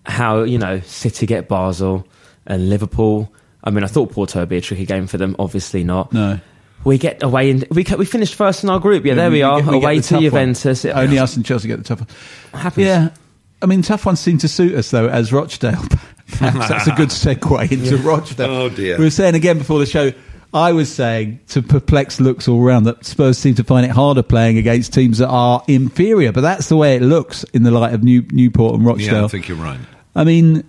how 0.05 0.43
you 0.43 0.57
know 0.57 0.79
City 0.81 1.25
get 1.25 1.47
Basel 1.47 2.07
and 2.45 2.69
Liverpool. 2.69 3.31
I 3.63 3.69
mean, 3.71 3.83
I 3.83 3.87
thought 3.87 4.11
Porto 4.11 4.39
would 4.39 4.49
be 4.49 4.57
a 4.57 4.61
tricky 4.61 4.85
game 4.85 5.07
for 5.07 5.17
them. 5.17 5.35
Obviously 5.39 5.83
not. 5.83 6.13
No. 6.13 6.39
We 6.85 6.97
get 6.97 7.21
away 7.23 7.49
and 7.49 7.65
we 7.71 7.83
ca- 7.83 7.97
we 7.97 8.05
finished 8.05 8.35
first 8.35 8.63
in 8.63 8.69
our 8.69 8.79
group. 8.79 9.03
Yeah, 9.03 9.15
there 9.15 9.29
we, 9.31 9.41
are 9.41 9.59
get- 9.61 9.65
get 9.71 9.73
away 9.83 9.95
the 9.97 10.01
to 10.03 10.07
tough 10.09 10.13
one. 10.15 10.21
Juventus. 10.23 10.85
It 10.85 10.89
Only 10.95 11.19
us 11.19 11.35
and 11.35 11.43
Chelsea 11.45 11.67
get 11.67 11.77
the 11.77 11.83
tough 11.83 11.99
one. 12.01 12.61
happens. 12.61 12.85
Yeah. 12.85 13.09
I 13.61 13.65
mean, 13.65 13.81
tough 13.81 14.05
ones 14.05 14.19
seem 14.19 14.37
to 14.39 14.47
suit 14.47 14.75
us, 14.75 14.91
though, 14.91 15.07
as 15.07 15.33
Rochdale. 15.33 15.83
Perhaps 16.27 16.67
that's 16.69 16.87
a 16.87 16.91
good 16.91 17.09
segue 17.09 17.71
into 17.71 17.97
Rochdale. 17.97 18.49
Oh, 18.49 18.69
dear. 18.69 18.97
We 18.97 19.05
were 19.05 19.09
saying 19.09 19.35
again 19.35 19.57
before 19.57 19.79
the 19.79 19.85
show, 19.85 20.11
I 20.53 20.73
was 20.73 20.93
saying 20.93 21.39
to 21.49 21.61
perplex 21.61 22.19
looks 22.19 22.47
all 22.47 22.61
round 22.61 22.85
that 22.85 23.05
Spurs 23.05 23.37
seem 23.37 23.55
to 23.55 23.63
find 23.63 23.85
it 23.85 23.89
harder 23.91 24.23
playing 24.23 24.57
against 24.57 24.93
teams 24.93 25.17
that 25.19 25.27
are 25.29 25.63
inferior, 25.67 26.31
but 26.31 26.41
that's 26.41 26.69
the 26.69 26.75
way 26.77 26.95
it 26.95 27.01
looks 27.01 27.43
in 27.45 27.63
the 27.63 27.71
light 27.71 27.93
of 27.93 28.03
New, 28.03 28.23
Newport 28.31 28.75
and 28.75 28.85
Rochdale. 28.85 29.05
Yeah, 29.13 29.25
I 29.25 29.27
think 29.27 29.47
you're 29.47 29.57
right. 29.57 29.79
I 30.15 30.23
mean, 30.23 30.63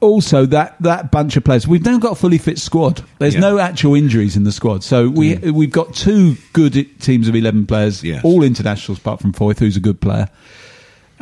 also 0.00 0.46
that 0.46 0.76
that 0.80 1.10
bunch 1.12 1.36
of 1.36 1.44
players. 1.44 1.66
We've 1.68 1.84
now 1.84 1.98
got 1.98 2.12
a 2.12 2.16
fully 2.16 2.38
fit 2.38 2.58
squad. 2.58 3.02
There's 3.18 3.34
Yeah. 3.34 3.40
no 3.40 3.58
actual 3.58 3.94
injuries 3.94 4.36
in 4.36 4.44
the 4.44 4.52
squad, 4.52 4.82
so 4.84 5.08
we 5.08 5.36
we've 5.36 5.70
got 5.70 5.94
two 5.94 6.36
good 6.52 7.00
teams 7.00 7.28
of 7.28 7.36
eleven 7.36 7.66
players, 7.66 8.02
Yes. 8.02 8.22
all 8.24 8.42
internationals 8.42 8.98
apart 8.98 9.20
from 9.20 9.32
Foyth, 9.32 9.58
who's 9.58 9.76
a 9.76 9.80
good 9.80 10.00
player. 10.00 10.28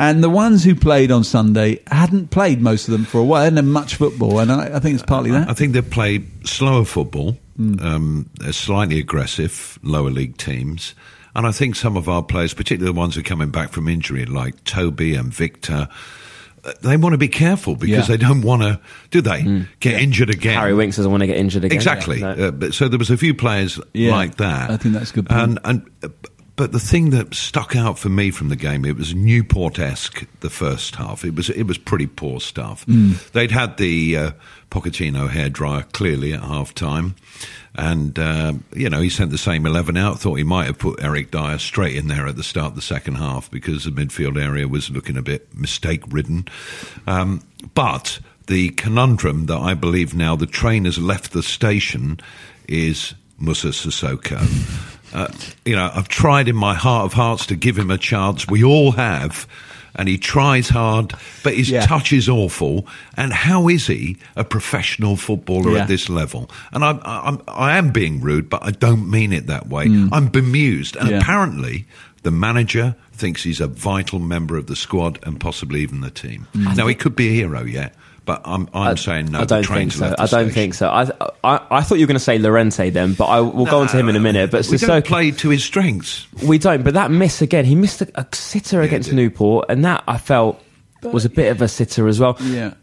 And 0.00 0.24
the 0.24 0.30
ones 0.30 0.64
who 0.64 0.74
played 0.74 1.10
on 1.10 1.24
Sunday 1.24 1.80
hadn't 1.86 2.30
played 2.30 2.62
most 2.62 2.88
of 2.88 2.92
them 2.92 3.04
for 3.04 3.18
a 3.18 3.24
while, 3.24 3.44
hadn't 3.44 3.58
had 3.58 3.66
much 3.66 3.96
football, 3.96 4.38
and 4.38 4.50
I, 4.50 4.76
I 4.76 4.78
think 4.80 4.94
it's 4.94 5.04
partly 5.04 5.30
that. 5.30 5.50
I 5.50 5.52
think 5.52 5.74
they 5.74 5.82
play 5.82 6.24
slower 6.44 6.86
football. 6.86 7.36
Hmm. 7.56 7.78
Um, 7.80 8.30
they're 8.40 8.54
slightly 8.54 8.98
aggressive, 8.98 9.78
lower 9.82 10.08
league 10.10 10.38
teams. 10.38 10.94
And 11.36 11.46
I 11.46 11.52
think 11.52 11.76
some 11.76 11.98
of 11.98 12.08
our 12.08 12.22
players, 12.22 12.54
particularly 12.54 12.92
the 12.92 12.98
ones 12.98 13.14
who 13.14 13.20
are 13.20 13.24
coming 13.24 13.50
back 13.50 13.72
from 13.72 13.88
injury, 13.88 14.24
like 14.24 14.64
Toby 14.64 15.14
and 15.14 15.32
Victor, 15.32 15.86
uh, 16.64 16.72
they 16.82 16.96
want 16.96 17.12
to 17.12 17.18
be 17.18 17.28
careful 17.28 17.76
because 17.76 18.08
Yeah. 18.08 18.16
They 18.16 18.26
don't 18.26 18.40
want 18.42 18.62
to, 18.62 18.80
do 19.10 19.20
they, 19.20 19.66
get 19.80 20.00
injured 20.00 20.30
again? 20.30 20.58
Harry 20.58 20.74
Winks 20.74 20.96
doesn't 20.96 21.10
want 21.10 21.20
to 21.22 21.26
get 21.26 21.36
injured 21.36 21.64
again. 21.64 21.76
Exactly. 21.76 22.20
No. 22.20 22.30
Uh, 22.30 22.50
but, 22.50 22.74
so 22.74 22.88
there 22.88 22.98
was 22.98 23.10
a 23.10 23.16
few 23.16 23.34
players 23.34 23.78
Yeah, 23.92 24.12
like 24.12 24.36
that. 24.36 24.70
I 24.70 24.76
think 24.76 24.94
that's 24.94 25.10
a 25.10 25.14
good 25.14 25.28
point. 25.28 25.40
And, 25.40 25.58
and 25.64 25.90
uh, 26.02 26.08
but 26.60 26.72
the 26.72 26.78
thing 26.78 27.08
that 27.08 27.32
stuck 27.32 27.74
out 27.74 27.98
for 27.98 28.10
me 28.10 28.30
from 28.30 28.50
the 28.50 28.54
game, 28.54 28.84
it 28.84 28.94
was 28.94 29.14
Newport-esque. 29.14 30.26
The 30.40 30.50
first 30.50 30.96
half, 30.96 31.24
it 31.24 31.34
was 31.34 31.48
it 31.48 31.62
was 31.62 31.78
pretty 31.78 32.06
poor 32.06 32.38
stuff. 32.38 32.84
Hmm. 32.84 33.12
They'd 33.32 33.50
had 33.50 33.78
the 33.78 34.14
uh, 34.14 34.30
Pochettino 34.70 35.30
hairdryer 35.30 35.90
clearly 35.92 36.34
at 36.34 36.42
half 36.42 36.74
time. 36.74 37.16
And, 37.74 38.18
uh, 38.18 38.52
you 38.74 38.90
know, 38.90 39.00
he 39.00 39.08
sent 39.08 39.30
the 39.30 39.38
same 39.38 39.64
11 39.64 39.96
out. 39.96 40.20
Thought 40.20 40.34
he 40.34 40.44
might 40.44 40.66
have 40.66 40.78
put 40.78 41.02
Eric 41.02 41.30
Dier 41.30 41.58
straight 41.58 41.96
in 41.96 42.08
there 42.08 42.26
at 42.26 42.36
the 42.36 42.42
start 42.42 42.72
of 42.72 42.74
the 42.74 42.82
second 42.82 43.14
half 43.14 43.50
because 43.50 43.84
the 43.84 43.90
midfield 43.90 44.38
area 44.38 44.68
was 44.68 44.90
looking 44.90 45.16
a 45.16 45.22
bit 45.22 45.56
mistake 45.56 46.02
ridden. 46.10 46.46
Um, 47.06 47.40
but 47.72 48.20
the 48.48 48.68
conundrum 48.72 49.46
that 49.46 49.56
I 49.56 49.72
believe 49.72 50.14
now 50.14 50.36
the 50.36 50.44
train 50.44 50.84
has 50.84 50.98
left 50.98 51.32
the 51.32 51.42
station 51.42 52.20
is 52.68 53.14
Musa 53.38 53.68
Sissoko. 53.68 54.99
Uh, 55.12 55.28
you 55.64 55.74
know, 55.76 55.90
I've 55.92 56.08
tried 56.08 56.48
in 56.48 56.56
my 56.56 56.74
heart 56.74 57.04
of 57.06 57.12
hearts 57.12 57.46
to 57.46 57.56
give 57.56 57.76
him 57.78 57.90
a 57.90 57.98
chance. 57.98 58.46
We 58.48 58.62
all 58.64 58.92
have. 58.92 59.46
And 59.96 60.08
he 60.08 60.18
tries 60.18 60.68
hard, 60.68 61.14
but 61.42 61.54
his 61.54 61.68
Yeah. 61.68 61.84
touch 61.84 62.12
is 62.12 62.28
awful. 62.28 62.86
And 63.16 63.32
how 63.32 63.68
is 63.68 63.88
he 63.88 64.18
a 64.36 64.44
professional 64.44 65.16
footballer 65.16 65.72
Yeah. 65.72 65.82
at 65.82 65.88
this 65.88 66.08
level? 66.08 66.48
And 66.72 66.84
I'm, 66.84 67.00
I'm, 67.04 67.42
I 67.48 67.76
am 67.76 67.90
being 67.90 68.20
rude, 68.20 68.48
but 68.48 68.62
I 68.64 68.70
don't 68.70 69.10
mean 69.10 69.32
it 69.32 69.48
that 69.48 69.68
way. 69.68 69.86
I'm 70.12 70.28
bemused. 70.28 70.94
And. 70.96 71.10
Yeah. 71.10 71.18
apparently, 71.18 71.86
The 72.22 72.30
manager 72.30 72.94
thinks 73.14 73.44
he's 73.44 73.60
a 73.60 73.66
vital 73.66 74.18
member 74.18 74.58
of 74.58 74.66
the 74.66 74.76
squad 74.76 75.18
and 75.22 75.40
possibly 75.40 75.80
even 75.80 76.02
the 76.02 76.10
team. 76.10 76.46
Mm. 76.54 76.76
Now 76.76 76.86
he 76.86 76.94
could 76.94 77.16
be 77.16 77.28
a 77.28 77.32
hero 77.32 77.64
yet, 77.64 77.94
but 78.30 78.42
I'm 78.44 78.68
I'm 78.72 78.96
saying 78.96 79.32
no. 79.32 79.40
I 79.40 79.44
don't 79.44 79.66
think 79.66 79.90
so. 79.90 80.06
I 80.06 80.14
don't 80.14 80.28
station. 80.28 80.50
think 80.50 80.74
so. 80.74 80.88
I, 80.88 81.02
I 81.42 81.66
I 81.68 81.82
thought 81.82 81.96
you 81.96 82.04
were 82.04 82.08
going 82.08 82.14
to 82.14 82.20
say 82.20 82.38
Llorente 82.38 82.90
then, 82.90 83.14
but 83.14 83.24
I 83.24 83.40
will 83.40 83.66
go 83.66 83.80
on 83.80 83.88
to 83.88 83.96
him 83.98 84.08
in 84.08 84.14
a 84.14 84.20
minute. 84.20 84.52
But 84.52 84.68
we 84.68 84.76
don't 84.76 85.04
play 85.04 85.32
to 85.32 85.48
his 85.48 85.64
strengths. 85.64 86.28
we 86.44 86.56
don't. 86.56 86.84
But 86.84 86.94
that 86.94 87.10
miss 87.10 87.42
again, 87.42 87.64
he 87.64 87.74
missed 87.74 88.02
a, 88.02 88.08
a 88.14 88.24
sitter 88.32 88.82
against. 88.82 89.12
Newport, 89.12 89.66
and 89.68 89.84
that 89.84 90.04
I 90.06 90.18
felt 90.18 90.62
was 91.02 91.24
a 91.24 91.28
bit 91.28 91.50
of 91.50 91.60
a 91.60 91.66
sitter 91.66 92.06
as 92.06 92.20
well. 92.20 92.36
Yeah. 92.40 92.74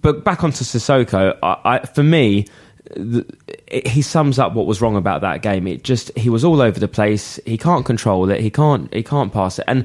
But 0.00 0.24
back 0.24 0.42
onto 0.42 0.64
Sissoko, 0.64 1.36
I, 1.42 1.58
I, 1.64 1.78
for 1.86 2.02
me, 2.02 2.46
the, 2.94 3.26
it, 3.66 3.86
he 3.86 4.00
sums 4.00 4.38
up 4.38 4.54
what 4.54 4.66
was 4.66 4.80
wrong 4.80 4.96
about 4.96 5.20
that 5.20 5.42
game. 5.42 5.66
It 5.66 5.84
just 5.84 6.16
he 6.16 6.30
was 6.30 6.42
all 6.42 6.62
over 6.62 6.80
the 6.80 6.88
place. 6.88 7.38
He 7.44 7.58
can't 7.58 7.84
control 7.84 8.30
it. 8.30 8.40
He 8.40 8.48
can't 8.48 8.92
he 8.94 9.02
can't 9.02 9.30
pass 9.30 9.58
it. 9.58 9.66
And 9.68 9.84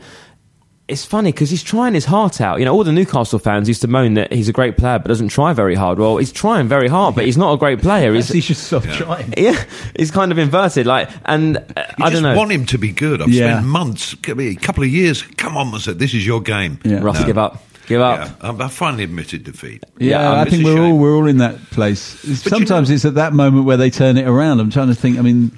it's 0.92 1.06
funny 1.06 1.32
because 1.32 1.50
he's 1.50 1.64
trying 1.64 1.94
his 1.94 2.06
heart 2.06 2.42
out. 2.42 2.60
You 2.60 2.66
know, 2.66 2.74
all 2.74 2.84
the 2.84 2.92
Newcastle 2.92 3.40
fans 3.40 3.68
used 3.68 3.82
to 3.82 3.88
moan 3.88 4.14
that 4.16 4.32
he's 4.32 4.50
a 4.50 4.54
great 4.54 4.78
player 4.78 5.00
but 5.00 5.08
doesn't 5.08 5.30
try 5.30 5.54
very 5.54 5.76
hard. 5.76 5.98
Well, 6.00 6.18
he's 6.18 6.32
trying 6.32 6.68
very 6.68 6.88
hard, 6.88 7.16
but 7.16 7.26
he's 7.26 7.38
not 7.38 7.54
a 7.54 7.58
great 7.58 7.80
player. 7.82 8.14
He's, 8.14 8.28
He 8.30 8.42
should 8.42 8.58
stop 8.58 8.84
trying. 8.84 9.34
yeah, 9.38 9.64
he's 9.98 10.12
kind 10.12 10.32
of 10.32 10.38
inverted. 10.38 10.86
Like, 10.86 11.10
and 11.26 11.58
uh, 11.58 11.62
You 11.98 12.06
I 12.06 12.10
just 12.10 12.14
don't 12.22 12.24
know. 12.24 12.36
want 12.38 12.52
him 12.52 12.66
to 12.68 12.78
be 12.78 12.92
good. 12.92 13.22
I've 13.22 13.30
Yeah. 13.30 13.54
spent 13.56 13.66
months, 13.68 14.14
a 14.14 14.56
couple 14.56 14.84
of 14.84 14.90
years. 14.90 15.22
Come 15.38 15.58
on, 15.58 15.72
Mazet, 15.72 15.98
this 15.98 16.14
is 16.14 16.26
your 16.28 16.42
game. 16.42 16.80
Yeah. 16.84 17.00
Ross, 17.02 17.20
No. 17.22 17.26
give 17.26 17.38
up, 17.38 17.64
give 17.88 18.02
up. 18.02 18.28
Yeah, 18.44 18.50
I 18.60 18.66
I 18.66 18.68
finally 18.68 19.04
admitted 19.04 19.44
defeat. 19.44 19.84
Yeah, 19.98 20.22
Yeah, 20.22 20.42
I 20.42 20.46
think 20.46 20.64
we're 20.66 20.80
all 20.84 20.98
we're 20.98 21.16
all 21.16 21.28
in 21.28 21.38
that 21.38 21.58
place. 21.72 22.24
you 22.24 22.36
Sometimes 22.36 22.90
know- 22.90 22.96
it's 22.96 23.06
at 23.06 23.16
that 23.16 23.34
moment 23.34 23.66
where 23.66 23.78
they 23.78 23.90
turn 23.90 24.18
it 24.18 24.28
around. 24.28 24.60
I'm 24.60 24.70
trying 24.72 24.90
to 24.90 24.96
think. 24.96 25.18
I 25.18 25.22
mean, 25.22 25.52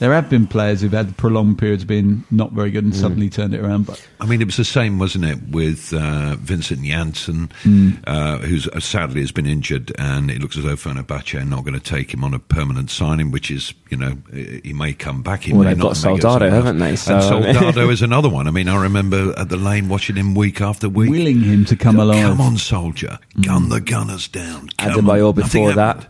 there 0.00 0.12
have 0.12 0.28
been 0.28 0.46
players 0.48 0.80
who've 0.80 0.90
had 0.92 1.16
prolonged 1.16 1.58
periods 1.58 1.82
of 1.84 1.88
being 1.88 2.24
not 2.30 2.50
very 2.52 2.70
good 2.72 2.82
and 2.84 2.94
suddenly 2.96 3.30
turned 3.30 3.54
it 3.54 3.60
around. 3.60 3.86
But 3.86 4.04
I 4.20 4.26
mean, 4.26 4.40
it 4.42 4.46
was 4.46 4.56
the 4.56 4.64
same, 4.64 4.98
wasn't 4.98 5.26
it, 5.26 5.38
with 5.50 5.92
uh, 5.94 6.34
Vincent 6.40 6.82
Janssen, 6.84 7.50
Hmm. 7.62 7.90
uh, 8.06 8.38
who's 8.38 8.66
uh, 8.68 8.80
sadly 8.80 9.20
has 9.20 9.30
been 9.30 9.46
injured, 9.46 9.92
and 9.98 10.30
it 10.30 10.40
looks 10.42 10.56
as 10.56 10.64
though 10.64 10.74
Fenerbahce 10.76 11.40
are 11.40 11.44
not 11.44 11.62
going 11.64 11.78
to 11.78 11.80
take 11.80 12.12
him 12.12 12.24
on 12.24 12.34
a 12.34 12.38
permanent 12.40 12.90
signing, 12.90 13.30
which 13.30 13.50
is, 13.50 13.72
you 13.90 13.96
know, 13.96 14.16
he 14.32 14.60
he 14.64 14.72
may 14.72 14.92
come 14.92 15.22
back. 15.22 15.42
He 15.44 15.52
Well, 15.52 15.62
may 15.62 15.68
they've 15.70 15.78
not, 15.78 15.88
got 15.94 15.96
he 15.98 16.06
may 16.08 16.14
go 16.16 16.20
Soldado, 16.20 16.50
haven't 16.50 16.78
they? 16.78 16.96
So, 16.96 17.14
and 17.14 17.22
I 17.46 17.52
Soldado 17.52 17.90
is 17.94 18.02
another 18.02 18.28
one. 18.28 18.48
I 18.48 18.50
mean, 18.50 18.68
I 18.68 18.82
remember 18.82 19.32
at 19.38 19.48
the 19.48 19.56
lane 19.56 19.88
watching 19.88 20.16
him 20.16 20.34
week 20.34 20.60
after 20.60 20.88
week. 20.88 21.10
willing 21.10 21.40
him 21.42 21.64
to 21.66 21.76
come 21.76 21.98
alive. 22.00 22.22
Come 22.22 22.40
on, 22.40 22.56
soldier, 22.56 23.18
gun 23.42 23.68
the 23.68 23.80
gunners 23.80 24.28
down. 24.28 24.70
Come 24.78 24.92
Adebayor 25.06 25.28
on. 25.28 25.34
Nothing 25.36 25.64
before 25.64 25.72
that. 25.74 25.98
It 26.04 26.08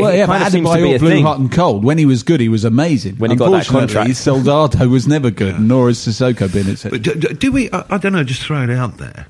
Well, 0.00 0.14
yeah, 0.14 0.26
kind 0.26 0.40
but 0.40 0.46
of 0.46 0.52
seems 0.52 0.68
to 0.68 0.74
be 0.76 0.80
Adebayor 0.82 0.96
a 0.96 0.98
blew 0.98 1.08
thing. 1.10 1.24
hot 1.24 1.38
and 1.38 1.52
cold. 1.52 1.84
When 1.84 1.98
he 1.98 2.06
was 2.06 2.22
good, 2.22 2.40
he 2.40 2.48
was 2.48 2.64
amazing. 2.64 3.16
When 3.16 3.30
he 3.30 3.36
got 3.36 3.50
that 3.50 3.66
contract. 3.66 4.16
Soldado 4.16 4.88
was 4.88 5.06
never 5.06 5.30
good, 5.30 5.60
nor 5.60 5.88
has 5.88 5.98
Sissoko 5.98 6.52
been. 6.52 6.70
Etc. 6.70 6.90
But 6.90 7.02
do, 7.02 7.14
do- 7.14 7.34
do 7.34 7.52
we? 7.52 7.70
I, 7.70 7.84
I 7.90 7.98
don't 7.98 8.12
know. 8.12 8.24
Just 8.24 8.42
throw 8.42 8.62
it 8.62 8.70
out 8.70 8.98
there. 8.98 9.26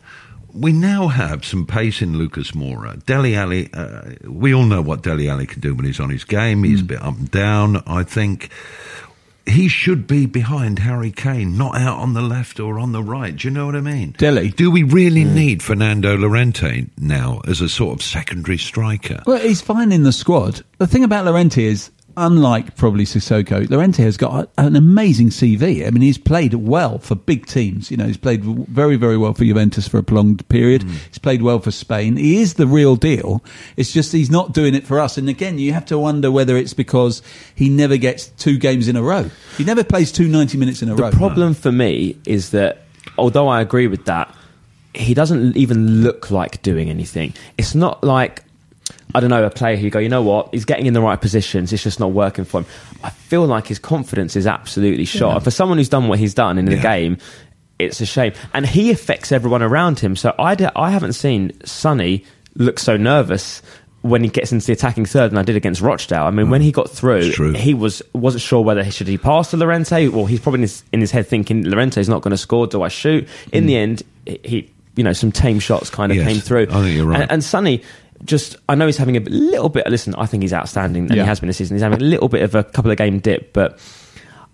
We 0.53 0.73
now 0.73 1.09
have 1.09 1.45
some 1.45 1.67
pace 1.67 2.01
in 2.01 2.17
Lucas 2.17 2.53
Moura. 2.53 3.05
Dele 3.07 3.35
Alli. 3.35 3.71
Uh, 3.73 4.03
we 4.25 4.55
all 4.55 4.63
know 4.65 4.83
what 4.83 5.03
Dele 5.03 5.29
Alli 5.29 5.47
can 5.47 5.59
do 5.61 5.75
when 5.75 5.85
he's 5.85 5.99
on 5.99 6.11
his 6.11 6.23
game. 6.23 6.63
He's 6.63 6.79
Hmm. 6.81 6.85
a 6.85 6.89
bit 6.89 7.03
up 7.03 7.19
and 7.19 7.31
down. 7.31 7.83
I 7.89 8.05
think 8.05 8.51
he 9.47 9.69
should 9.69 10.07
be 10.07 10.27
behind 10.27 10.79
Harry 10.79 11.11
Kane, 11.11 11.57
not 11.59 11.77
out 11.77 11.99
on 11.99 12.15
the 12.15 12.23
left 12.23 12.59
or 12.61 12.79
on 12.79 12.93
the 12.93 13.03
right. 13.03 13.37
Do 13.37 13.47
you 13.49 13.53
know 13.53 13.67
what 13.67 13.77
I 13.77 13.81
mean? 13.81 14.15
Dele. 14.17 14.49
Do 14.51 14.71
we 14.71 14.83
really 14.83 15.23
Hmm. 15.25 15.35
need 15.35 15.63
Fernando 15.63 16.17
Llorente 16.17 16.87
now 16.99 17.41
as 17.47 17.61
a 17.61 17.69
sort 17.69 17.95
of 17.99 18.03
secondary 18.03 18.57
striker? 18.59 19.23
Well, 19.27 19.39
he's 19.41 19.61
fine 19.61 19.93
in 19.93 20.03
the 20.03 20.13
squad. 20.13 20.63
The 20.79 20.87
thing 20.87 21.05
about 21.05 21.25
Llorente 21.27 21.63
is, 21.65 21.91
unlike 22.17 22.77
probably 22.77 23.05
Sissoko, 23.05 23.69
Llorente 23.69 24.03
has 24.03 24.17
got 24.17 24.49
a- 24.57 24.61
an 24.63 24.77
amazing 24.77 25.31
CV. 25.31 25.87
I 25.87 25.91
mean, 25.91 26.03
he's 26.03 26.19
played 26.19 26.55
well 26.55 26.99
for 26.99 27.15
big 27.15 27.47
teams. 27.47 27.91
You 27.91 27.97
know, 27.97 28.07
he's 28.07 28.17
played 28.17 28.45
very, 28.45 28.97
very 28.97 29.17
well 29.17 29.35
for 29.35 29.45
Juventus 29.45 29.87
for 29.89 29.99
a 29.99 30.03
prolonged 30.03 30.47
period. 30.49 30.83
Mm. 30.83 30.91
He's 31.09 31.19
played 31.19 31.43
well 31.43 31.59
for 31.59 31.71
Spain. 31.71 32.17
He 32.17 32.41
is 32.41 32.55
the 32.55 32.67
real 32.67 32.97
deal. 32.97 33.43
It's 33.77 33.93
just 33.93 34.13
he's 34.13 34.31
not 34.31 34.53
doing 34.53 34.75
it 34.75 34.87
for 34.87 35.01
us. 35.01 35.17
And 35.19 35.29
again, 35.29 35.59
you 35.59 35.73
have 35.73 35.87
to 35.87 35.99
wonder 35.99 36.31
whether 36.31 36.57
it's 36.57 36.75
because 36.75 37.23
he 37.55 37.69
never 37.69 37.97
gets 37.97 38.27
two 38.29 38.59
games 38.59 38.89
in 38.89 38.97
a 38.97 39.03
row. 39.03 39.31
He 39.57 39.65
never 39.65 39.85
plays 39.85 40.13
two 40.13 40.29
90 40.29 40.59
minutes 40.59 40.83
in 40.83 40.89
a 40.89 40.95
The 40.95 41.03
row. 41.03 41.11
The 41.11 41.17
problem 41.17 41.55
for 41.55 41.73
me 41.73 42.17
is 42.27 42.51
that, 42.51 42.83
although 43.19 43.49
I 43.49 43.61
agree 43.61 43.87
with 43.87 44.05
that, 44.07 44.35
he 44.95 45.13
doesn't 45.15 45.57
even 45.57 46.03
look 46.03 46.31
like 46.31 46.63
doing 46.63 46.89
anything. 46.89 47.35
It's 47.59 47.75
not 47.75 48.05
like 48.05 48.45
I 49.15 49.21
don't 49.21 49.31
know 49.31 49.45
a 49.45 49.51
player 49.51 49.77
who 49.77 49.85
you 49.85 49.91
go, 49.91 49.99
you 50.01 50.09
know 50.09 50.23
what, 50.23 50.49
he's 50.53 50.65
getting 50.65 50.87
in 50.87 50.95
the 50.95 51.01
right 51.01 51.21
positions. 51.21 51.73
It's 51.73 51.83
just 51.83 52.01
not 52.01 52.13
working 52.13 52.45
for 52.45 52.61
him. 52.61 52.67
I 53.03 53.11
feel 53.11 53.47
like 53.47 53.67
his 53.67 53.79
confidence 53.79 54.35
is 54.35 54.47
absolutely 54.47 55.05
shot. 55.05 55.37
And 55.37 55.45
for 55.45 55.51
someone 55.53 55.79
who's 55.79 55.89
done 55.89 56.09
what 56.09 56.19
he's 56.19 56.35
done 56.35 56.59
in 56.59 56.65
the 56.65 56.77
Yeah. 56.77 56.83
game, 56.83 57.19
it's 57.79 58.01
a 58.01 58.07
shame. 58.07 58.33
And 58.53 58.67
he 58.67 58.91
affects 58.91 59.31
everyone 59.31 59.63
around 59.63 60.01
him. 60.01 60.17
So 60.17 60.35
I, 60.39 60.55
d- 60.55 60.67
I 60.75 60.91
haven't 60.91 61.13
seen 61.13 61.53
Sonny 61.65 62.25
look 62.57 62.79
so 62.79 62.97
nervous. 62.97 63.63
When 64.03 64.23
he 64.23 64.29
gets 64.29 64.53
into 64.53 64.67
the 64.67 64.75
attacking 64.75 65.07
third, 65.07 65.31
and 65.31 65.39
I 65.39 65.43
did 65.43 65.57
against 65.57 65.81
Rochdale. 65.81 66.25
I 66.25 66.31
mean, 66.31 66.51
when 66.51 66.61
he 66.61 66.71
mm. 66.71 66.75
got 66.75 66.91
through, 66.91 67.31
he 67.55 67.73
was 67.73 68.03
wasn't 68.13 68.43
sure 68.43 68.61
whether 68.61 68.85
he 68.85 68.91
should 68.91 69.09
he 69.09 69.17
pass 69.17 69.49
to 69.53 69.57
Llorente 69.57 70.09
Well, 70.09 70.27
he's 70.27 70.41
probably 70.41 70.59
in 70.59 70.63
his, 70.63 70.85
in 70.93 71.01
his 71.01 71.11
head 71.11 71.27
thinking 71.27 71.65
Llorente's 71.65 72.07
not 72.07 72.21
going 72.21 72.33
to 72.33 72.37
score. 72.37 72.67
Do 72.67 72.83
I 72.83 72.89
shoot? 72.89 73.27
In 73.51 73.65
mm. 73.65 73.67
the 73.67 73.77
end, 73.79 74.03
he 74.27 74.71
you 74.95 75.05
know 75.05 75.15
some 75.15 75.33
tame 75.33 75.59
shots 75.59 75.89
kind 75.89 76.13
of 76.13 76.19
Yes, 76.19 76.29
came 76.29 76.39
through. 76.39 76.67
I 76.71 76.83
think 76.83 76.97
you're 76.97 77.07
right. 77.07 77.23
And, 77.23 77.31
and 77.33 77.43
Sonny, 77.45 77.83
just 78.25 78.57
I 78.69 78.75
know 78.75 78.87
he's 78.87 78.97
having 78.97 79.17
a 79.17 79.21
little 79.21 79.69
bit. 79.69 79.87
Listen, 79.89 80.15
I 80.17 80.27
think 80.27 80.43
he's 80.43 80.53
outstanding, 80.53 81.07
and 81.07 81.17
Yeah. 81.17 81.23
he 81.23 81.29
has 81.29 81.41
been 81.41 81.47
this 81.49 81.59
season. 81.59 81.77
He's 81.77 81.83
having 81.83 82.01
a 82.01 82.05
little 82.05 82.29
bit 82.29 82.43
of 82.43 82.55
a 82.55 82.65
couple 82.65 82.91
of 82.91 82.97
game 82.97 83.19
dip, 83.19 83.53
but. 83.53 83.79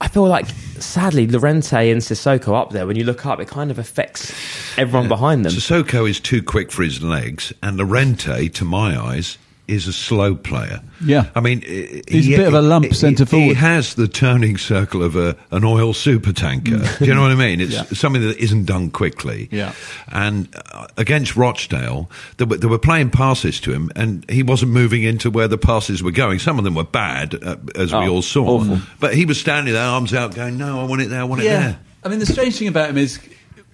I 0.02 0.08
feel 0.08 0.26
like, 0.26 0.46
sadly, 0.78 1.26
Llorente 1.26 1.90
and 1.90 2.00
Sissoko 2.00 2.58
up 2.58 2.70
there. 2.70 2.86
When 2.86 2.96
you 2.96 3.04
look 3.04 3.26
up, 3.26 3.38
it 3.38 3.48
kind 3.48 3.70
of 3.70 3.78
affects 3.78 4.32
everyone 4.78 5.08
behind 5.08 5.44
them. 5.44 5.52
Sissoko 5.52 6.08
is 6.08 6.18
too 6.18 6.42
quick 6.42 6.72
for 6.72 6.82
his 6.82 7.02
legs, 7.02 7.52
and 7.62 7.76
Llorente, 7.76 8.48
to 8.48 8.64
my 8.64 8.98
eyes, 8.98 9.36
is 9.70 9.86
a 9.86 9.92
slow 9.92 10.34
player. 10.34 10.80
Yeah. 11.04 11.30
I 11.34 11.40
mean, 11.40 11.62
i- 11.64 12.02
He's 12.08 12.26
a 12.28 12.36
bit 12.36 12.46
of 12.48 12.54
a 12.54 12.60
lump 12.62 12.92
centre 12.94 13.24
forward. 13.24 13.46
He 13.48 13.54
has 13.54 13.94
the 13.94 14.08
turning 14.08 14.58
circle 14.58 15.02
of 15.02 15.16
a, 15.16 15.36
an 15.50 15.64
oil 15.64 15.92
super 15.94 16.32
tanker. 16.32 16.78
Do 16.98 17.04
you 17.04 17.14
know 17.14 17.22
what 17.22 17.30
I 17.30 17.36
mean? 17.36 17.60
It's 17.60 17.72
Yeah. 17.72 17.84
something 17.84 18.22
that 18.22 18.36
isn't 18.38 18.64
done 18.64 18.90
quickly. 18.90 19.48
Yeah. 19.50 19.72
And 20.08 20.48
uh, 20.72 20.86
against 20.96 21.36
Rochdale, 21.36 22.10
they 22.36 22.44
were, 22.44 22.56
they 22.56 22.66
were 22.66 22.78
playing 22.78 23.10
passes 23.10 23.60
to 23.60 23.72
him, 23.72 23.90
and 23.96 24.28
he 24.30 24.42
wasn't 24.42 24.72
moving 24.72 25.02
into 25.02 25.30
where 25.30 25.48
the 25.48 25.58
passes 25.58 26.02
were 26.02 26.10
going. 26.10 26.38
Some 26.38 26.58
of 26.58 26.64
them 26.64 26.74
were 26.74 26.84
bad, 26.84 27.34
uh, 27.42 27.56
as 27.76 27.92
we 27.92 27.98
Oh, 28.00 28.08
all 28.16 28.22
saw. 28.22 28.46
awful. 28.60 28.78
But 28.98 29.14
he 29.14 29.24
was 29.24 29.40
standing 29.40 29.72
there, 29.74 29.84
arms 29.86 30.12
out, 30.12 30.34
going, 30.34 30.58
"No, 30.58 30.80
I 30.80 30.84
want 30.84 31.02
it 31.02 31.08
there, 31.10 31.20
I 31.20 31.24
want 31.24 31.42
it 31.42 31.44
there." 31.44 31.78
I 32.04 32.08
mean, 32.08 32.18
the 32.18 32.26
strange 32.26 32.56
thing 32.56 32.68
about 32.68 32.90
him 32.90 32.96
is 32.98 33.18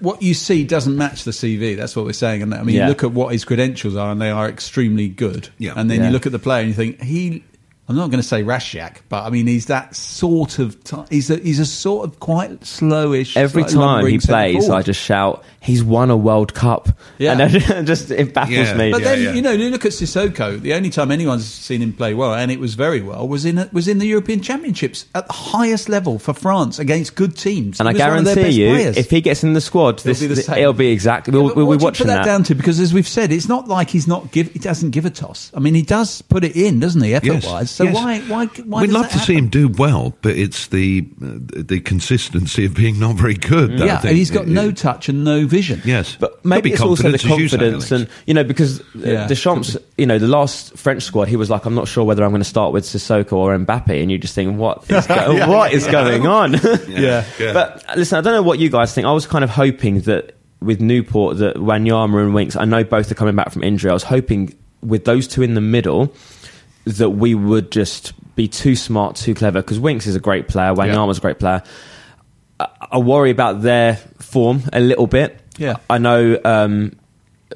what 0.01 0.23
you 0.23 0.35
see 0.35 0.65
doesn't 0.65 0.97
match 0.97 1.25
the 1.25 1.31
CV. 1.31 1.77
That's 1.77 1.97
what 1.97 2.05
we're 2.05 2.13
saying. 2.13 2.43
And 2.43 2.55
I 2.55 2.63
mean, 2.63 2.77
Yeah. 2.77 2.83
you 2.85 2.89
look 2.89 3.03
at 3.05 3.13
what 3.13 3.33
his 3.33 3.45
credentials 3.45 3.97
are, 3.97 4.11
and 4.13 4.21
they 4.21 4.31
are 4.31 4.49
extremely 4.49 5.09
good. 5.09 5.49
Yeah. 5.59 5.73
And 5.77 5.91
then 5.91 6.01
Yeah. 6.01 6.07
you 6.07 6.13
look 6.13 6.27
at 6.27 6.33
the 6.33 6.39
player, 6.39 6.61
and 6.61 6.69
you 6.69 6.75
think 6.75 7.03
he. 7.03 7.43
I'm 7.89 7.95
not 7.95 8.11
going 8.11 8.21
to 8.21 8.27
say 8.27 8.43
Rashak, 8.43 8.97
but 9.09 9.23
I 9.25 9.31
mean 9.31 9.47
he's 9.47 9.67
that 9.67 9.95
sort 9.95 10.59
of. 10.59 10.83
T- 10.83 10.97
he's 11.09 11.31
a 11.31 11.37
he's 11.37 11.61
a 11.61 11.67
sort 11.67 12.09
of 12.09 12.19
quite 12.19 12.61
slowish. 12.63 13.37
Every 13.37 13.63
time 13.65 14.07
he 14.07 14.19
plays. 14.19 14.69
I 14.69 14.83
just 14.83 15.01
shout, 15.01 15.45
"He's 15.61 15.85
won 15.85 16.11
a 16.11 16.17
World 16.17 16.53
Cup!" 16.53 16.89
Yeah. 17.19 17.39
and 17.39 17.55
it 17.55 17.85
just 17.85 18.11
it 18.11 18.35
baffles 18.35 18.57
Yeah. 18.57 18.75
me. 18.77 18.91
But 18.91 19.03
Yeah, 19.03 19.09
then 19.15 19.23
yeah. 19.23 19.33
you 19.35 19.43
know, 19.43 19.53
you 19.53 19.71
look 19.71 19.85
at 19.85 19.93
Sissoko. 19.93 20.61
The 20.61 20.75
only 20.75 20.91
time 20.91 21.13
anyone's 21.13 21.47
seen 21.47 21.81
him 21.81 21.93
play 21.93 22.13
well, 22.13 22.35
and 22.35 22.51
it 22.51 22.59
was 22.59 22.75
very 22.75 23.03
well, 23.03 23.29
was 23.29 23.45
in 23.45 23.69
was 23.73 23.87
in 23.87 23.99
the 23.99 24.07
European 24.07 24.41
Championships 24.41 25.07
at 25.15 25.29
the 25.29 25.33
highest 25.33 25.89
level 25.89 26.19
for 26.19 26.35
France 26.35 26.81
against 26.81 27.15
good 27.15 27.37
teams. 27.37 27.79
And 27.79 27.89
I 27.89 27.93
was 27.93 28.01
one 28.01 28.19
of 28.19 28.25
their 28.25 28.35
guarantee 28.35 28.63
you, 28.65 28.71
players. 28.71 28.97
if 28.97 29.11
he 29.11 29.21
gets 29.21 29.45
in 29.45 29.53
the 29.53 29.61
squad, 29.61 30.01
It'll 30.01 30.09
this, 30.09 30.21
be 30.23 30.27
the 30.27 30.37
same. 30.37 30.59
it'll 30.59 30.73
be 30.73 30.89
exactly. 30.89 31.33
Yeah, 31.33 31.39
We'll, 31.41 31.49
but 31.55 31.57
we'll 31.59 31.67
what 31.67 31.73
be 31.75 31.79
do 31.79 31.83
you 31.83 31.87
watching 31.87 32.07
put 32.07 32.13
that, 32.13 32.17
that. 32.19 32.25
down 32.25 32.43
to 32.45 32.55
because, 32.57 32.81
as 32.81 32.93
we've 32.93 33.07
said, 33.07 33.31
it's 33.31 33.49
not 33.49 33.69
like 33.69 33.91
he's 33.91 34.09
not 34.09 34.33
give. 34.33 34.51
He 34.53 34.59
doesn't 34.59 34.91
give 34.91 35.05
a 35.05 35.11
toss. 35.11 35.53
I 35.55 35.61
mean, 35.61 35.75
he 35.75 35.83
does 35.83 36.21
put 36.23 36.43
it 36.43 36.57
in, 36.57 36.81
doesn't 36.81 37.01
he, 37.01 37.15
effort 37.15 37.45
wise? 37.45 37.76
So 37.77 37.85
yes. 37.85 37.95
why, 37.95 38.21
why, 38.21 38.47
why? 38.65 38.81
We'd 38.81 38.87
does 38.87 38.95
love 38.95 39.03
that 39.11 39.13
to 39.13 39.19
see 39.19 39.35
him 39.35 39.49
do 39.49 39.69
well, 39.69 40.15
but 40.23 40.35
it's 40.35 40.69
the 40.69 41.07
uh, 41.23 41.27
the 41.63 41.81
consistency 41.81 42.65
of 42.65 42.73
being 42.75 42.99
not 42.99 43.17
very 43.17 43.35
good. 43.35 43.73
that 43.73 43.83
I 43.83 43.85
Yeah, 43.85 43.99
think 43.99 44.09
and 44.11 44.17
he's 44.17 44.31
got 44.31 44.45
it- 44.45 44.49
no 44.49 44.69
it- 44.69 44.79
touch 44.79 45.11
and 45.11 45.25
no 45.25 45.47
vision. 45.47 45.83
Yes, 45.85 46.17
But 46.19 46.43
maybe 46.43 46.73
it's 46.73 46.81
also 46.81 47.11
the 47.11 47.19
confidence, 47.19 47.91
you 47.91 47.97
say, 47.99 48.03
and 48.03 48.09
you 48.27 48.33
know, 48.33 48.45
because 48.45 48.81
Yeah, 48.95 49.13
yeah, 49.13 49.27
Deschamps, 49.27 49.77
you 49.99 50.07
know, 50.07 50.19
the 50.19 50.27
last 50.27 50.75
French 50.79 51.03
squad, 51.03 51.29
he 51.29 51.37
was 51.37 51.51
like, 51.51 51.67
"I'm 51.67 51.75
not 51.75 51.87
sure 51.87 52.03
whether 52.05 52.25
I'm 52.25 52.31
going 52.31 52.41
to 52.41 52.49
start 52.49 52.73
with 52.73 52.85
Sissoko 52.85 53.35
or 53.35 53.59
Mbappe," 53.59 53.91
and 54.03 54.11
you 54.11 54.17
just 54.17 54.35
think, 54.35 54.57
"What 54.59 54.91
is, 54.91 55.07
go- 55.19 55.47
what 55.47 55.73
is 55.75 55.87
going 55.87 56.27
on?" 56.27 56.55
Yeah. 56.89 57.25
Yeah. 57.39 57.53
But 57.53 57.85
uh, 57.91 57.95
listen, 57.99 58.17
I 58.17 58.23
don't 58.23 58.33
know 58.33 58.43
what 58.43 58.59
you 58.59 58.71
guys 58.71 58.95
think. 58.95 59.07
I 59.07 59.13
was 59.13 59.27
kind 59.27 59.45
of 59.45 59.51
hoping 59.51 60.01
that 60.03 60.35
with 60.63 60.81
Newport, 60.81 61.37
that 61.39 61.57
Wanyama 61.57 62.23
and 62.23 62.33
Winks, 62.33 62.57
I 62.57 62.65
know 62.65 62.85
both 62.85 63.11
are 63.11 63.15
coming 63.15 63.37
back 63.37 63.51
from 63.53 63.63
injury. 63.63 63.91
I 63.91 63.93
was 63.95 64.03
hoping 64.05 64.55
with 64.81 65.05
those 65.05 65.27
two 65.29 65.43
in 65.43 65.53
the 65.55 65.61
middle 65.61 66.15
that 66.87 67.11
we 67.11 67.35
would 67.35 67.71
just 67.71 68.13
be 68.37 68.49
too 68.49 68.77
smart, 68.77 69.17
too 69.17 69.35
clever. 69.35 69.61
Because 69.61 69.79
Winks 69.79 70.07
is 70.07 70.15
a 70.15 70.21
great 70.21 70.49
player, 70.49 70.73
Wanyama's 70.73 71.19
a 71.19 71.21
great 71.21 71.39
player. 71.39 71.63
I, 72.59 72.69
I 72.93 72.99
worry 72.99 73.31
about 73.31 73.63
their 73.63 73.97
form 74.19 74.63
a 74.73 74.81
little 74.81 75.07
bit. 75.07 75.41
Yeah. 75.59 75.77
I 75.91 75.99
know 75.99 76.39
um, 76.45 76.97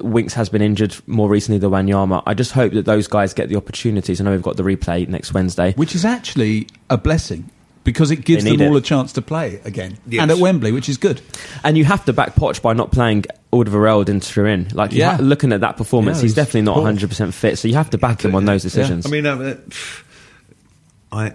Winks 0.01 0.33
has 0.33 0.49
been 0.49 0.61
injured 0.61 0.95
more 1.07 1.29
recently 1.29 1.59
than 1.59 1.71
Wanyama. 1.71 2.23
I 2.25 2.33
just 2.33 2.51
hope 2.51 2.73
that 2.73 2.85
those 2.85 3.07
guys 3.07 3.33
get 3.33 3.49
the 3.49 3.55
opportunities. 3.55 4.19
I 4.19 4.23
know 4.23 4.31
we've 4.31 4.41
got 4.41 4.57
the 4.57 4.63
replay 4.63 5.07
next 5.07 5.33
Wednesday. 5.33 5.73
which 5.73 5.95
is 5.95 6.05
actually 6.05 6.67
a 6.89 6.97
blessing 6.97 7.49
because 7.83 8.11
it 8.11 8.23
gives 8.25 8.43
them 8.43 8.61
all 8.61 8.75
it. 8.75 8.79
a 8.79 8.81
chance 8.81 9.11
to 9.13 9.21
play 9.21 9.59
again 9.65 9.97
Yes. 10.07 10.21
and 10.21 10.31
at 10.31 10.37
Wembley, 10.37 10.71
which 10.71 10.87
is 10.87 10.97
good. 10.97 11.21
And 11.63 11.77
you 11.77 11.85
have 11.85 12.05
to 12.05 12.13
back 12.13 12.35
Poch 12.35 12.61
by 12.61 12.73
not 12.73 12.91
playing 12.91 13.25
Alderweireld 13.51 14.07
and 14.09 14.21
Turin. 14.21 14.67
Like, 14.73 14.91
Yeah. 14.93 15.17
ha- 15.17 15.21
looking 15.23 15.51
at 15.51 15.61
that 15.61 15.77
performance, 15.77 16.17
Yeah, 16.17 16.21
he's 16.23 16.31
he's 16.31 16.35
definitely 16.35 16.61
not 16.63 16.75
poor. 16.75 16.83
100% 16.83 17.33
fit. 17.33 17.57
So 17.57 17.67
you 17.67 17.73
have 17.75 17.89
to 17.89 17.97
back 17.97 18.23
him 18.23 18.35
on 18.35 18.45
those 18.45 18.61
decisions. 18.63 19.05
I 19.05 19.09
mean, 19.09 19.25
uh, 19.25 19.55
I, 21.11 21.33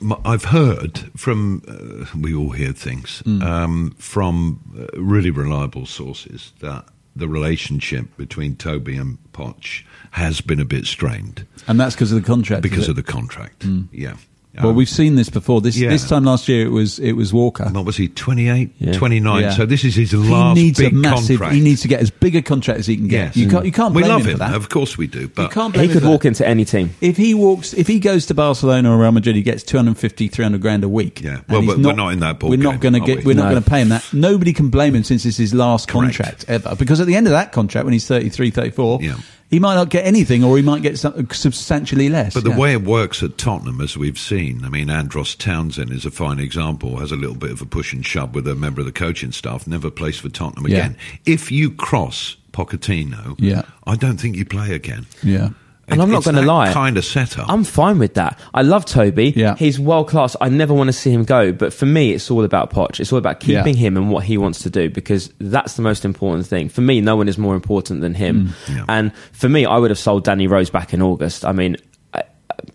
m- 0.00 0.14
I've 0.24 0.44
heard 0.46 0.98
from, 1.16 1.62
uh, 1.68 2.06
we 2.18 2.34
all 2.34 2.50
hear 2.50 2.72
things, 2.72 3.20
Hmm. 3.24 3.42
um, 3.42 3.94
from 3.98 4.60
uh, 4.78 4.86
really 5.00 5.30
reliable 5.30 5.86
sources 5.86 6.52
that 6.60 6.86
the 7.14 7.28
relationship 7.28 8.16
between 8.16 8.56
Toby 8.56 8.96
and 8.96 9.18
Poch 9.34 9.82
has 10.12 10.40
been 10.40 10.60
a 10.60 10.64
bit 10.64 10.86
strained 10.86 11.44
And 11.68 11.78
that's 11.78 11.94
because 11.94 12.10
of 12.12 12.20
the 12.22 12.26
contract. 12.26 12.62
because 12.62 12.88
of 12.88 12.96
the 12.96 13.02
contract. 13.02 13.66
Yeah. 13.92 14.14
Well, 14.60 14.68
Um, 14.70 14.76
we've 14.76 14.88
seen 14.88 15.14
this 15.14 15.30
before. 15.30 15.62
This 15.62 15.78
Yeah. 15.78 15.88
this 15.88 16.06
time 16.06 16.24
last 16.24 16.46
year, 16.46 16.66
it 16.66 16.70
was 16.70 16.98
it 16.98 17.12
was 17.12 17.32
Walker. 17.32 17.64
what 17.72 17.86
was 17.86 17.96
he, 17.96 18.08
28, 18.08 18.70
Yeah. 18.78 18.92
29? 18.92 19.40
Yeah. 19.42 19.50
So 19.54 19.64
this 19.64 19.82
is 19.82 19.94
his 19.94 20.10
he 20.10 20.16
last 20.18 20.56
needs 20.56 20.78
big 20.78 20.92
a 20.92 20.94
massive. 20.94 21.38
contract. 21.38 21.54
He 21.54 21.60
needs 21.62 21.80
to 21.80 21.88
get 21.88 22.00
as 22.02 22.10
big 22.10 22.36
a 22.36 22.42
contract 22.42 22.78
as 22.80 22.86
he 22.86 22.96
can 22.96 23.08
get. 23.08 23.28
Yes. 23.28 23.36
You 23.38 23.48
can't. 23.48 23.64
You 23.64 23.72
can't. 23.72 23.94
we 23.94 24.02
love 24.02 24.20
him 24.20 24.26
him, 24.26 24.32
for 24.32 24.38
that. 24.40 24.54
of 24.54 24.68
course 24.68 24.98
we 24.98 25.06
do. 25.06 25.20
You 25.20 25.30
But 25.34 25.52
can't 25.52 25.72
blame 25.72 25.88
he 25.88 25.92
could 25.94 26.02
for 26.02 26.08
walk 26.10 26.22
that. 26.22 26.28
into 26.28 26.46
any 26.46 26.66
team. 26.66 26.90
If 27.00 27.16
he 27.16 27.32
walks, 27.32 27.72
if 27.72 27.86
he 27.86 27.98
goes 27.98 28.26
to 28.26 28.34
Barcelona 28.34 28.90
or 28.92 28.98
Real 28.98 29.12
Madrid, 29.12 29.36
he 29.36 29.42
gets 29.42 29.62
250, 29.62 30.28
300 30.28 30.60
grand 30.60 30.84
a 30.84 30.88
week. 30.88 31.22
Yeah. 31.24 31.38
Well, 31.48 31.62
he's 31.62 31.70
but 31.70 31.78
we're 31.78 31.92
not 31.94 32.12
in 32.12 32.20
that 32.20 32.38
ball 32.38 32.50
We're 32.50 32.56
not 32.58 32.80
going 32.80 32.92
to 32.94 33.00
get. 33.00 33.24
we? 33.24 33.32
are 33.32 33.36
not 33.36 33.50
going 33.50 33.62
to 33.62 33.70
pay 33.70 33.80
him 33.80 33.88
that. 33.88 34.04
Nobody 34.12 34.52
can 34.52 34.68
blame 34.68 34.94
him 34.94 35.02
since 35.04 35.24
it's 35.24 35.38
his 35.38 35.54
last 35.54 35.88
Correct. 35.88 36.16
contract 36.18 36.44
ever. 36.48 36.76
Because 36.76 37.00
at 37.00 37.06
the 37.06 37.16
end 37.16 37.26
of 37.26 37.30
that 37.32 37.52
contract, 37.52 37.86
when 37.86 37.94
he's 37.94 38.06
33, 38.06 38.50
34, 38.50 38.98
Yeah. 39.02 39.14
He 39.52 39.60
might 39.60 39.74
not 39.74 39.90
get 39.90 40.06
anything, 40.06 40.42
or 40.42 40.56
he 40.56 40.62
might 40.62 40.80
get 40.82 40.98
substantially 40.98 42.08
less. 42.08 42.32
But 42.32 42.44
the 42.44 42.50
yeah. 42.50 42.58
way 42.58 42.72
it 42.72 42.82
works 42.82 43.22
at 43.22 43.36
Tottenham, 43.36 43.82
as 43.82 43.98
we've 43.98 44.18
seen, 44.18 44.64
I 44.64 44.70
mean, 44.70 44.88
Andros 44.88 45.34
Townsend 45.34 45.90
is 45.92 46.06
a 46.06 46.10
fine 46.10 46.40
example, 46.40 46.96
has 46.96 47.12
a 47.12 47.16
little 47.16 47.36
bit 47.36 47.50
of 47.50 47.60
a 47.60 47.66
push 47.66 47.92
and 47.92 48.04
shove 48.04 48.34
with 48.34 48.48
a 48.48 48.54
member 48.54 48.80
of 48.80 48.86
the 48.86 48.92
coaching 48.92 49.30
staff, 49.30 49.66
never 49.66 49.90
plays 49.90 50.18
for 50.18 50.30
Tottenham 50.30 50.66
Yeah. 50.68 50.78
again. 50.78 50.96
If 51.26 51.52
you 51.52 51.70
cross 51.70 52.36
Pochettino, 52.52 53.34
Yeah. 53.38 53.62
I 53.86 53.94
don't 53.96 54.18
think 54.18 54.36
you 54.36 54.46
play 54.46 54.74
again. 54.74 55.04
yeah. 55.22 55.50
And 55.92 56.02
I'm 56.02 56.10
not 56.10 56.24
going 56.24 56.36
to 56.36 56.42
lie. 56.42 56.72
kind 56.72 56.96
of 56.96 57.04
setup. 57.04 57.48
I'm 57.48 57.64
fine 57.64 57.98
with 57.98 58.14
that. 58.14 58.38
I 58.54 58.62
love 58.62 58.84
Toby. 58.84 59.32
Yeah. 59.36 59.54
He's 59.56 59.78
world 59.78 60.08
class. 60.08 60.34
I 60.40 60.48
never 60.48 60.74
want 60.74 60.88
to 60.88 60.92
see 60.92 61.10
him 61.10 61.24
go. 61.24 61.52
But 61.52 61.72
for 61.72 61.86
me, 61.86 62.12
it's 62.12 62.30
all 62.30 62.44
about 62.44 62.70
Poch. 62.70 62.98
It's 63.00 63.12
all 63.12 63.18
about 63.18 63.40
keeping 63.40 63.74
Yeah. 63.74 63.80
him 63.88 63.96
and 63.96 64.10
what 64.10 64.24
he 64.24 64.36
wants 64.38 64.62
to 64.62 64.70
do 64.70 64.90
because 64.90 65.32
that's 65.38 65.74
the 65.74 65.82
most 65.82 66.04
important 66.04 66.46
thing. 66.46 66.68
For 66.68 66.80
me, 66.80 67.00
no 67.00 67.16
one 67.16 67.28
is 67.28 67.38
more 67.38 67.54
important 67.54 68.00
than 68.00 68.14
him. 68.14 68.48
Mm. 68.66 68.76
Yeah. 68.76 68.84
And 68.88 69.14
for 69.32 69.48
me, 69.48 69.66
I 69.66 69.76
would 69.78 69.90
have 69.90 69.98
sold 69.98 70.24
Danny 70.24 70.46
Rose 70.46 70.70
back 70.70 70.92
in 70.94 71.02
August. 71.02 71.44
I 71.44 71.52
mean, 71.52 71.76
I, 72.14 72.22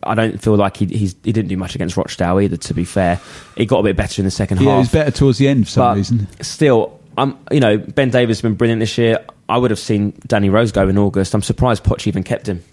I 0.03 0.15
don't 0.15 0.41
feel 0.41 0.56
like 0.56 0.77
he, 0.77 0.86
he's, 0.86 1.15
he 1.23 1.32
didn't 1.32 1.49
do 1.49 1.58
much 1.58 1.75
against 1.75 1.97
Rochdale 1.97 2.39
either, 2.41 2.58
to 2.58 2.73
be 2.73 2.84
fair. 2.86 3.19
He 3.56 3.65
got 3.65 3.80
a 3.80 3.84
bit 3.84 3.95
better 3.95 4.21
in 4.21 4.25
the 4.25 4.32
second 4.32 4.58
Yeah, 4.58 4.63
he 4.63 4.69
half. 4.69 4.80
was 4.80 4.89
better 4.91 5.12
towards 5.12 5.38
the 5.38 5.47
end 5.47 5.65
for 5.65 5.71
some 5.71 5.82
but 5.84 5.97
reason. 5.97 6.27
still, 6.41 6.99
I'm, 7.17 7.38
you 7.51 7.60
know, 7.60 7.77
Ben 7.77 8.10
Davies 8.10 8.38
has 8.38 8.41
been 8.41 8.56
brilliant 8.56 8.80
this 8.80 8.97
year. 8.97 9.25
I 9.49 9.58
would 9.58 9.71
have 9.71 9.80
seen 9.80 10.12
Danny 10.27 10.49
Rose 10.49 10.71
go 10.73 10.89
in 10.89 10.97
August. 10.97 11.34
I'm 11.34 11.41
surprised 11.41 11.84
Poch 11.84 12.06
even 12.06 12.21
kept 12.23 12.47
him 12.49 12.63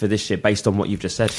for 0.00 0.08
this 0.08 0.28
year 0.28 0.36
based 0.38 0.66
on 0.66 0.76
what 0.76 0.88
you've 0.88 0.98
just 1.00 1.14
said. 1.16 1.30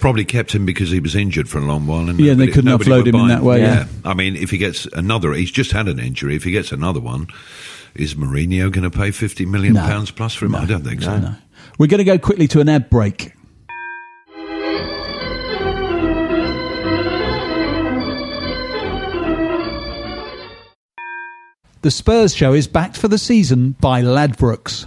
Probably 0.00 0.24
kept 0.24 0.52
him 0.52 0.66
because 0.66 0.90
he 0.90 0.98
was 0.98 1.14
injured 1.14 1.48
for 1.48 1.58
a 1.58 1.64
long 1.64 1.86
while. 1.86 2.08
And 2.08 2.18
Yeah, 2.18 2.34
they 2.34 2.48
couldn't 2.48 2.64
nobody 2.64 2.90
offload 2.90 3.06
him 3.06 3.14
in 3.14 3.28
that 3.28 3.42
way, 3.42 3.60
yeah. 3.60 3.86
I 4.04 4.14
mean, 4.14 4.34
if 4.34 4.50
he 4.50 4.58
gets 4.58 4.86
another, 4.86 5.32
he's 5.34 5.50
just 5.52 5.70
had 5.70 5.86
an 5.86 6.00
injury. 6.00 6.34
If 6.34 6.42
he 6.42 6.50
gets 6.50 6.72
another 6.72 7.00
one, 7.00 7.28
is 7.94 8.14
Mourinho 8.14 8.72
going 8.72 8.90
to 8.90 8.96
pay 8.96 9.10
fifty 9.12 9.46
million 9.46 9.74
No. 9.74 9.82
pounds 9.86 10.10
plus 10.10 10.34
for 10.34 10.46
him? 10.46 10.54
I 10.56 10.64
don't 10.64 10.82
think 10.84 11.02
so. 11.02 11.16
No. 11.18 11.34
We're 11.78 11.86
going 11.86 11.98
to 11.98 12.04
go 12.04 12.18
quickly 12.18 12.48
to 12.48 12.60
an 12.60 12.68
ad 12.68 12.90
break. 12.90 13.32
The 21.82 21.90
Spurs 21.92 22.34
show 22.34 22.54
is 22.54 22.66
backed 22.66 22.96
for 22.96 23.08
the 23.08 23.18
season 23.18 23.72
by 23.80 24.02
Ladbrokes. 24.02 24.86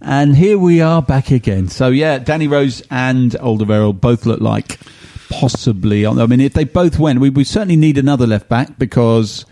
And 0.00 0.36
here 0.36 0.58
we 0.58 0.80
are 0.80 1.02
back 1.02 1.30
again. 1.30 1.68
So, 1.68 1.88
yeah, 1.88 2.18
Danny 2.18 2.46
Rose 2.46 2.82
and 2.90 3.32
Alderweireld 3.32 4.00
both 4.00 4.26
look 4.26 4.40
like 4.40 4.78
possibly. 5.28 6.06
I 6.06 6.12
mean, 6.26 6.40
if 6.40 6.52
they 6.54 6.64
both 6.64 6.98
went, 6.98 7.20
we, 7.20 7.30
we 7.30 7.44
certainly 7.44 7.76
need 7.76 7.98
another 7.98 8.26
left 8.26 8.48
back 8.48 8.78
because 8.78 9.44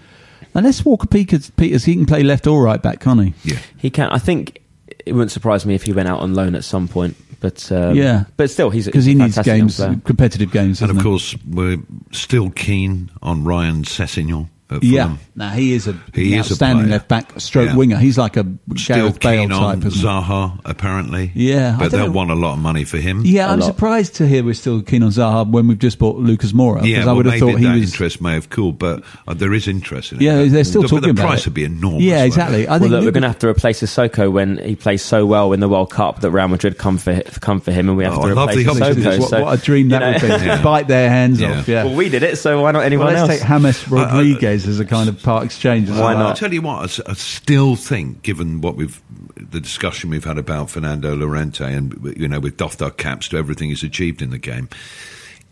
unless 0.54 0.84
Walker 0.84 1.06
Peters, 1.08 1.50
Peters, 1.50 1.84
he 1.84 1.94
can 1.94 2.06
play 2.06 2.22
left 2.22 2.46
or 2.46 2.62
right 2.62 2.80
back, 2.82 3.00
can't 3.00 3.20
he? 3.22 3.34
Yeah. 3.44 3.58
He 3.76 3.90
can. 3.90 4.08
I 4.10 4.18
think 4.18 4.62
it 5.04 5.12
wouldn't 5.12 5.32
surprise 5.32 5.66
me 5.66 5.74
if 5.74 5.82
he 5.82 5.92
went 5.92 6.08
out 6.08 6.20
on 6.20 6.34
loan 6.34 6.54
at 6.54 6.64
some 6.64 6.86
point. 6.88 7.16
But 7.40 7.70
um, 7.72 7.94
Yeah. 7.96 8.24
but 8.36 8.48
still, 8.48 8.70
he's 8.70 8.86
Because 8.86 9.04
he 9.04 9.12
a 9.12 9.16
needs 9.16 9.38
games, 9.40 9.76
player. 9.76 10.00
competitive 10.04 10.52
games. 10.52 10.80
And 10.80 10.90
of 10.90 10.96
doesn't 10.96 11.10
course, 11.10 11.36
we're 11.46 11.78
still 12.12 12.50
keen 12.50 13.10
on 13.20 13.44
Ryan 13.44 13.82
Sessegnon. 13.82 14.48
At 14.68 14.82
Yeah, 14.82 15.04
Fulham. 15.04 15.18
now 15.36 15.50
he 15.50 15.74
is 15.74 15.86
a 15.86 15.94
He 16.12 16.34
is 16.34 16.34
a 16.34 16.38
outstanding 16.54 16.88
left 16.90 17.06
back, 17.06 17.38
stroke 17.40 17.68
Yeah. 17.68 17.76
winger. 17.76 17.96
He's 17.98 18.18
like 18.18 18.36
a 18.36 18.44
Still 18.76 18.96
Gareth 18.96 19.20
Bale 19.20 19.40
keen 19.42 19.52
on 19.52 19.76
type, 19.80 19.86
isn't? 19.86 20.04
Zaha, 20.04 20.58
apparently. 20.64 21.30
Yeah, 21.34 21.76
but 21.78 21.92
they'll 21.92 22.06
know. 22.06 22.10
want 22.12 22.32
a 22.32 22.34
lot 22.34 22.54
of 22.54 22.58
money 22.58 22.82
for 22.82 22.96
him. 22.98 23.22
Yeah, 23.24 23.48
A 23.48 23.52
I'm 23.52 23.60
lot. 23.60 23.66
surprised 23.66 24.16
to 24.16 24.26
hear 24.26 24.42
we're 24.42 24.54
still 24.54 24.82
keen 24.82 25.04
on 25.04 25.10
Zaha 25.10 25.48
when 25.48 25.68
we've 25.68 25.78
just 25.78 26.00
bought 26.00 26.16
Lucas 26.16 26.50
Moura. 26.52 26.84
Yeah, 26.84 26.98
well, 27.00 27.10
I 27.10 27.12
would 27.12 27.26
have 27.26 27.38
thought 27.38 27.58
he 27.58 27.64
that 27.64 27.74
was. 27.76 27.92
interest 27.92 28.20
may 28.20 28.32
have 28.34 28.50
cooled, 28.50 28.80
but 28.80 29.04
uh, 29.28 29.34
there 29.34 29.54
is 29.54 29.68
interest 29.68 30.10
in 30.10 30.18
it. 30.18 30.24
Yeah, 30.24 30.44
they're 30.46 30.64
still 30.64 30.82
the, 30.82 30.88
talking 30.88 31.00
but 31.02 31.06
the 31.06 31.10
about 31.22 31.26
price 31.28 31.40
it. 31.42 31.46
would 31.46 31.54
be 31.54 31.62
enormous. 31.64 32.02
Yeah, 32.02 32.24
exactly. 32.24 32.62
it? 32.64 32.68
I 32.68 32.80
think 32.80 32.90
well, 32.90 33.00
look, 33.02 33.06
we're 33.06 33.12
going 33.12 33.22
to 33.22 33.28
have 33.28 33.38
to 33.38 33.48
replace 33.48 33.80
Sissoko 33.82 34.32
when 34.32 34.58
he 34.58 34.74
plays 34.74 35.00
so 35.00 35.26
well 35.26 35.52
in 35.52 35.60
the 35.60 35.68
World 35.68 35.90
Cup 35.92 36.22
that 36.22 36.32
Real 36.32 36.48
Madrid 36.48 36.76
come 36.76 36.98
for 36.98 37.20
come 37.40 37.60
for 37.60 37.70
him, 37.70 37.88
and 37.88 37.96
we 37.96 38.02
have 38.02 38.14
Oh, 38.18 38.22
to 38.34 38.36
I 38.36 38.42
replace 38.50 38.66
the. 38.66 38.72
Sissoko. 38.72 39.18
what, 39.20 39.28
so, 39.30 39.42
what 39.44 39.60
a 39.60 39.62
dream 39.64 39.90
that 39.90 40.20
would 40.22 40.56
be. 40.58 40.62
Bite 40.64 40.88
their 40.88 41.08
hands 41.08 41.40
off. 41.40 41.68
Yeah. 41.68 41.84
well, 41.84 41.94
we 41.94 42.08
did 42.08 42.24
it, 42.24 42.36
so 42.38 42.62
why 42.62 42.72
not 42.72 42.80
anyone 42.82 43.06
Well, 43.14 43.26
let's 43.28 43.40
take 43.40 43.48
James 43.48 43.88
Rodriguez 43.90 44.55
as 44.64 44.80
a 44.80 44.84
kind 44.84 45.08
of 45.08 45.22
part 45.22 45.44
exchange. 45.44 45.90
Why 45.90 46.14
not? 46.14 46.30
I 46.30 46.34
tell 46.38 46.54
you 46.54 46.62
what, 46.62 47.00
I 47.06 47.12
still 47.14 47.76
think, 47.76 48.22
given 48.22 48.60
what 48.60 48.76
we've 48.76 49.02
the 49.36 49.60
discussion 49.60 50.10
we've 50.10 50.24
had 50.24 50.38
about 50.38 50.70
Fernando 50.70 51.14
Llorente, 51.14 51.64
and 51.64 52.14
you 52.16 52.28
know, 52.28 52.40
we've 52.40 52.56
doffed 52.56 52.80
our 52.80 52.90
caps 52.90 53.28
to 53.28 53.36
everything 53.36 53.68
he's 53.68 53.82
achieved 53.82 54.22
in 54.22 54.30
the 54.30 54.38
game, 54.38 54.68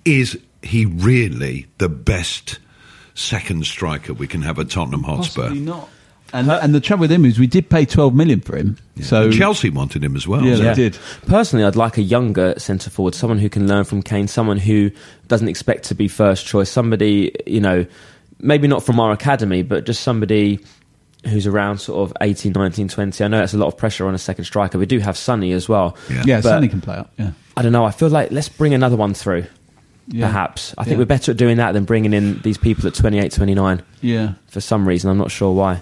is 0.05 0.39
he 0.63 0.87
really 0.87 1.67
the 1.79 1.89
best 1.89 2.59
second 3.15 3.67
striker 3.67 4.15
we 4.15 4.27
can 4.27 4.43
have 4.43 4.59
at 4.59 4.71
Tottenham 4.71 5.03
Hotspur? 5.03 5.43
Possibly 5.43 5.61
not. 5.61 5.89
And, 6.33 6.51
and 6.51 6.75
the 6.75 6.81
trouble 6.81 7.03
with 7.03 7.13
him 7.13 7.25
is 7.25 7.39
we 7.39 7.47
did 7.47 7.71
pay 7.71 7.85
12 7.85 8.13
million 8.13 8.41
for 8.41 8.57
him. 8.57 8.77
So 9.01 9.25
And 9.25 9.33
Chelsea 9.33 9.71
wanted 9.71 10.03
him 10.03 10.17
as 10.17 10.27
well. 10.27 10.43
Yeah, 10.43 10.57
so- 10.57 10.63
they 10.65 10.75
did. 10.75 10.99
Personally, 11.29 11.65
I'd 11.65 11.77
like 11.77 11.97
a 11.97 12.03
younger 12.03 12.59
centre 12.59 12.91
forward, 12.91 13.15
someone 13.15 13.39
who 13.39 13.49
can 13.49 13.69
learn 13.69 13.85
from 13.85 14.03
Kane, 14.03 14.27
someone 14.27 14.59
who 14.59 14.91
doesn't 15.29 15.47
expect 15.47 15.85
to 15.85 15.95
be 15.95 16.09
first 16.09 16.45
choice, 16.45 16.69
somebody, 16.69 17.33
you 17.47 17.61
know, 17.61 17.87
maybe 18.45 18.69
not 18.69 18.83
from 18.85 19.01
our 19.01 19.11
academy, 19.13 19.63
but 19.63 19.85
just 19.87 20.03
somebody 20.03 20.61
who's 21.27 21.47
around 21.47 21.79
sort 21.79 22.09
of 22.11 22.17
18, 22.21 22.53
19, 22.53 22.89
20. 22.89 23.25
I 23.25 23.29
know 23.29 23.39
that's 23.39 23.55
a 23.55 23.59
lot 23.59 23.69
of 23.69 23.77
pressure 23.79 24.07
on 24.07 24.15
a 24.15 24.19
second 24.19 24.45
striker. 24.45 24.79
We 24.79 24.87
do 24.87 24.99
have 24.99 25.17
Sonny 25.17 25.53
as 25.53 25.69
well. 25.69 25.97
Yeah. 26.11 26.23
Yeah, 26.27 26.37
But- 26.43 26.51
Sonny 26.51 26.69
can 26.69 26.81
play 26.83 26.97
up. 26.97 27.11
Yeah. 27.19 27.31
I 27.57 27.63
don't 27.63 27.73
know. 27.73 27.85
I 27.85 27.91
feel 27.93 28.09
like 28.09 28.31
let's 28.31 28.49
bring 28.51 28.75
another 28.75 28.97
one 28.97 29.15
through. 29.15 29.47
Yeah. 30.09 30.27
Perhaps. 30.27 30.75
I 30.77 30.85
think 30.85 30.95
Yeah. 30.95 30.99
we're 30.99 31.05
better 31.07 31.31
at 31.33 31.39
doing 31.39 31.57
that 31.57 31.73
than 31.73 31.85
bringing 31.85 32.13
in 32.13 32.41
these 32.43 32.59
people 32.59 32.87
at 32.87 32.95
28, 32.95 33.33
29. 33.33 33.81
Yeah. 34.03 34.33
For 34.49 34.61
some 34.61 34.87
reason, 34.87 35.11
I'm 35.11 35.17
not 35.17 35.31
sure 35.31 35.53
why. 35.55 35.81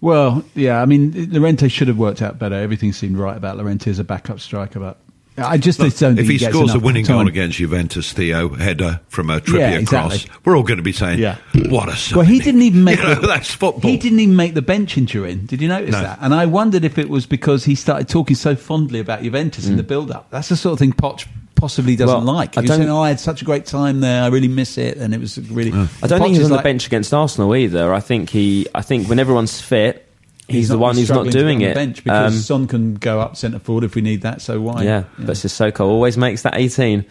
Well, 0.00 0.44
yeah, 0.54 0.80
I 0.80 0.86
mean, 0.86 1.28
Llorente 1.30 1.68
should 1.68 1.88
have 1.88 1.98
worked 1.98 2.22
out 2.22 2.38
better. 2.38 2.54
Everything 2.54 2.92
seemed 2.92 3.18
right 3.18 3.36
about 3.36 3.56
Llorente 3.58 3.90
as 3.90 3.98
a 3.98 4.04
backup 4.04 4.38
striker, 4.40 4.78
but 4.78 4.96
I 5.46 5.56
just 5.58 5.78
don't 5.78 5.90
think 5.90 6.18
if 6.18 6.26
he 6.28 6.38
gets 6.38 6.54
scores 6.54 6.74
a 6.74 6.78
winning 6.78 7.04
time. 7.04 7.18
goal 7.18 7.28
against 7.28 7.58
Juventus, 7.58 8.12
Theo 8.12 8.48
header 8.50 9.00
from 9.08 9.30
a 9.30 9.40
Trippier 9.40 9.58
Yeah, 9.58 9.78
exactly. 9.78 10.18
cross, 10.20 10.38
we're 10.44 10.56
all 10.56 10.62
going 10.62 10.78
to 10.78 10.82
be 10.82 10.92
saying, 10.92 11.18
Yeah. 11.18 11.36
"What 11.68 11.88
a 11.88 12.16
Well, 12.16 12.24
he 12.24 12.38
didn't 12.40 12.62
even 12.62 12.84
make 12.84 12.98
You 13.02 13.04
know, 13.04 13.14
the, 13.16 13.26
that's 13.26 13.52
football. 13.54 13.90
He 13.90 13.96
didn't 13.96 14.20
even 14.20 14.36
make 14.36 14.54
the 14.54 14.62
bench 14.62 14.96
in 14.96 15.06
Turin. 15.06 15.46
Did 15.46 15.60
you 15.62 15.68
notice 15.68 15.92
No. 15.92 16.02
that? 16.02 16.18
And 16.20 16.34
I 16.34 16.46
wondered 16.46 16.84
if 16.84 16.98
it 16.98 17.08
was 17.08 17.26
because 17.26 17.64
he 17.64 17.74
started 17.74 18.08
talking 18.08 18.36
so 18.36 18.56
fondly 18.56 19.00
about 19.00 19.22
Juventus 19.22 19.66
in 19.66 19.76
the 19.76 19.82
mm. 19.84 19.88
build-up. 19.88 20.30
That's 20.30 20.48
the 20.48 20.56
sort 20.56 20.74
of 20.74 20.78
thing 20.78 20.92
Poch 20.92 21.26
possibly 21.54 21.96
doesn't 21.96 22.24
Well, 22.24 22.34
like. 22.34 22.56
I 22.56 22.60
He 22.60 22.64
was 22.64 22.68
don't- 22.70 22.78
saying, 22.78 22.90
"Oh, 22.90 23.02
I 23.02 23.08
had 23.08 23.18
such 23.20 23.42
a 23.42 23.44
great 23.44 23.66
time 23.66 24.00
there. 24.00 24.22
I 24.22 24.28
really 24.28 24.48
miss 24.48 24.78
it," 24.78 24.96
and 24.96 25.12
it 25.12 25.20
was 25.20 25.38
really. 25.50 25.70
I 25.72 26.06
don't 26.06 26.20
Poch 26.20 26.24
think 26.24 26.32
he 26.34 26.38
was 26.38 26.46
on 26.46 26.52
like- 26.52 26.60
the 26.60 26.68
bench 26.68 26.86
against 26.86 27.12
Arsenal 27.12 27.54
either. 27.56 27.92
I 27.92 28.00
think 28.00 28.30
he. 28.30 28.66
I 28.74 28.82
think 28.82 29.08
when 29.08 29.18
everyone's 29.18 29.60
fit, 29.60 30.07
he's, 30.48 30.68
the 30.68 30.78
one 30.78 30.96
who's 30.96 31.08
not 31.08 31.26
struggling 31.26 31.30
to 31.32 31.38
get 31.38 31.42
doing 31.42 31.56
on 31.56 31.62
the 31.62 31.70
it. 31.70 31.74
bench 31.74 32.04
because 32.04 32.34
Um, 32.34 32.40
Son 32.40 32.66
can 32.66 32.94
go 32.94 33.20
up 33.20 33.36
centre 33.36 33.58
forward 33.58 33.84
if 33.84 33.94
we 33.94 34.00
need 34.02 34.22
that. 34.22 34.40
So 34.42 34.60
why? 34.60 34.82
yeah, 34.82 35.04
but 35.18 35.32
Sissoko 35.36 35.80
always 35.80 36.16
makes 36.16 36.42
that 36.42 36.54
18. 36.56 37.04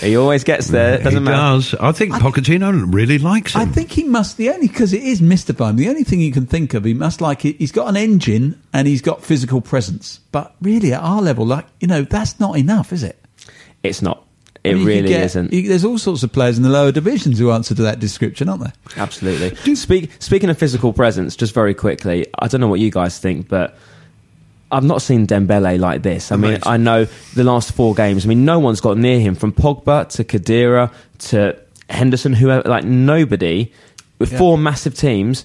He 0.00 0.16
always 0.16 0.44
gets 0.44 0.68
there. 0.68 0.94
It 0.94 1.04
doesn't 1.04 1.22
he 1.22 1.24
matter. 1.24 1.56
does. 1.56 1.74
I 1.80 1.92
think 1.92 2.12
Pochettino 2.14 2.92
really 2.92 3.18
likes 3.18 3.54
him. 3.54 3.60
I 3.62 3.64
think 3.66 3.90
he 3.90 4.04
must. 4.04 4.36
The 4.36 4.50
only 4.50 4.68
because 4.68 4.92
it 4.92 5.02
is 5.02 5.22
mystifying. 5.22 5.76
The 5.76 5.88
only 5.88 6.04
thing 6.04 6.20
you 6.20 6.32
can 6.32 6.46
think 6.46 6.74
of, 6.74 6.84
he 6.84 6.94
must 6.94 7.20
like 7.20 7.44
it. 7.44 7.56
He's 7.56 7.72
got 7.72 7.88
an 7.88 7.96
engine 7.96 8.60
and 8.72 8.86
he's 8.88 9.02
got 9.02 9.22
physical 9.24 9.60
presence. 9.60 10.20
But 10.32 10.54
really, 10.60 10.92
at 10.92 11.00
our 11.02 11.22
level, 11.22 11.46
like 11.46 11.66
you 11.80 11.86
know, 11.88 12.02
that's 12.02 12.38
not 12.40 12.56
enough, 12.58 12.92
is 12.92 13.02
it? 13.02 13.22
It's 13.82 14.02
not. 14.02 14.26
It 14.62 14.72
I 14.72 14.74
mean, 14.74 14.86
really 14.86 15.08
get- 15.08 15.24
isn't. 15.24 15.52
you- 15.54 15.68
there's 15.68 15.84
all 15.86 15.96
sorts 15.96 16.22
of 16.22 16.32
players 16.32 16.58
in 16.58 16.62
the 16.62 16.68
lower 16.68 16.92
divisions 16.92 17.38
who 17.38 17.50
answer 17.50 17.74
to 17.74 17.82
that 17.82 17.98
description, 17.98 18.48
aren't 18.48 18.62
there? 18.62 18.72
Absolutely. 18.96 19.74
Speak, 19.74 20.10
speaking 20.18 20.50
of 20.50 20.58
physical 20.58 20.92
presence, 20.92 21.34
just 21.34 21.54
very 21.54 21.72
quickly, 21.72 22.26
I 22.38 22.46
don't 22.48 22.60
know 22.60 22.68
what 22.68 22.80
you 22.80 22.90
guys 22.90 23.18
think, 23.18 23.48
but 23.48 23.76
I've 24.70 24.84
not 24.84 25.00
seen 25.02 25.26
Dembele 25.26 25.78
like 25.80 26.02
this. 26.02 26.30
I 26.30 26.36
mean, 26.36 26.50
Amazing. 26.56 26.62
I 26.66 26.76
know 26.76 27.06
the 27.34 27.44
last 27.44 27.72
four 27.72 27.94
games. 27.94 28.24
I 28.24 28.28
mean, 28.28 28.44
no 28.44 28.58
one's 28.58 28.80
got 28.82 28.98
near 28.98 29.18
him 29.18 29.34
from 29.34 29.52
Pogba 29.52 30.08
to 30.10 30.24
Khedira 30.24 30.92
to 31.30 31.56
Henderson, 31.88 32.34
whoever, 32.34 32.68
like 32.68 32.84
nobody 32.84 33.72
with 34.18 34.30
Yeah. 34.32 34.38
four 34.38 34.58
massive 34.58 34.94
teams. 34.94 35.44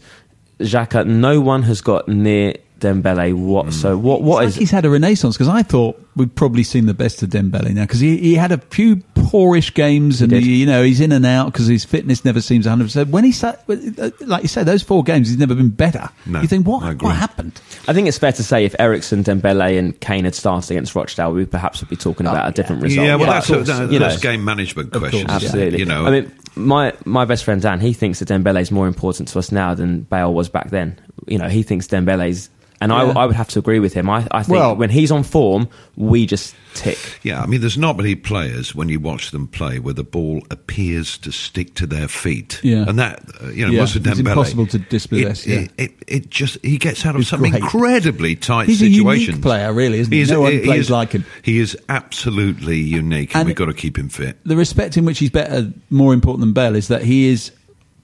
Xhaka, 0.59 1.07
no 1.07 1.39
one 1.41 1.63
has 1.63 1.81
got 1.81 2.07
near 2.07 2.53
Dembele. 2.79 3.33
What? 3.33 3.73
So 3.73 3.97
what? 3.97 4.21
What 4.21 4.43
It's 4.43 4.53
is? 4.53 4.57
like 4.57 4.59
he's 4.61 4.71
had 4.71 4.85
a 4.85 4.89
renaissance 4.89 5.35
because 5.35 5.47
I 5.47 5.63
thought 5.63 5.99
we'd 6.15 6.35
probably 6.35 6.63
seen 6.63 6.85
the 6.85 6.93
best 6.93 7.23
of 7.23 7.29
Dembele 7.29 7.73
now 7.73 7.83
because 7.83 7.99
he, 7.99 8.17
he 8.17 8.35
had 8.35 8.51
a 8.51 8.57
few 8.57 8.97
poorish 9.25 9.73
games 9.73 10.21
and 10.21 10.31
he, 10.31 10.57
you 10.57 10.65
know 10.65 10.83
he's 10.83 11.01
in 11.01 11.11
and 11.11 11.25
out 11.25 11.51
because 11.51 11.67
his 11.67 11.83
fitness 11.83 12.23
never 12.23 12.39
seems 12.41 12.65
100. 12.65 12.85
percent 12.85 13.09
When 13.09 13.23
he 13.23 13.31
sat, 13.31 13.63
uh, 13.69 14.09
like 14.21 14.43
you 14.43 14.47
said, 14.47 14.65
those 14.65 14.83
four 14.83 15.03
games 15.03 15.27
he's 15.29 15.37
never 15.37 15.55
been 15.55 15.69
better. 15.69 16.09
No, 16.25 16.41
you 16.41 16.47
think 16.47 16.67
what 16.67 17.01
what 17.01 17.15
happened? 17.15 17.59
I 17.87 17.93
think 17.93 18.07
it's 18.07 18.17
fair 18.17 18.31
to 18.33 18.43
say 18.43 18.65
if 18.65 18.75
Eriksen, 18.79 19.23
Dembele, 19.23 19.77
and 19.79 19.99
Kane 19.99 20.25
had 20.25 20.35
started 20.35 20.71
against 20.71 20.95
Rochdale, 20.95 21.31
we 21.33 21.45
perhaps 21.45 21.81
would 21.81 21.89
be 21.89 21.95
talking 21.95 22.25
about 22.27 22.43
Oh, 22.43 22.45
a 22.45 22.49
uh, 22.49 22.51
different 22.51 22.81
yeah. 22.81 22.85
result. 22.85 23.07
Yeah, 23.07 23.15
well, 23.15 23.25
But, 23.27 23.33
that's, 23.33 23.49
of 23.49 23.61
a, 23.61 23.63
that- 23.63 23.91
you 23.91 23.99
know, 23.99 24.07
that's 24.09 24.21
game 24.21 24.43
management 24.43 24.91
question. 24.91 25.27
course, 25.27 25.41
yeah. 25.43 25.47
Absolutely. 25.47 25.79
You 25.79 25.85
know, 25.85 26.05
I 26.05 26.11
mean, 26.11 26.31
my 26.55 26.93
my 27.05 27.25
best 27.25 27.43
friend 27.43 27.61
Dan, 27.61 27.79
he 27.79 27.93
thinks 27.93 28.19
that 28.19 28.29
Dembele 28.29 28.61
is 28.61 28.71
more 28.71 28.87
important 28.87 29.27
to 29.29 29.39
us 29.39 29.51
now 29.51 29.73
than 29.73 30.01
Bale 30.01 30.33
was 30.33 30.49
back 30.49 30.69
then. 30.69 30.99
You 31.27 31.37
know, 31.39 31.47
he 31.49 31.63
thinks 31.63 31.87
Dembele's, 31.87 32.49
and 32.81 32.91
Yeah. 32.91 32.97
I, 32.97 33.23
I 33.23 33.25
would 33.25 33.35
have 33.35 33.47
to 33.49 33.59
agree 33.59 33.79
with 33.79 33.93
him. 33.93 34.09
I, 34.09 34.27
I 34.31 34.43
think 34.43 34.57
Well- 34.57 34.75
when 34.75 34.89
he's 34.89 35.11
on 35.11 35.23
form, 35.23 35.67
we 35.95 36.25
just 36.25 36.55
tick. 36.73 36.97
Yeah, 37.23 37.41
I 37.41 37.45
mean, 37.45 37.61
there's 37.61 37.77
not 37.77 37.95
many 37.95 38.15
players 38.15 38.75
when 38.75 38.89
you 38.89 38.99
watch 38.99 39.31
them 39.31 39.47
play 39.47 39.79
where 39.79 39.93
the 39.93 40.03
ball 40.03 40.41
appears 40.51 41.17
to 41.19 41.31
stick 41.31 41.73
to 41.75 41.87
their 41.87 42.07
feet. 42.09 42.59
Yeah. 42.63 42.83
and 42.87 42.99
that 42.99 43.21
uh, 43.41 43.47
you 43.47 43.65
know, 43.65 43.71
Yeah, 43.71 43.79
most 43.79 43.95
of 43.95 44.05
it's 44.05 44.19
Dembele, 44.19 44.29
impossible 44.31 44.67
to 44.67 44.79
dispossess, 44.79 45.45
It, 45.45 45.49
yeah. 45.49 45.59
it, 45.59 45.71
it, 45.77 45.91
it 46.07 46.29
just 46.29 46.57
he 46.63 46.77
gets 46.77 47.05
out 47.05 47.15
of 47.15 47.21
He's 47.21 47.29
some 47.29 47.39
great. 47.39 47.55
incredibly 47.55 48.35
tight 48.35 48.67
He's 48.67 48.81
a 48.81 48.87
unique 48.89 48.97
situations. 49.21 49.41
player, 49.41 49.71
really, 49.73 49.99
isn't 49.99 50.11
he? 50.11 50.17
He's- 50.19 50.29
No 50.29 50.41
one 50.41 50.51
he 50.51 50.59
plays 50.59 50.81
is- 50.81 50.89
like 50.91 51.13
him. 51.13 51.25
He 51.43 51.59
is 51.59 51.77
absolutely 51.87 52.77
unique, 52.79 53.31
and, 53.33 53.41
And- 53.41 53.47
we've 53.47 53.55
got 53.55 53.65
to 53.67 53.73
keep 53.73 53.97
him 53.97 54.09
fit. 54.09 54.37
the 54.45 54.57
respect 54.57 54.97
in 54.97 55.05
which 55.05 55.19
he's 55.19 55.29
better, 55.29 55.71
more 55.89 56.13
important 56.13 56.41
than 56.41 56.51
Bell, 56.53 56.75
is 56.75 56.89
that 56.89 57.03
he 57.03 57.27
is 57.29 57.51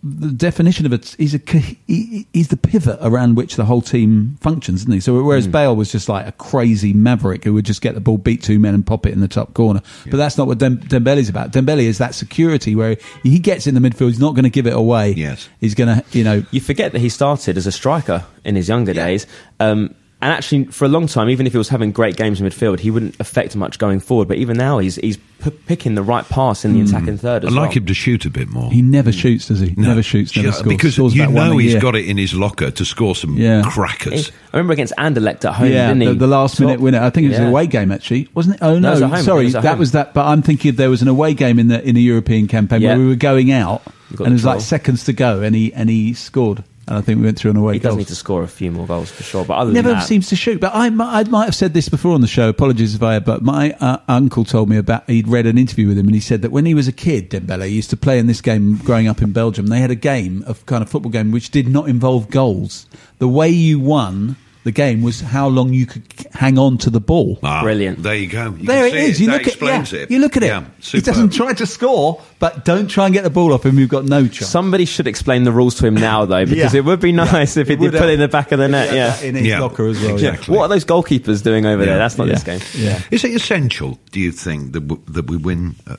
the 0.04 0.30
definition 0.32 0.86
of 0.88 0.94
it. 0.94 1.16
He's 1.20 1.36
a 1.36 1.40
he's 1.88 2.48
the 2.48 2.58
pivot 2.58 2.98
around 3.02 3.36
which 3.36 3.56
the 3.56 3.66
whole 3.66 3.82
team 3.82 4.38
functions, 4.42 4.82
isn't 4.82 4.92
he? 4.94 5.00
So 5.00 5.22
whereas 5.22 5.46
Hmm. 5.46 5.52
Bale 5.52 5.76
was 5.76 5.92
just 5.92 6.10
like 6.10 6.26
a 6.28 6.32
crazy 6.32 6.92
maverick 6.94 7.44
who 7.44 7.54
would 7.54 7.66
just 7.66 7.82
get 7.82 7.94
the 7.94 8.02
ball, 8.02 8.18
beat 8.18 8.42
two 8.42 8.58
men, 8.60 8.74
and 8.74 8.86
pop 8.86 9.06
it 9.06 9.14
in 9.14 9.20
the 9.20 9.28
top 9.28 9.54
corner. 9.54 9.82
But 10.10 10.18
that's 10.18 10.38
not 10.38 10.48
what 10.48 10.58
Dem- 10.58 10.80
Dembele's 10.80 11.30
about. 11.30 11.52
Dembele 11.52 11.84
is 11.84 12.00
that 12.00 12.16
security 12.16 12.76
where 12.76 12.98
he 13.24 13.38
gets 13.40 13.68
in 13.68 13.76
the 13.76 13.80
midfield. 13.80 14.08
He's 14.08 14.20
not 14.20 14.34
going 14.34 14.44
to 14.44 14.50
give 14.50 14.66
it 14.68 14.74
away. 14.74 15.12
Yes. 15.14 15.50
he's 15.60 15.76
going 15.76 15.96
to 16.00 16.04
you 16.18 16.24
know. 16.24 16.44
You 16.52 16.62
forget 16.62 16.94
that 16.94 17.00
he 17.00 17.10
started 17.10 17.58
as 17.58 17.68
a 17.68 17.72
striker 17.72 18.26
in 18.44 18.56
his 18.56 18.68
younger 18.70 18.94
days. 18.94 19.28
Um, 19.60 19.94
and 20.22 20.32
actually, 20.32 20.66
for 20.66 20.86
a 20.86 20.88
long 20.88 21.08
time, 21.08 21.30
even 21.30 21.48
if 21.48 21.54
he 21.54 21.58
was 21.58 21.70
having 21.70 21.92
great 21.92 22.16
games 22.16 22.40
in 22.40 22.46
midfield, 22.48 22.80
he 22.80 22.92
wouldn't 22.92 23.20
affect 23.20 23.56
much 23.56 23.80
going 23.80 24.00
forward. 24.00 24.28
But 24.28 24.38
even 24.38 24.56
now, 24.56 24.78
he's 24.78 24.96
he's 24.98 25.18
p- 25.18 25.50
picking 25.50 25.96
the 25.96 26.04
right 26.04 26.24
pass 26.30 26.64
in 26.64 26.74
the 26.74 26.80
hmm. 26.82 26.86
attacking 26.86 27.18
third 27.18 27.44
I'd 27.44 27.48
as 27.48 27.56
like 27.56 27.70
well. 27.70 27.78
him 27.78 27.86
to 27.88 27.94
shoot 27.96 28.26
a 28.26 28.30
bit 28.30 28.48
more. 28.48 28.72
He 28.72 28.84
never 28.84 29.12
shoots, 29.12 29.48
does 29.48 29.60
he? 29.60 29.74
No. 29.76 29.88
Never 29.90 30.04
shoots, 30.04 30.36
never 30.36 30.50
Yeah, 30.50 30.54
scores. 30.54 30.68
because 30.68 30.94
Scores 30.94 31.16
you 31.16 31.28
know 31.28 31.58
a 31.58 31.62
he's 31.62 31.72
year. 31.72 31.82
got 31.82 31.96
it 31.96 32.06
in 32.06 32.18
his 32.18 32.36
locker 32.36 32.70
to 32.70 32.86
score 32.86 33.16
some 33.16 33.36
Yeah. 33.36 33.64
crackers. 33.66 34.32
I 34.54 34.58
remember 34.58 34.74
against 34.74 34.94
Anderlecht 34.98 35.44
at 35.46 35.56
home, 35.56 35.72
Yeah, 35.72 35.88
didn't 35.88 36.02
he? 36.02 36.08
the, 36.10 36.14
the 36.14 36.28
last 36.28 36.60
minute 36.60 36.80
winner. 36.80 37.00
I 37.00 37.10
think 37.10 37.26
it 37.26 37.30
was 37.30 37.38
Yeah. 37.40 37.46
an 37.46 37.50
away 37.50 37.66
game, 37.66 37.92
actually, 37.92 38.30
wasn't 38.36 38.58
it? 38.58 38.60
Oh 38.62 38.74
No, 38.78 38.80
no, 38.80 38.88
it 38.90 38.92
was 39.02 39.12
home. 39.12 39.24
Sorry, 39.24 39.44
was 39.46 39.54
that 39.54 39.66
home. 39.66 39.80
was 39.80 39.92
that. 39.94 40.14
But 40.14 40.28
I'm 40.28 40.44
thinking 40.44 40.76
there 40.76 40.92
was 40.92 41.02
an 41.02 41.08
away 41.08 41.34
game 41.34 41.58
in 41.58 41.68
the 41.68 41.84
in 41.84 41.96
the 41.96 42.02
European 42.02 42.48
campaign 42.48 42.82
Yeah. 42.82 42.90
where 42.90 43.00
we 43.00 43.08
were 43.08 43.16
going 43.16 43.52
out, 43.52 43.82
and 44.20 44.28
it 44.28 44.32
was 44.32 44.46
like 44.46 44.62
seconds 44.62 45.06
to 45.06 45.14
go, 45.14 45.42
and 45.42 45.56
he 45.56 45.74
and 45.74 45.90
he 45.90 46.14
scored, 46.14 46.64
and 46.91 46.97
I 46.97 47.01
think 47.01 47.19
we 47.19 47.23
went 47.23 47.39
through 47.39 47.51
an 47.51 47.58
away 47.58 47.73
He 47.75 47.80
does 47.80 47.95
need 47.95 48.08
to 48.08 48.15
score 48.15 48.43
a 48.43 48.49
few 48.49 48.69
more 48.69 48.86
goals 48.86 49.10
for 49.10 49.23
sure. 49.23 49.45
But 49.45 49.54
other 49.54 49.71
Never 49.71 49.91
that, 49.91 50.01
seems 50.01 50.27
to 50.27 50.36
shoot, 50.36 50.60
but 50.60 50.75
I, 50.75 50.88
I 50.88 51.23
might 51.23 51.45
have 51.45 51.56
said 51.56 51.73
this 51.73 51.88
before 51.88 52.13
on 52.13 52.19
the 52.19 52.27
show. 52.27 52.49
Apologies 52.49 52.95
if 52.95 53.01
I 53.01 53.13
have, 53.13 53.23
but 53.23 53.41
my 53.41 53.71
uh, 53.80 53.99
uncle 54.10 54.43
told 54.43 54.67
me 54.67 54.75
about. 54.75 55.10
He'd 55.10 55.30
read 55.30 55.45
an 55.45 55.58
interview 55.58 55.88
with 55.88 55.97
him, 55.97 56.08
and 56.08 56.15
he 56.15 56.19
said 56.19 56.41
that 56.41 56.51
when 56.51 56.65
he 56.65 56.73
was 56.73 56.89
a 56.89 56.91
kid, 56.91 57.30
Dembele 57.30 57.69
he 57.69 57.75
used 57.75 57.91
to 57.91 57.97
play 57.97 58.19
in 58.19 58.27
this 58.27 58.41
game 58.41 58.75
growing 58.75 59.08
up 59.08 59.21
in 59.21 59.32
Belgium. 59.32 59.67
They 59.67 59.80
had 59.80 59.89
a 59.89 59.95
game 59.95 60.43
of 60.45 60.65
kind 60.65 60.84
of 60.84 60.89
football 60.89 61.13
game 61.13 61.32
which 61.32 61.49
did 61.49 61.69
not 61.69 61.88
involve 61.88 62.30
goals. 62.30 62.88
The 63.19 63.27
way 63.30 63.47
you 63.47 63.80
won 63.80 64.36
the 64.63 64.71
game 64.71 65.02
was 65.02 65.21
how 65.21 65.47
long 65.47 65.74
you 65.74 65.86
could 65.88 66.04
hang 66.34 66.58
on 66.60 66.78
to 66.80 66.89
the 66.91 67.00
ball. 67.00 67.39
Ah, 67.41 67.63
Brilliant. 67.63 68.04
There 68.04 68.15
you 68.15 68.28
go. 68.28 68.52
You 68.58 68.67
there 68.67 68.89
can 68.89 68.97
it 68.97 69.04
is. 69.06 69.19
You 69.19 69.28
That 69.28 69.32
look 69.34 69.41
at 69.41 69.47
explains 69.47 69.91
yeah, 69.91 70.00
it. 70.02 70.12
You 70.12 70.19
look 70.19 70.38
at 70.38 70.43
it. 70.43 70.47
Yeah, 70.47 70.65
he 70.80 71.02
doesn't 71.02 71.32
try 71.34 71.54
to 71.54 71.65
score, 71.65 72.21
but 72.38 72.63
don't 72.63 72.88
try 72.88 73.06
and 73.06 73.13
get 73.13 73.24
the 73.24 73.30
ball 73.32 73.54
off 73.54 73.65
him. 73.65 73.80
You've 73.80 73.89
got 73.89 74.06
no 74.06 74.28
chance. 74.28 74.47
somebody 74.52 74.86
should 74.86 75.08
explain 75.08 75.43
the 75.45 75.52
rules 75.52 75.76
to 75.76 75.88
him 75.88 75.95
now, 75.95 76.26
though, 76.26 76.45
because 76.45 76.74
Yeah. 76.74 76.80
it 76.80 76.86
would 76.86 77.00
be 77.00 77.12
nice 77.12 77.58
if 77.58 77.67
he 77.69 77.76
did 77.76 77.91
put 77.91 78.04
it 78.04 78.10
in 78.10 78.19
the 78.19 78.28
back 78.28 78.52
of 78.52 78.60
the 78.60 78.67
net. 78.67 78.93
Yeah. 78.93 79.19
in 79.21 79.36
his 79.36 79.47
Yeah. 79.47 79.62
locker 79.62 79.88
as 79.88 79.97
well. 80.00 80.10
Yeah. 80.19 80.32
Exactly. 80.34 80.56
What 80.56 80.63
are 80.65 80.69
those 80.69 80.86
goalkeepers 80.86 81.43
doing 81.43 81.65
over 81.65 81.84
there? 81.84 81.97
That's 81.97 82.17
not 82.17 82.28
yeah. 82.28 82.34
this 82.36 82.43
game. 82.43 82.60
Yeah. 82.84 83.02
Is 83.10 83.24
it 83.24 83.32
essential, 83.34 83.97
do 84.12 84.19
you 84.19 84.32
think, 84.32 84.74
that, 84.74 84.88
w- 84.88 85.02
that 85.08 85.28
we 85.28 85.38
win 85.38 85.76
a, 85.88 85.97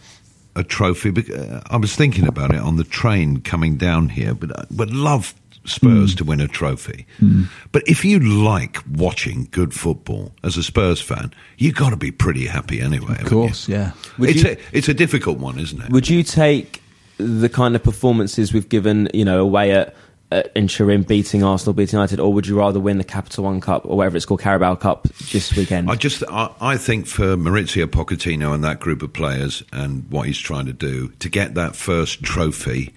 a 0.57 0.63
trophy? 0.63 1.11
Uh, 1.11 1.61
I 1.69 1.79
was 1.79 1.97
thinking 1.97 2.29
about 2.29 2.55
it 2.55 2.61
on 2.61 2.77
the 2.77 2.85
train 2.85 3.41
coming 3.41 3.77
down 3.77 4.11
here, 4.11 4.35
but 4.35 4.57
I 4.57 4.65
would 4.77 4.93
love 4.95 5.35
Spurs 5.65 6.13
hmm. 6.13 6.17
to 6.17 6.25
win 6.25 6.41
a 6.41 6.49
trophy. 6.49 7.07
Hmm. 7.19 7.45
But 7.71 7.83
if 7.87 8.05
you 8.05 8.19
like 8.19 8.79
watching 8.91 9.49
good 9.51 9.73
football 9.73 10.33
as 10.43 10.57
a 10.57 10.63
Spurs 10.63 11.01
fan, 11.01 11.33
you've 11.59 11.77
got 11.77 11.91
to 11.91 11.97
be 11.97 12.11
pretty 12.11 12.47
happy 12.47 12.81
anyway. 12.81 13.17
Of 13.21 13.27
course, 13.27 13.69
yeah. 13.69 13.93
Would 14.19 14.31
It's, 14.31 14.43
you- 14.43 14.51
a, 14.51 14.57
it's 14.73 14.89
a 14.89 14.95
difficult 14.95 15.39
one, 15.39 15.59
isn't 15.59 15.81
it? 15.81 15.91
Would 15.91 16.09
you 16.09 16.23
take 16.23 16.83
the 17.19 17.49
kind 17.49 17.77
of 17.77 17.83
performances 17.83 18.53
we've 18.53 18.69
given, 18.69 19.09
you 19.15 19.25
know, 19.25 19.41
away 19.41 19.73
at, 19.73 19.95
at 20.31 20.51
in 20.57 20.67
Turin, 20.67 21.03
beating 21.03 21.45
Arsenal, 21.45 21.75
beating 21.75 21.99
United, 21.99 22.19
or 22.19 22.33
would 22.33 22.47
you 22.47 22.59
rather 22.59 22.81
win 22.81 22.99
the 22.99 23.05
Capital 23.05 23.45
One 23.45 23.61
Cup 23.61 23.85
or 23.87 23.97
whatever 23.97 24.17
it's 24.17 24.27
called, 24.27 24.41
Carabao 24.41 24.77
Cup 24.77 25.05
this 25.31 25.55
weekend? 25.55 25.91
I 25.91 25.95
just, 25.95 26.25
I, 26.29 26.53
I 26.61 26.77
think 26.77 27.07
for 27.07 27.37
Mauricio 27.37 27.87
Pochettino 27.87 28.55
and 28.55 28.65
that 28.65 28.81
group 28.81 29.03
of 29.03 29.13
players 29.13 29.63
and 29.73 30.11
what 30.11 30.27
he's 30.27 30.39
trying 30.39 30.67
to 30.67 30.73
do 30.73 31.09
to 31.21 31.29
get 31.29 31.55
that 31.55 31.77
first 31.77 32.23
trophy, 32.23 32.95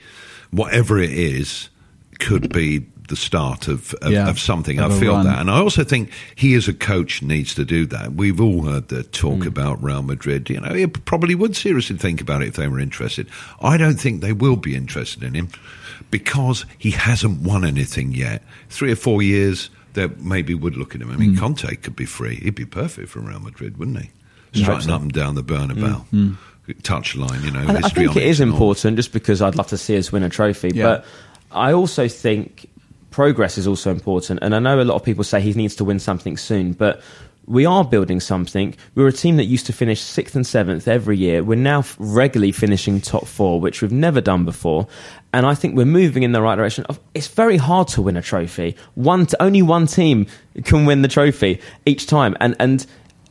whatever 0.52 0.98
it 1.00 1.12
is, 1.12 1.70
could 2.20 2.52
be 2.54 2.86
the 3.08 3.16
start 3.16 3.68
of, 3.68 3.94
of, 4.02 4.12
Yeah, 4.12 4.28
of 4.28 4.40
something. 4.40 4.80
I 4.80 4.90
feel 5.00 5.14
run. 5.14 5.26
that, 5.28 5.40
and 5.40 5.52
I 5.52 5.60
also 5.60 5.84
think 5.84 6.10
he 6.36 6.56
as 6.56 6.68
a 6.68 6.74
coach 6.74 7.22
needs 7.22 7.54
to 7.56 7.64
do 7.64 7.86
that. 7.88 8.14
We've 8.14 8.42
all 8.42 8.64
heard 8.64 8.88
the 8.88 9.04
talk 9.04 9.40
Mm. 9.42 9.48
about 9.48 9.84
Real 9.84 10.02
Madrid. 10.02 10.50
You 10.50 10.60
know, 10.62 10.74
he 10.74 10.88
probably 10.88 11.36
would 11.36 11.56
seriously 11.56 11.98
think 11.98 12.20
about 12.20 12.42
it 12.42 12.48
if 12.48 12.56
they 12.56 12.68
were 12.68 12.80
interested. 12.80 13.28
I 13.62 13.78
don't 13.78 14.00
think 14.00 14.22
they 14.22 14.34
will 14.34 14.56
be 14.56 14.76
interested 14.76 15.22
in 15.24 15.36
him 15.36 15.50
because 16.12 16.66
he 16.80 16.92
hasn't 16.92 17.42
won 17.42 17.64
anything 17.64 18.12
yet. 18.14 18.42
Three 18.70 18.92
or 18.92 18.96
four 18.96 19.22
years. 19.22 19.70
They 19.94 20.08
maybe 20.20 20.54
would 20.56 20.76
look 20.76 20.94
at 20.94 21.02
him. 21.02 21.10
I 21.12 21.14
Mm. 21.16 21.20
mean, 21.20 21.38
Conte 21.38 21.74
could 21.78 21.96
be 21.96 22.06
free. 22.06 22.36
He'd 22.44 22.56
be 22.56 22.66
perfect 22.66 23.08
for 23.10 23.20
Real 23.22 23.40
Madrid, 23.40 23.78
wouldn't 23.78 24.02
he? 24.02 24.10
Striding 24.62 24.90
up 24.90 25.02
and 25.02 25.12
down 25.14 25.36
the 25.36 25.44
Bernabeu, 25.44 26.36
touch 26.84 27.16
line. 27.16 27.42
You 27.44 27.52
know, 27.52 27.60
I, 27.62 27.76
I 27.78 27.90
think 27.90 28.16
it 28.16 28.24
is 28.24 28.42
important 28.42 28.96
just 28.98 29.14
because 29.14 29.42
I'd 29.42 29.56
love 29.56 29.68
to 29.68 29.78
see 29.78 29.98
us 29.98 30.12
win 30.12 30.24
a 30.24 30.30
trophy. 30.30 30.72
Yeah. 30.74 30.84
But 30.84 31.06
I 31.56 31.74
also 31.74 32.08
think 32.08 32.70
progress 33.10 33.58
is 33.58 33.68
also 33.68 33.92
important. 33.92 34.40
And 34.42 34.54
I 34.54 34.60
know 34.60 34.82
a 34.82 34.84
lot 34.84 34.96
of 34.96 35.04
people 35.04 35.24
say 35.24 35.40
he 35.40 35.54
needs 35.54 35.76
to 35.76 35.86
win 35.86 36.00
something 36.00 36.36
soon, 36.36 36.74
but 36.74 37.02
we 37.48 37.66
are 37.66 37.86
building 37.86 38.20
something. 38.20 38.76
We're 38.96 39.08
a 39.08 39.14
team 39.14 39.38
that 39.38 39.46
used 39.46 39.68
to 39.68 39.74
finish 39.74 40.02
sixth 40.02 40.36
and 40.36 40.46
seventh 40.46 40.88
every 40.88 41.18
year. 41.18 41.44
We're 41.44 41.56
now 41.56 41.84
regularly 41.98 42.52
finishing 42.52 43.00
top 43.00 43.26
four, 43.26 43.62
which 43.62 43.82
we've 43.82 43.92
never 43.92 44.20
done 44.20 44.46
before. 44.46 44.88
And 45.32 45.46
I 45.46 45.54
think 45.54 45.76
we're 45.76 45.86
moving 45.86 46.24
in 46.24 46.32
the 46.32 46.42
right 46.42 46.56
direction. 46.56 46.86
It's 47.14 47.28
very 47.28 47.58
hard 47.58 47.88
to 47.90 48.02
win 48.02 48.18
a 48.18 48.22
trophy. 48.22 48.76
One, 48.96 49.28
only 49.40 49.62
one 49.62 49.88
team 49.88 50.28
can 50.64 50.86
win 50.86 51.02
the 51.02 51.08
trophy 51.08 51.62
each 51.86 52.08
time, 52.08 52.36
and 52.40 52.56
and 52.60 52.86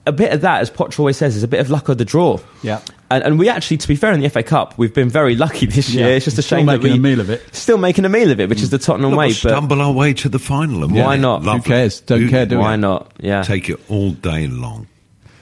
a 0.07 0.12
bit 0.12 0.33
of 0.33 0.43
that, 0.43 0.61
as 0.61 0.71
Potter 0.71 1.01
always 1.01 1.17
says, 1.17 1.35
is 1.37 1.43
a 1.43 1.49
bit 1.49 1.61
of 1.61 1.71
luck 1.71 1.88
of 1.88 1.97
the 1.99 2.05
draw. 2.05 2.38
Yeah. 2.62 2.81
And, 3.11 3.23
and 3.25 3.38
we 3.38 3.49
actually, 3.49 3.77
to 3.79 3.88
be 3.88 3.97
fair, 3.97 4.12
in 4.12 4.21
the 4.21 4.29
FA 4.29 4.43
Cup, 4.43 4.77
we've 4.77 4.93
been 4.93 5.09
very 5.09 5.35
lucky 5.37 5.67
this 5.67 5.90
Yeah. 5.90 6.07
year. 6.09 6.17
It's 6.17 6.25
just 6.27 6.38
a 6.38 6.43
Still 6.43 6.59
shame 6.59 6.67
that 6.67 6.83
making 6.83 6.93
we 6.93 6.99
a 6.99 7.01
meal 7.01 7.21
of 7.21 7.31
it. 7.31 7.43
Still 7.55 7.79
making 7.79 8.05
a 8.05 8.09
meal 8.09 8.31
of 8.31 8.40
it, 8.40 8.49
which 8.49 8.61
is 8.62 8.71
the 8.71 8.79
Tottenham 8.79 9.11
Look, 9.11 9.19
way. 9.19 9.27
we'll 9.29 9.35
But 9.43 9.49
stumble 9.51 9.81
our 9.81 9.93
way 9.93 10.12
to 10.14 10.29
the 10.29 10.38
final. 10.38 10.85
And 10.85 10.93
Why 10.95 11.07
win 11.11 11.19
it. 11.21 11.23
not? 11.23 11.43
Who 11.45 11.61
cares? 11.62 12.01
Don't 12.01 12.29
care, 12.29 12.45
do 12.47 12.57
we? 12.57 12.62
why 12.62 12.77
not? 12.77 13.12
Yeah. 13.21 13.43
Take 13.43 13.71
it 13.71 13.81
all 13.88 14.11
day 14.11 14.47
long. 14.47 14.88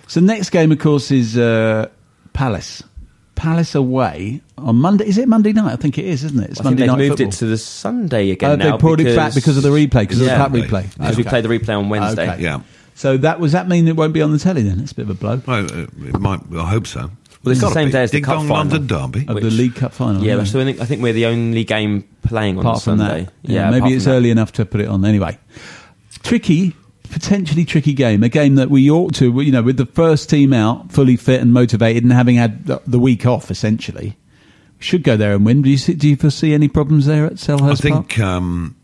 So 0.07 0.21
next 0.21 0.51
game, 0.51 0.71
of 0.73 0.79
course, 0.79 1.11
is 1.11 1.39
uh, 1.39 1.89
Palace. 2.33 2.83
Palace 3.35 3.75
away 3.75 4.41
on 4.59 4.77
Monday. 4.77 5.07
Is 5.07 5.19
it 5.19 5.27
Monday 5.27 5.53
night? 5.53 5.73
I 5.73 5.77
think 5.77 5.99
it 5.99 6.05
is, 6.05 6.23
isn't 6.23 6.39
it? 6.39 6.51
It's 6.51 6.61
I 6.61 6.65
think 6.65 6.65
Monday 6.79 6.83
they've 6.83 6.87
night 6.93 6.99
moved 6.99 7.11
football. 7.19 7.29
it 7.29 7.33
to 7.39 7.47
the 7.47 7.59
Sunday 7.59 8.31
again 8.31 8.59
now. 8.59 8.73
they 8.73 8.77
brought 8.79 9.01
it 9.01 9.17
back 9.17 9.35
because 9.35 9.57
of 9.57 9.63
the 9.65 9.71
replay, 9.71 10.01
because 10.01 10.21
Yeah. 10.21 10.45
of 10.45 10.53
the 10.53 10.61
cup 10.61 10.71
replay. 10.71 10.93
Because 10.97 11.17
we 11.17 11.23
Okay. 11.25 11.31
play 11.31 11.41
the 11.41 11.49
replay 11.49 11.77
on 11.77 11.89
Wednesday. 11.89 12.31
Okay. 12.31 12.43
Yeah. 12.43 12.61
So 12.95 13.17
that 13.19 13.41
was 13.41 13.53
that 13.53 13.69
mean 13.69 13.89
it 13.89 13.97
won't 13.97 14.13
be 14.13 14.23
on 14.23 14.33
the 14.33 14.39
telly 14.39 14.63
then? 14.63 14.81
It's 14.81 14.93
a 14.93 14.95
bit 14.95 15.03
of 15.03 15.11
a 15.11 15.15
blow 15.15 15.41
Well, 15.47 15.67
it 15.69 16.21
might. 16.21 16.41
I 16.57 16.69
hope 16.69 16.87
so. 16.87 17.11
Well, 17.45 17.51
it's 17.53 17.61
the 17.61 17.71
same 17.71 17.89
be. 17.89 17.93
day 17.93 18.03
as 18.05 18.11
the 18.13 18.19
Ding 18.19 18.25
cup 18.25 18.37
Dong 18.37 18.49
final. 18.49 18.79
London 18.79 18.87
Derby. 18.87 19.21
of 19.29 19.35
the 19.37 19.43
Which- 19.47 19.55
League 19.55 19.75
Cup 19.75 19.93
final. 19.93 20.23
Yeah, 20.23 20.45
so 20.45 20.61
I 20.61 20.65
think, 20.65 20.81
I 20.81 20.85
think 20.85 21.03
we're 21.03 21.13
the 21.13 21.27
only 21.27 21.65
game 21.65 22.05
playing 22.23 22.57
on 22.59 22.65
apart 22.65 22.83
from 22.83 22.99
Sunday. 22.99 23.25
that, 23.25 23.33
yeah, 23.53 23.69
maybe 23.71 23.95
it's 23.95 24.05
from 24.05 24.13
that. 24.13 24.17
early 24.19 24.31
enough 24.31 24.53
to 24.53 24.65
put 24.65 24.81
it 24.81 24.87
on. 24.87 25.05
Anyway, 25.05 25.37
tricky, 26.23 26.75
potentially 27.11 27.65
tricky 27.65 27.95
game. 27.95 28.23
A 28.23 28.29
game 28.29 28.55
that 28.57 28.71
we 28.71 28.89
ought 28.91 29.15
to, 29.17 29.41
you 29.41 29.51
know, 29.51 29.63
with 29.63 29.77
the 29.77 29.87
first 29.87 30.31
team 30.31 30.53
out, 30.53 30.93
fully 30.93 31.17
fit 31.17 31.41
and 31.41 31.53
motivated, 31.53 32.05
and 32.05 32.13
having 32.13 32.37
had 32.37 32.67
the- 32.67 32.81
the 32.87 32.99
week 33.01 33.27
off, 33.27 33.51
essentially, 33.51 34.17
we 34.79 34.85
should 34.85 35.03
go 35.03 35.17
there 35.17 35.35
and 35.35 35.45
win. 35.45 35.63
Do 35.63 35.71
you 35.71 35.79
see, 35.79 35.95
do 35.95 36.09
you 36.09 36.15
foresee 36.17 36.55
any 36.55 36.69
problems 36.69 37.07
there 37.07 37.27
at 37.27 37.33
I 37.33 37.35
Selhurst 37.37 37.91
Park? 37.91 38.19
Um, 38.21 38.77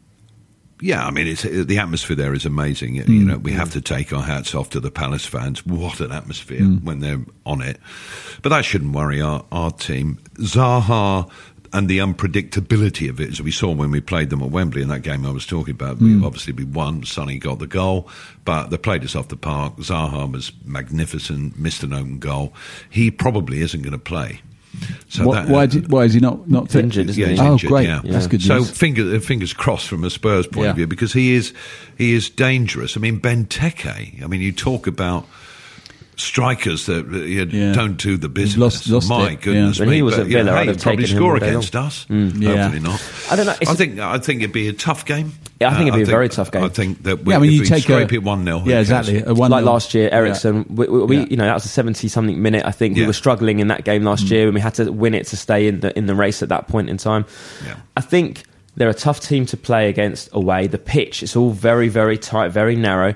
yeah, 0.81 1.07
I 1.07 1.11
mean, 1.11 1.27
it's 1.27 1.43
the 1.43 1.79
atmosphere 1.79 2.17
there 2.17 2.35
is 2.35 2.45
amazing. 2.47 2.95
You 2.97 3.05
Mm. 3.05 3.25
know, 3.27 3.39
we 3.39 3.53
have 3.53 3.73
to 3.73 3.81
take 3.81 4.13
our 4.13 4.23
hats 4.23 4.55
off 4.55 4.71
to 4.71 4.81
the 4.81 4.91
Palace 4.91 5.27
fans. 5.27 5.65
What 5.67 6.01
an 6.01 6.13
atmosphere 6.13 6.61
Mm. 6.61 6.83
when 6.85 7.01
they're 7.01 7.21
on 7.45 7.61
it! 7.63 7.79
But 8.43 8.51
that 8.51 8.65
shouldn't 8.65 8.93
worry 8.93 9.21
our, 9.21 9.45
our 9.53 9.71
team. 9.71 10.19
Zaha, 10.39 11.29
and 11.71 11.87
the 11.87 11.99
unpredictability 11.99 13.11
of 13.11 13.21
it, 13.21 13.29
as 13.29 13.43
we 13.43 13.51
saw 13.51 13.71
when 13.71 13.91
we 13.91 14.01
played 14.01 14.31
them 14.31 14.43
at 14.43 14.51
Wembley 14.51 14.81
in 14.81 14.89
that 14.89 15.03
game 15.03 15.27
I 15.27 15.31
was 15.31 15.45
talking 15.45 15.75
about. 15.75 15.99
Hmm. 15.99 16.21
We 16.21 16.27
obviously 16.27 16.55
we 16.55 16.65
won. 16.65 17.05
Sonny 17.05 17.39
got 17.39 17.59
the 17.59 17.67
goal, 17.67 18.09
but 18.47 18.69
they 18.71 18.79
played 18.79 19.05
us 19.05 19.15
off 19.15 19.29
the 19.29 19.37
park. 19.37 19.77
Zaha 19.77 20.33
was 20.33 20.51
magnificent, 20.65 21.59
missed 21.59 21.83
an 21.83 21.93
own 21.93 22.21
goal. 22.21 22.55
He 22.89 23.11
probably 23.11 23.61
isn't 23.61 23.83
going 23.83 23.93
to 23.93 23.99
play. 23.99 24.41
So 25.09 25.27
Why, 25.27 25.41
that, 25.43 25.49
why, 25.49 25.63
uh, 25.63 25.67
did, 25.67 25.91
why 25.91 26.05
is 26.05 26.15
he 26.15 26.21
not 26.21 26.49
not 26.49 26.71
fit? 26.71 26.85
injured, 26.85 27.09
isn't 27.11 27.21
yeah, 27.21 27.29
he? 27.29 27.33
he's 27.33 27.41
Oh, 27.41 27.53
injured, 27.53 27.69
great. 27.71 27.87
Yeah. 27.89 28.01
That's 28.05 28.27
good 28.27 28.43
So 28.43 28.63
finger, 28.63 29.19
fingers 29.21 29.53
crossed 29.53 29.89
from 29.89 30.05
a 30.05 30.11
Spurs 30.11 30.47
point 30.47 30.65
Yeah. 30.65 30.71
of 30.71 30.77
view 30.77 30.87
because 30.87 31.13
he 31.13 31.33
is 31.35 31.53
he 31.97 32.13
is 32.13 32.29
dangerous. 32.29 32.97
I 32.97 33.01
mean, 33.01 33.19
Benteke. 33.21 34.23
I 34.23 34.27
mean, 34.27 34.41
you 34.41 34.53
talk 34.53 34.87
about 34.87 35.27
strikers 36.19 36.87
that 36.87 37.07
uh, 37.07 37.17
you 37.19 37.45
know, 37.47 37.51
Yeah. 37.69 37.73
don't 37.73 37.97
do 37.97 38.17
the 38.17 38.29
business. 38.29 38.59
lost- 38.59 38.89
lost 38.89 39.09
My 39.09 39.31
it, 39.31 39.41
goodness 39.41 39.79
yeah. 39.79 39.83
When 39.83 39.91
me! 39.91 39.97
he 39.97 40.03
was 40.03 40.15
but, 40.17 40.23
at 40.23 40.27
you 40.29 40.39
know, 40.39 40.45
Villa, 40.45 40.57
I'd 40.59 40.67
hey, 40.69 40.75
probably 40.77 41.07
score 41.07 41.37
against 41.37 41.75
long. 41.75 41.87
us. 41.87 42.07
Yeah. 42.11 42.63
Hopefully 42.63 42.81
not. 42.83 43.03
I 43.31 43.37
don't 43.37 43.47
know, 43.47 43.55
it's 43.61 43.71
I 43.71 43.75
a- 43.75 43.77
think 43.77 43.99
I 43.99 44.19
think 44.19 44.41
it'd 44.43 44.53
be 44.53 44.69
a 44.69 44.73
tough 44.73 45.05
game. 45.07 45.33
Yeah, 45.61 45.71
I 45.71 45.75
think 45.77 45.85
Uh, 45.91 45.95
it'd 45.95 46.07
be 46.07 46.11
a 46.11 46.15
very 46.15 46.29
tough 46.29 46.51
game. 46.53 46.63
I 46.65 46.69
think 46.69 47.03
that 47.05 47.25
we, 47.25 47.33
Yeah, 47.33 47.39
I 47.39 47.41
mean, 47.41 47.51
if 47.51 47.55
you 47.55 47.61
we 47.63 47.67
take 47.67 47.83
scrape 47.83 48.11
a, 48.13 48.15
it 48.15 48.23
one 48.23 48.45
0 48.45 48.63
Yeah, 48.67 48.79
exactly. 48.81 49.23
A 49.27 49.35
one 49.35 49.51
like 49.51 49.65
last 49.65 49.93
year, 49.95 50.09
Eriksen. 50.13 50.65
We, 50.69 50.87
we, 50.87 51.05
we 51.05 51.17
Yeah. 51.19 51.27
you 51.31 51.37
know, 51.37 51.45
that 51.47 51.55
was 51.55 51.65
a 51.65 51.69
seventy-something 51.69 52.41
minute. 52.41 52.65
I 52.65 52.71
think 52.71 52.95
we 52.95 53.01
Yeah. 53.03 53.07
were 53.09 53.13
struggling 53.13 53.59
in 53.61 53.69
that 53.69 53.85
game 53.85 54.05
last 54.05 54.27
Mm. 54.27 54.31
year, 54.31 54.45
and 54.47 54.55
we 54.55 54.61
had 54.61 54.75
to 54.75 54.93
win 54.93 55.15
it 55.15 55.27
to 55.29 55.37
stay 55.37 55.67
in 55.67 55.81
the 55.81 55.97
in 55.99 56.07
the 56.07 56.15
race 56.15 56.43
at 56.43 56.49
that 56.51 56.69
point 56.69 56.89
in 56.91 56.97
time. 56.97 57.25
Yeah. 57.67 57.75
I 57.97 58.01
think 58.03 58.43
they're 58.77 58.89
a 58.89 58.95
tough 58.95 59.19
team 59.19 59.45
to 59.47 59.57
play 59.57 59.89
against 59.89 60.29
away. 60.33 60.69
The 60.69 60.79
pitch, 60.79 61.25
it's 61.25 61.35
all 61.35 61.51
very, 61.51 61.89
very 61.89 62.17
tight, 62.17 62.53
very 62.53 62.77
narrow. 62.77 63.15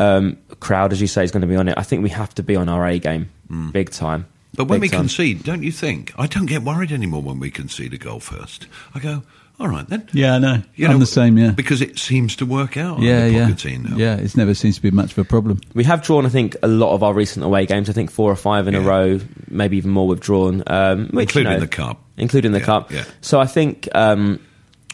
Um, 0.00 0.38
crowd, 0.60 0.92
as 0.92 1.00
you 1.00 1.06
say, 1.06 1.22
is 1.24 1.30
going 1.30 1.42
to 1.42 1.46
be 1.46 1.56
on 1.56 1.68
it. 1.68 1.74
I 1.76 1.82
think 1.82 2.02
we 2.02 2.08
have 2.10 2.34
to 2.36 2.42
be 2.42 2.56
on 2.56 2.68
our 2.68 2.86
A 2.86 2.98
game, 2.98 3.28
big 3.72 3.90
time. 3.90 4.22
Mm. 4.22 4.26
But 4.56 4.64
when 4.64 4.80
we 4.80 4.88
time. 4.88 5.00
concede, 5.00 5.44
don't 5.44 5.62
you 5.62 5.72
think? 5.72 6.12
I 6.18 6.26
don't 6.26 6.46
get 6.46 6.62
worried 6.62 6.90
anymore 6.92 7.22
when 7.22 7.38
we 7.38 7.50
concede 7.50 7.92
a 7.94 7.98
goal 7.98 8.18
first. 8.18 8.66
I 8.94 8.98
go, 8.98 9.22
all 9.60 9.68
right 9.68 9.86
then. 9.88 10.08
Yeah, 10.12 10.34
I 10.34 10.38
know. 10.38 10.62
You 10.74 10.86
I'm 10.86 10.92
know, 10.94 10.98
the 10.98 11.06
same. 11.06 11.36
Yeah, 11.38 11.50
Because 11.50 11.80
it 11.82 11.98
seems 11.98 12.34
to 12.36 12.46
work 12.46 12.76
out. 12.76 12.98
yeah, 13.00 13.24
under 13.26 13.30
yeah. 13.38 13.48
Pochettino. 13.48 13.96
Yeah, 13.98 14.16
it's 14.16 14.36
never 14.36 14.54
seems 14.54 14.76
to 14.76 14.82
be 14.82 14.90
much 14.90 15.12
of 15.12 15.18
a 15.18 15.24
problem. 15.24 15.60
We 15.74 15.84
have 15.84 16.02
drawn, 16.02 16.24
I 16.26 16.30
think, 16.30 16.56
a 16.62 16.68
lot 16.68 16.94
of 16.94 17.02
our 17.02 17.12
recent 17.14 17.44
away 17.44 17.66
games. 17.66 17.88
I 17.88 17.92
think 17.92 18.10
four 18.10 18.32
or 18.32 18.36
five 18.36 18.66
in 18.68 18.74
a 18.74 18.80
row, 18.80 19.20
maybe 19.48 19.76
even 19.76 19.90
more. 19.92 20.08
We've 20.08 20.18
drawn, 20.18 20.62
um, 20.66 21.08
which, 21.12 21.34
you 21.36 21.40
Including 21.42 21.52
know, 21.52 21.60
the 21.60 21.68
cup. 21.68 22.00
including 22.16 22.52
the 22.52 22.58
Yeah, 22.60 22.64
cup. 22.64 22.90
yeah. 22.90 23.04
So 23.20 23.38
I 23.38 23.46
think 23.46 23.88
um, 23.94 24.40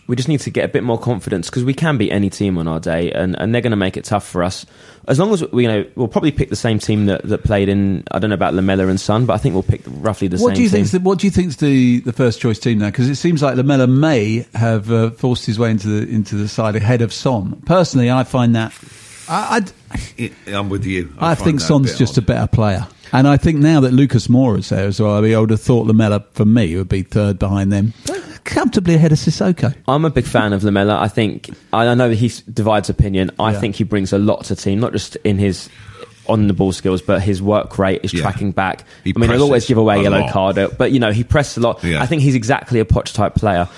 we 0.06 0.16
just 0.16 0.28
need 0.28 0.40
to 0.40 0.50
get 0.50 0.64
a 0.64 0.68
bit 0.68 0.84
more 0.84 0.98
confidence 0.98 1.50
because 1.50 1.64
we 1.64 1.74
can 1.74 1.98
beat 1.98 2.10
any 2.12 2.30
team 2.30 2.58
on 2.58 2.68
our 2.68 2.78
day, 2.80 3.10
and, 3.12 3.34
and 3.40 3.54
they're 3.54 3.60
going 3.62 3.70
to 3.72 3.76
make 3.76 3.96
it 3.96 4.04
tough 4.04 4.26
for 4.26 4.42
us. 4.42 4.64
As 5.08 5.18
long 5.18 5.32
as 5.32 5.44
we, 5.50 5.62
you 5.64 5.68
know, 5.68 5.84
we'll 5.94 6.08
probably 6.08 6.32
pick 6.32 6.48
the 6.48 6.56
same 6.56 6.78
team 6.78 7.06
that, 7.06 7.22
that 7.24 7.44
played 7.44 7.68
in. 7.68 8.04
I 8.10 8.18
don't 8.18 8.30
know 8.30 8.34
about 8.34 8.54
Lamela 8.54 8.86
and 8.88 9.00
Son, 9.00 9.26
but 9.26 9.34
I 9.34 9.38
think 9.38 9.54
we'll 9.54 9.62
pick 9.62 9.82
roughly 9.86 10.28
the 10.28 10.36
What 10.38 10.48
same 10.50 10.54
do 10.56 10.62
you 10.62 10.68
team. 10.68 10.84
the, 10.84 10.98
What 11.00 11.18
do 11.18 11.26
you 11.26 11.30
think's 11.30 11.56
the, 11.56 12.00
the 12.00 12.12
first 12.12 12.40
choice 12.40 12.58
team 12.58 12.78
now? 12.78 12.86
Because 12.86 13.08
it 13.08 13.16
seems 13.16 13.42
like 13.42 13.56
Lamela 13.56 13.86
may 13.86 14.46
have 14.54 14.90
uh, 14.90 15.10
forced 15.10 15.46
his 15.46 15.58
way 15.58 15.70
into 15.70 15.88
the 15.88 16.12
into 16.12 16.34
the 16.36 16.48
side 16.48 16.76
ahead 16.76 17.02
of 17.02 17.12
Son. 17.12 17.60
Personally, 17.66 18.10
I 18.10 18.24
find 18.24 18.54
that 18.56 18.72
I 19.28 19.56
I'd, 19.56 19.72
I- 20.18 20.32
I'm 20.52 20.68
with 20.68 20.84
you. 20.86 21.12
I, 21.18 21.34
find 21.34 21.44
think 21.44 21.58
that 21.60 21.64
a 21.64 21.66
Son's 21.68 21.90
bit 21.92 21.98
just 21.98 22.18
a 22.18 22.22
better 22.22 22.46
player, 22.46 22.86
and 23.12 23.26
I 23.28 23.36
think 23.36 23.58
now 23.58 23.80
that 23.80 23.92
Lucas 23.92 24.28
Moura 24.28 24.58
is 24.58 24.68
there 24.68 24.86
as 24.86 25.00
well, 25.00 25.16
I, 25.16 25.20
mean, 25.20 25.34
I 25.34 25.38
would 25.40 25.50
have 25.50 25.60
thought 25.62 25.86
Lamela 25.86 26.24
for 26.32 26.44
me 26.44 26.76
would 26.76 26.88
be 26.88 27.02
third 27.02 27.38
behind 27.38 27.72
them, 27.72 27.92
comfortably 28.46 28.94
ahead 28.94 29.12
of 29.12 29.18
Sissoko. 29.18 29.74
I'm 29.86 30.04
a 30.04 30.10
big 30.10 30.24
fan 30.24 30.52
of 30.52 30.62
Lamela. 30.64 30.98
I 30.98 31.08
think 31.08 31.50
I 31.72 31.86
I 31.86 31.94
know 31.94 32.08
that 32.08 32.14
he 32.14 32.32
divides 32.50 32.88
opinion. 32.88 33.30
I 33.38 33.52
Yeah. 33.52 33.60
think 33.60 33.76
he 33.76 33.84
brings 33.84 34.12
a 34.12 34.18
lot 34.18 34.44
to 34.46 34.56
team, 34.56 34.80
not 34.80 34.92
just 34.92 35.16
in 35.24 35.36
his 35.38 35.68
on 36.28 36.48
the 36.48 36.54
ball 36.54 36.72
skills, 36.72 37.02
but 37.02 37.22
his 37.22 37.40
work 37.40 37.78
rate, 37.78 38.02
his 38.02 38.12
Yeah. 38.14 38.22
tracking 38.22 38.50
back. 38.50 38.84
He 39.04 39.12
I 39.14 39.18
mean, 39.20 39.30
he'll 39.30 39.42
always 39.42 39.66
give 39.66 39.78
away 39.78 39.96
a 39.96 39.98
a 40.00 40.02
yellow 40.04 40.20
lot. 40.20 40.32
card, 40.32 40.58
but 40.78 40.90
you 40.92 40.98
know 40.98 41.12
he 41.12 41.22
pressed 41.22 41.56
a 41.56 41.60
lot. 41.60 41.84
Yeah. 41.84 42.02
I 42.02 42.06
think 42.06 42.22
he's 42.22 42.34
exactly 42.34 42.80
a 42.80 42.84
Poch 42.84 43.12
type 43.12 43.34
player. 43.34 43.68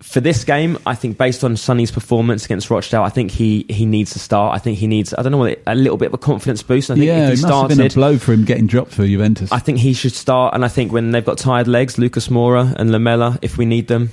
For 0.00 0.20
this 0.20 0.44
game, 0.44 0.78
I 0.86 0.94
think 0.94 1.18
based 1.18 1.44
on 1.44 1.56
Sonny's 1.56 1.90
performance 1.90 2.44
against 2.46 2.70
Rochdale, 2.70 3.02
I 3.02 3.10
think 3.10 3.30
he, 3.30 3.66
he 3.68 3.84
needs 3.84 4.12
to 4.14 4.18
start. 4.18 4.54
I 4.54 4.58
think 4.58 4.78
he 4.78 4.86
needs 4.86 5.12
I 5.12 5.22
don't 5.22 5.30
know 5.32 5.54
a 5.66 5.74
little 5.74 5.98
bit 5.98 6.06
of 6.06 6.14
a 6.14 6.18
confidence 6.18 6.62
boost. 6.62 6.90
I 6.90 6.94
think 6.94 7.06
yeah, 7.06 7.28
if 7.28 7.38
he 7.38 7.44
it 7.44 7.48
must 7.48 7.70
have 7.70 7.78
been 7.78 7.86
a 7.86 7.90
blow 7.90 8.16
for 8.18 8.32
him 8.32 8.44
getting 8.44 8.66
dropped 8.66 8.92
for 8.92 9.06
Juventus. 9.06 9.52
I 9.52 9.58
think 9.58 9.78
he 9.78 9.92
should 9.92 10.14
start. 10.14 10.54
And 10.54 10.64
I 10.64 10.68
think 10.68 10.90
when 10.90 11.10
they've 11.10 11.24
got 11.24 11.36
tired 11.38 11.68
legs, 11.68 11.98
Lucas 11.98 12.28
Moura 12.28 12.74
and 12.76 12.90
Lamela, 12.90 13.38
if 13.42 13.58
we 13.58 13.66
need 13.66 13.88
them, 13.88 14.10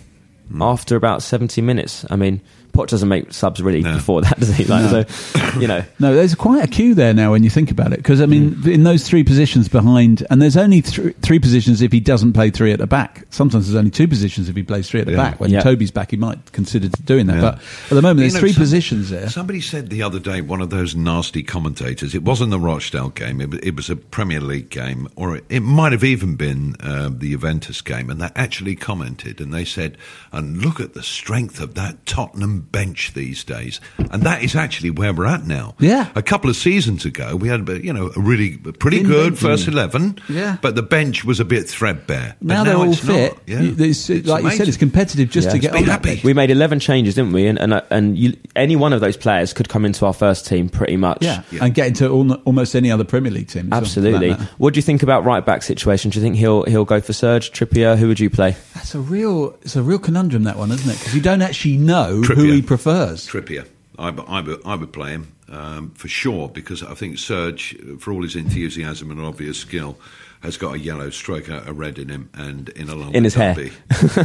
Hmm. 0.50 0.62
after 0.62 0.96
about 0.96 1.24
70 1.24 1.62
minutes. 1.62 2.06
I 2.10 2.16
mean, 2.16 2.40
Poch 2.78 2.88
doesn't 2.88 3.10
make 3.10 3.34
subs 3.34 3.62
really 3.62 3.82
No. 3.82 3.94
before 3.96 4.22
that, 4.22 4.40
does 4.40 4.56
he? 4.56 4.64
Like, 4.66 4.78
So, 5.10 5.60
you 5.60 5.68
know, 5.68 5.84
No, 6.00 6.14
there's 6.14 6.36
quite 6.36 6.64
a 6.64 6.68
queue 6.68 6.94
there 6.94 7.14
now 7.14 7.32
when 7.32 7.44
you 7.44 7.50
think 7.50 7.72
about 7.72 7.92
it. 7.94 7.98
Because, 7.98 8.22
I 8.22 8.26
mean, 8.26 8.54
Hmm. 8.54 8.70
in 8.70 8.84
those 8.84 9.04
three 9.08 9.24
positions 9.24 9.68
behind, 9.68 10.26
and 10.30 10.42
there's 10.42 10.58
only 10.58 10.82
th- 10.82 11.16
three 11.22 11.40
positions 11.40 11.82
if 11.82 11.92
he 11.92 12.00
doesn't 12.00 12.34
play 12.34 12.50
three 12.52 12.72
at 12.72 12.80
the 12.80 12.88
back. 12.88 13.26
Sometimes 13.30 13.68
there's 13.68 13.76
only 13.78 13.92
two 13.92 14.08
positions 14.08 14.50
if 14.50 14.56
he 14.56 14.64
plays 14.64 14.90
three 14.90 15.00
at 15.00 15.06
the 15.08 15.14
Yeah. 15.14 15.18
back. 15.18 15.40
When 15.40 15.50
Yeah. 15.52 15.62
Toby's 15.62 15.92
back, 15.92 16.12
he 16.12 16.18
might 16.18 16.52
consider 16.52 16.90
doing 17.06 17.26
that. 17.28 17.36
Yeah. 17.36 17.42
But 17.42 17.56
at 17.56 17.96
the 17.96 18.02
moment, 18.02 18.20
You 18.20 18.24
there's 18.24 18.34
know, 18.36 18.40
three 18.42 18.54
some- 18.54 18.62
positions 18.64 19.10
there. 19.10 19.30
Somebody 19.30 19.62
said 19.62 19.90
the 19.90 20.04
other 20.04 20.20
day, 20.20 20.42
one 20.42 20.62
of 20.62 20.70
those 20.70 20.96
nasty 20.96 21.44
commentators, 21.44 22.14
it 22.14 22.24
wasn't 22.24 22.52
the 22.52 22.60
Rochdale 22.60 23.10
game, 23.10 23.42
it, 23.42 23.54
it 23.64 23.76
was 23.76 23.90
a 23.90 23.96
Premier 23.96 24.40
League 24.42 24.70
game, 24.70 25.08
or 25.16 25.38
it, 25.38 25.46
it 25.50 25.62
might 25.64 25.92
have 25.92 26.04
even 26.04 26.36
been 26.36 26.76
um, 26.82 27.18
the 27.20 27.32
Juventus 27.32 27.82
game, 27.82 28.10
and 28.10 28.22
they 28.22 28.30
actually 28.36 28.76
commented 28.76 29.42
and 29.42 29.54
they 29.54 29.66
said, 29.66 29.98
and 30.32 30.58
look 30.62 30.80
at 30.80 30.94
the 30.94 31.04
strength 31.04 31.60
of 31.60 31.74
that 31.76 32.06
Tottenham 32.06 32.67
bench 32.72 33.14
these 33.14 33.44
days. 33.44 33.80
And 34.12 34.24
that 34.24 34.44
is 34.44 34.56
actually 34.56 34.90
where 34.92 35.14
we're 35.14 35.26
at 35.26 35.46
now. 35.46 35.76
Yeah. 35.80 36.10
A 36.16 36.22
couple 36.22 36.50
of 36.50 36.56
seasons 36.56 37.06
ago, 37.06 37.36
we 37.36 37.48
had, 37.48 37.68
you 37.70 37.94
know, 37.94 38.12
a 38.16 38.20
really 38.20 38.58
pretty 38.58 38.98
Thin 39.00 39.08
good 39.08 39.30
bench. 39.34 39.40
first 39.40 39.68
11, 39.68 40.20
Yeah. 40.30 40.58
but 40.62 40.76
the 40.76 40.82
bench 40.84 41.24
was 41.26 41.40
a 41.40 41.46
bit 41.46 41.68
threadbare. 41.68 42.36
But 42.42 42.48
Now, 42.48 42.64
they're 42.64 42.76
all 42.76 42.92
it's 42.92 43.04
not. 43.04 43.14
fit. 43.16 43.38
Yeah. 43.48 43.62
You- 43.62 43.72
it's- 43.72 44.10
It's 44.10 44.28
like 44.28 44.44
you 44.44 44.52
said, 44.52 44.68
it's 44.68 44.78
competitive 44.78 45.30
just 45.30 45.48
Yeah. 45.48 45.52
to 45.54 45.60
get 45.60 45.76
on 45.76 45.84
happy. 45.84 46.10
bench. 46.10 46.24
we 46.24 46.34
made 46.34 46.52
11 46.52 46.80
changes, 46.80 47.16
didn't 47.16 47.34
we? 47.34 47.48
And, 47.48 47.60
and, 47.60 47.74
uh, 47.74 47.82
and 47.90 48.18
you, 48.18 48.34
any 48.56 48.76
one 48.76 48.94
of 48.94 49.02
those 49.02 49.18
players 49.18 49.54
could 49.54 49.70
come 49.70 49.86
into 49.86 50.06
our 50.06 50.14
first 50.14 50.46
team 50.48 50.70
pretty 50.70 50.98
much. 50.98 51.20
Yeah. 51.22 51.42
Yeah. 51.52 51.64
and 51.66 51.74
get 51.74 51.88
into 51.88 52.06
al- 52.06 52.34
almost 52.46 52.76
any 52.76 52.92
other 52.92 53.04
Premier 53.04 53.32
League 53.32 53.48
team. 53.48 53.68
as 53.68 53.72
well, 53.72 53.80
for 53.86 54.00
that 54.02 54.14
Absolutely. 54.14 54.46
What 54.58 54.74
do 54.74 54.78
you 54.78 54.82
think 54.82 55.04
about 55.04 55.26
right 55.26 55.46
back 55.46 55.64
situation? 55.64 56.12
Do 56.12 56.20
you 56.20 56.24
think 56.24 56.36
he'll 56.36 56.64
he'll 56.64 56.86
go 56.86 57.00
for 57.02 57.14
Serge 57.14 57.52
Trippier? 57.52 57.98
Who 57.98 58.08
would 58.08 58.20
you 58.20 58.30
play? 58.30 58.56
That's 58.76 58.94
a 58.96 59.00
real, 59.00 59.56
it's 59.62 59.76
a 59.76 59.82
real 59.82 60.00
conundrum 60.00 60.44
that 60.44 60.58
one, 60.58 60.72
isn't 60.72 60.90
it? 60.90 60.98
Because 61.00 61.16
you 61.16 61.22
don't 61.22 61.42
actually 61.42 61.78
know 61.78 62.18
who 62.22 62.24
Trippier. 62.24 62.57
He 62.58 62.62
prefers. 62.68 63.28
Trippier. 63.28 63.68
I, 64.00 64.10
I, 64.10 64.42
bu- 64.42 64.62
I 64.66 64.76
would 64.76 64.94
play 64.94 65.12
him 65.12 65.34
um, 65.50 65.92
for 65.92 66.08
sure 66.08 66.50
because 66.50 66.84
I 66.84 66.94
think 66.94 67.18
Serge, 67.18 67.76
for 68.00 68.12
all 68.14 68.22
his 68.24 68.36
enthusiasm 68.36 69.10
and 69.12 69.20
obvious 69.22 69.58
skill, 69.60 69.98
has 70.42 70.56
got 70.58 70.76
a 70.76 70.80
yellow 70.80 71.10
stroke, 71.10 71.48
a, 71.50 71.64
a 71.66 71.74
red 71.74 71.98
in 71.98 72.10
him, 72.10 72.30
and 72.34 72.70
in 72.70 72.90
a 72.90 72.96
long 72.96 73.16
In 73.16 73.24
his 73.24 73.34
hair. 73.34 73.56
Derby. 73.56 73.72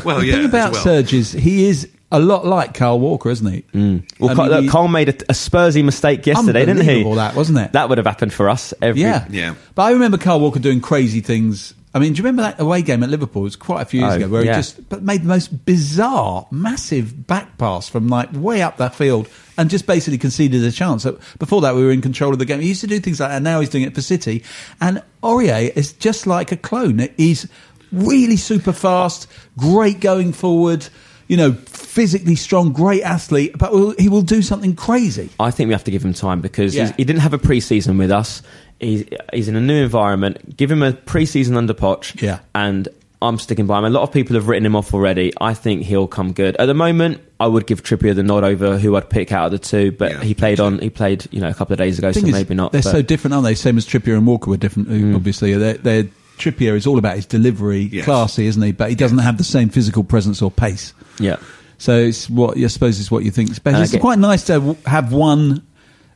well, 0.05 0.19
the 0.21 0.27
yeah. 0.27 0.35
thing 0.35 0.45
about 0.45 0.73
well. 0.73 0.83
Serge 0.83 1.15
is 1.15 1.33
he 1.33 1.65
is 1.67 1.89
a 2.11 2.21
lot 2.21 2.45
like 2.45 2.75
Carl 2.75 3.01
Walker, 3.01 3.31
isn't 3.31 3.51
he? 3.51 3.63
Mm. 3.73 4.21
Well, 4.21 4.37
Carl, 4.37 4.49
mean, 4.51 4.61
look, 4.65 4.71
Carl 4.71 4.89
made 4.89 5.09
a, 5.09 5.15
a 5.31 5.33
Spursy 5.35 5.83
mistake 5.83 6.27
yesterday, 6.27 6.67
didn't 6.67 6.85
he? 6.85 7.03
All 7.05 7.15
that, 7.15 7.35
wasn't 7.35 7.59
it? 7.59 7.73
That 7.73 7.89
would 7.89 7.97
have 7.97 8.07
happened 8.07 8.35
for 8.35 8.51
us 8.51 8.75
every. 8.83 9.01
Yeah. 9.01 9.27
Yeah. 9.31 9.55
But 9.75 9.85
I 9.85 9.93
remember 9.93 10.19
Carl 10.19 10.41
Walker 10.41 10.61
doing 10.61 10.83
crazy 10.83 11.21
things. 11.23 11.73
I 11.95 11.99
mean, 11.99 12.15
do 12.15 12.19
you 12.19 12.25
remember 12.25 12.43
that 12.43 12.59
away 12.59 12.81
game 12.81 13.03
at 13.03 13.11
Liverpool? 13.11 13.43
It 13.43 13.45
was 13.45 13.57
quite 13.57 13.83
a 13.83 13.85
few 13.85 14.01
years 14.01 14.15
Oh, 14.15 14.17
ago 14.17 14.29
where 14.29 14.45
yeah. 14.45 14.53
he 14.55 14.59
just 14.61 14.89
but 14.89 15.03
made 15.03 15.23
the 15.23 15.29
most 15.29 15.67
bizarre, 15.67 16.47
massive 16.51 17.27
back 17.27 17.59
pass 17.59 17.89
from 17.89 18.09
like 18.09 18.31
way 18.33 18.63
up 18.63 18.79
that 18.79 18.95
field 18.95 19.29
and 19.59 19.69
just 19.69 19.87
basically 19.87 20.17
conceded 20.17 20.65
a 20.65 20.73
chance. 20.73 21.07
Before 21.39 21.61
that, 21.61 21.75
we 21.75 21.85
were 21.85 21.91
in 21.93 22.01
control 22.01 22.33
of 22.33 22.39
the 22.39 22.47
game. 22.47 22.61
He 22.61 22.69
used 22.69 22.81
to 22.81 22.87
do 22.87 22.99
things 22.99 23.21
like 23.21 23.29
that. 23.29 23.37
and 23.37 23.45
Now 23.45 23.61
he's 23.61 23.69
doing 23.69 23.85
it 23.85 23.95
for 23.95 24.01
City. 24.01 24.43
And 24.81 25.03
Aurier 25.23 25.71
is 25.77 25.93
just 25.93 26.27
like 26.27 26.51
a 26.51 26.57
clone. 26.57 27.09
He's 27.19 27.47
really 27.93 28.37
super 28.39 28.73
fast, 28.73 29.27
great 29.59 30.01
going 30.01 30.33
forward, 30.33 30.89
you 31.29 31.37
know, 31.37 31.53
physically 31.53 32.37
strong, 32.37 32.73
great 32.73 33.03
athlete, 33.03 33.53
but 33.59 33.71
he 34.01 34.09
will 34.09 34.23
do 34.23 34.41
something 34.41 34.75
crazy. 34.75 35.29
I 35.39 35.51
think 35.51 35.69
we 35.69 35.75
have 35.75 35.85
to 35.85 35.91
give 35.91 36.03
him 36.03 36.15
time 36.15 36.41
because 36.41 36.75
Yeah. 36.75 36.93
he 36.97 37.05
didn't 37.05 37.21
have 37.21 37.35
a 37.35 37.39
pre-season 37.39 37.99
with 37.99 38.11
us. 38.11 38.41
He's, 38.83 39.05
he's 39.33 39.49
in 39.49 39.57
a 39.57 39.61
new 39.61 39.83
environment. 39.85 40.57
Give 40.57 40.71
him 40.71 40.83
a 40.83 40.93
pre-season 40.93 41.57
under 41.57 41.73
Poch. 41.73 42.21
Yeah. 42.21 42.41
And 42.55 42.89
I'm 43.23 43.39
sticking 43.39 43.67
by 43.69 43.79
him. 43.79 43.85
A 43.85 43.91
lot 43.91 44.03
of 44.03 44.13
people 44.13 44.35
have 44.35 44.49
written 44.49 44.67
him 44.67 44.75
off 44.77 44.93
already. 44.93 45.33
I 45.41 45.55
think 45.55 45.83
he'll 45.85 46.09
come 46.09 46.33
good. 46.33 46.57
At 46.57 46.67
the 46.67 46.75
moment, 46.75 47.21
I 47.39 47.47
would 47.47 47.67
give 47.69 47.83
Trippier 47.85 48.15
the 48.15 48.25
nod 48.25 48.43
over 48.45 48.79
who 48.79 48.97
I'd 48.97 49.09
pick 49.09 49.31
out 49.31 49.47
of 49.47 49.53
the 49.53 49.59
two, 49.61 49.93
but 49.93 50.11
Yeah, 50.11 50.21
he 50.25 50.35
played 50.35 50.59
on. 50.59 50.81
He 50.81 50.91
played, 50.91 51.27
you 51.33 51.41
know, 51.41 51.49
a 51.49 51.55
couple 51.55 51.73
of 51.75 51.79
days 51.79 51.99
ago, 52.01 52.11
so 52.11 52.19
is, 52.27 52.33
maybe 52.33 52.55
not. 52.55 52.73
They're 52.73 52.83
but- 52.83 52.91
so 52.91 53.01
different, 53.03 53.35
aren't 53.35 53.45
they? 53.45 53.55
Same 53.55 53.79
as 53.79 53.87
Trippier 53.87 54.15
and 54.17 54.27
Walker 54.27 54.51
were 54.51 54.57
different. 54.57 54.89
uh, 54.91 55.15
Obviously, 55.17 55.55
they're, 55.55 55.75
they're, 55.75 56.05
Trippier 56.39 56.75
is 56.75 56.87
all 56.89 56.99
about 56.99 57.15
his 57.15 57.27
delivery, 57.27 57.83
Yes. 57.93 58.05
classy, 58.05 58.47
isn't 58.47 58.61
he? 58.63 58.73
But 58.73 58.89
he 58.91 58.97
doesn't 58.97 59.19
have 59.19 59.39
the 59.39 59.45
same 59.45 59.69
physical 59.69 60.03
presence 60.03 60.43
or 60.43 60.51
pace. 60.51 60.93
yeah. 61.21 61.37
So 61.79 61.99
it's 61.99 62.31
what 62.31 62.57
I 62.57 62.67
suppose 62.69 63.01
is 63.01 63.11
what 63.11 63.25
you 63.25 63.33
think. 63.33 63.51
is 63.51 63.59
best. 63.59 63.75
And 63.75 63.83
It's 63.83 63.91
get- 63.93 64.01
quite 64.01 64.19
nice 64.21 64.45
to 64.47 64.77
have 64.87 65.13
one, 65.13 65.63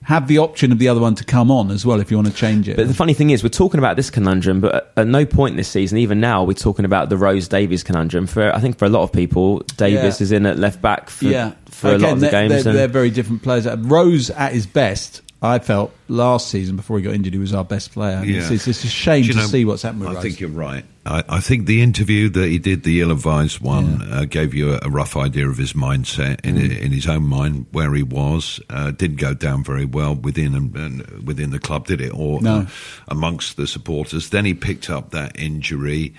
have 0.06 0.28
the 0.28 0.38
option 0.38 0.70
of 0.70 0.78
the 0.78 0.88
other 0.88 1.00
one 1.00 1.16
to 1.16 1.24
come 1.24 1.50
on 1.50 1.70
as 1.72 1.84
well 1.84 2.00
if 2.00 2.10
you 2.12 2.16
want 2.16 2.28
to 2.28 2.32
change 2.34 2.68
it. 2.68 2.76
But 2.76 2.86
the 2.86 2.94
funny 2.94 3.12
thing 3.12 3.30
is, 3.30 3.42
we're 3.42 3.48
talking 3.48 3.78
about 3.78 3.96
this 3.96 4.08
conundrum, 4.08 4.60
but 4.60 4.74
at, 4.74 4.92
at 4.98 5.06
no 5.08 5.26
point 5.26 5.56
this 5.56 5.66
season, 5.68 5.98
even 5.98 6.20
now, 6.20 6.44
we're 6.44 6.52
talking 6.54 6.84
about 6.84 7.08
the 7.08 7.16
Rose 7.16 7.48
Davies 7.48 7.82
conundrum. 7.82 8.28
For 8.28 8.54
I 8.54 8.60
think 8.60 8.78
for 8.78 8.84
a 8.84 8.88
lot 8.88 9.02
of 9.02 9.12
people, 9.12 9.58
Davies 9.76 10.20
Yeah. 10.20 10.24
is 10.24 10.30
in 10.30 10.46
at 10.46 10.58
left 10.58 10.80
back 10.80 11.10
for, 11.10 11.24
yeah, 11.24 11.54
for 11.66 11.88
a 11.88 11.98
lot 11.98 12.12
of 12.12 12.20
the 12.20 12.28
they're, 12.28 12.48
games. 12.48 12.62
They're, 12.64 12.70
and- 12.70 12.78
they're 12.78 12.88
very 12.88 13.10
different 13.10 13.42
players. 13.42 13.66
Uh, 13.66 13.76
Rose 13.80 14.30
at 14.30 14.52
his 14.52 14.66
best. 14.66 15.22
I 15.42 15.58
felt 15.58 15.92
last 16.08 16.48
season 16.48 16.76
before 16.76 16.98
he 16.98 17.04
got 17.04 17.12
injured, 17.14 17.34
he 17.34 17.38
was 17.38 17.52
our 17.52 17.64
best 17.64 17.92
player. 17.92 18.22
Yeah. 18.24 18.38
It's, 18.38 18.50
it's, 18.50 18.68
it's 18.68 18.84
a 18.84 18.88
shame 18.88 19.22
Do 19.22 19.28
you 19.28 19.32
to 19.34 19.40
know, 19.40 19.46
see 19.46 19.64
what's 19.64 19.82
happened 19.82 20.00
with 20.00 20.10
I 20.10 20.14
Rose. 20.14 20.22
think 20.22 20.40
you're 20.40 20.50
right. 20.50 20.84
I, 21.06 21.22
I 21.28 21.40
think 21.40 21.66
the 21.66 21.82
interview 21.82 22.28
that 22.30 22.48
he 22.48 22.58
did, 22.58 22.82
the 22.82 23.00
ill-advised 23.00 23.60
one, 23.60 24.02
uh, 24.10 24.24
gave 24.28 24.52
you 24.54 24.74
a, 24.74 24.80
a 24.82 24.90
rough 24.90 25.16
idea 25.16 25.48
of 25.48 25.56
his 25.56 25.72
mindset 25.72 26.44
in 26.44 26.56
Mm. 26.56 26.80
in 26.80 26.92
his 26.92 27.06
own 27.06 27.24
mind 27.24 27.66
where 27.72 27.94
he 27.94 28.02
was. 28.02 28.60
Uh, 28.68 28.90
didn't 28.90 29.16
go 29.20 29.32
down 29.34 29.62
very 29.64 29.84
well 29.84 30.14
within 30.14 30.54
and, 30.54 30.74
and 30.76 31.26
within 31.26 31.50
the 31.50 31.58
club, 31.58 31.86
did 31.86 32.00
it? 32.00 32.10
Or 32.14 32.40
No. 32.42 32.56
uh, 32.60 32.66
amongst 33.08 33.56
the 33.56 33.66
supporters. 33.66 34.30
Then 34.30 34.44
he 34.44 34.54
picked 34.54 34.90
up 34.90 35.10
that 35.10 35.38
injury, 35.38 36.14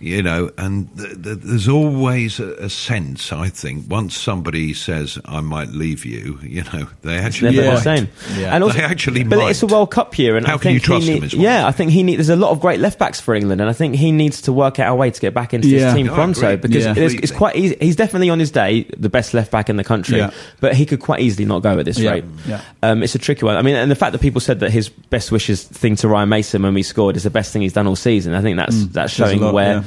you 0.00 0.22
know, 0.22 0.50
and 0.58 0.88
th- 0.96 1.22
th- 1.22 1.38
there's 1.42 1.68
always 1.68 2.38
a, 2.40 2.52
a 2.54 2.70
sense, 2.70 3.32
I 3.32 3.48
think, 3.48 3.90
once 3.90 4.16
somebody 4.16 4.74
says, 4.74 5.18
"I 5.24 5.40
might 5.40 5.68
leave 5.70 6.04
you," 6.04 6.38
you 6.42 6.62
know, 6.64 6.86
they 7.02 7.16
It's 7.16 7.24
actually 7.26 7.56
never 7.56 7.66
Yeah. 7.68 7.74
the 7.74 7.80
same. 7.80 8.08
Yeah. 8.36 8.54
And 8.54 8.64
They 8.70 8.82
actually 8.82 9.24
but 9.24 9.38
might. 9.38 9.50
it's 9.50 9.62
a 9.62 9.66
World 9.66 9.90
Cup 9.90 10.18
year, 10.18 10.36
and 10.36 10.46
How 10.46 10.54
I 10.54 10.58
can 10.58 10.72
you 10.72 10.78
think 10.78 10.84
trust 10.86 11.06
he 11.06 11.16
him 11.16 11.24
as 11.24 11.34
well? 11.34 11.42
Yeah, 11.42 11.66
I 11.66 11.72
think 11.72 11.90
he 11.90 12.02
need. 12.02 12.16
There's 12.16 12.28
a 12.28 12.36
lot 12.36 12.50
of 12.50 12.60
great 12.60 12.80
left 12.80 12.98
backs 12.98 13.20
for 13.20 13.34
England, 13.34 13.60
and 13.60 13.68
I 13.68 13.72
think 13.72 13.94
he 13.96 14.12
needs 14.12 14.42
to 14.42 14.52
work 14.52 14.78
out 14.78 14.92
a 14.92 14.94
way 14.94 15.10
to 15.10 15.20
get 15.20 15.34
back 15.34 15.52
into 15.54 15.68
Yeah. 15.68 15.86
his 15.86 15.94
team 15.94 16.06
No, 16.06 16.12
I 16.12 16.16
pronto 16.16 16.46
agree. 16.52 16.56
because 16.68 16.84
Yeah. 16.84 16.94
it's, 16.96 17.14
it's 17.14 17.32
quite 17.32 17.56
easy. 17.56 17.76
He's 17.80 17.96
definitely 17.96 18.30
on 18.30 18.38
his 18.38 18.50
day 18.50 18.86
the 18.96 19.08
best 19.08 19.34
left 19.34 19.50
back 19.50 19.68
in 19.68 19.76
the 19.76 19.84
country, 19.84 20.18
Yeah. 20.18 20.30
but 20.60 20.74
he 20.74 20.86
could 20.86 21.00
quite 21.00 21.20
easily 21.20 21.44
not 21.44 21.62
go 21.62 21.78
at 21.78 21.84
this 21.84 21.98
Yeah. 21.98 22.10
rate. 22.12 22.24
Yeah. 22.46 22.60
Um, 22.82 23.02
it's 23.02 23.14
a 23.14 23.18
tricky 23.18 23.44
one. 23.44 23.56
I 23.56 23.62
mean, 23.62 23.74
and 23.74 23.90
the 23.90 23.94
fact 23.96 24.12
that 24.12 24.20
people 24.20 24.40
said 24.40 24.60
that 24.60 24.70
his 24.70 24.88
best 24.88 25.32
wishes 25.32 25.62
thing 25.64 25.96
to 25.96 26.08
Ryan 26.08 26.28
Mason 26.28 26.62
when 26.62 26.74
we 26.74 26.82
scored 26.82 27.16
is 27.16 27.22
the 27.24 27.30
best 27.30 27.52
thing 27.52 27.62
he's 27.62 27.72
done 27.72 27.86
all 27.86 27.96
season. 27.96 28.34
I 28.34 28.42
think 28.42 28.56
that's 28.56 28.86
that's 28.86 29.12
Says 29.12 29.26
a 29.28 29.30
showing 29.30 29.40
lot, 29.42 29.54
where 29.54 29.72
yeah. 29.76 29.82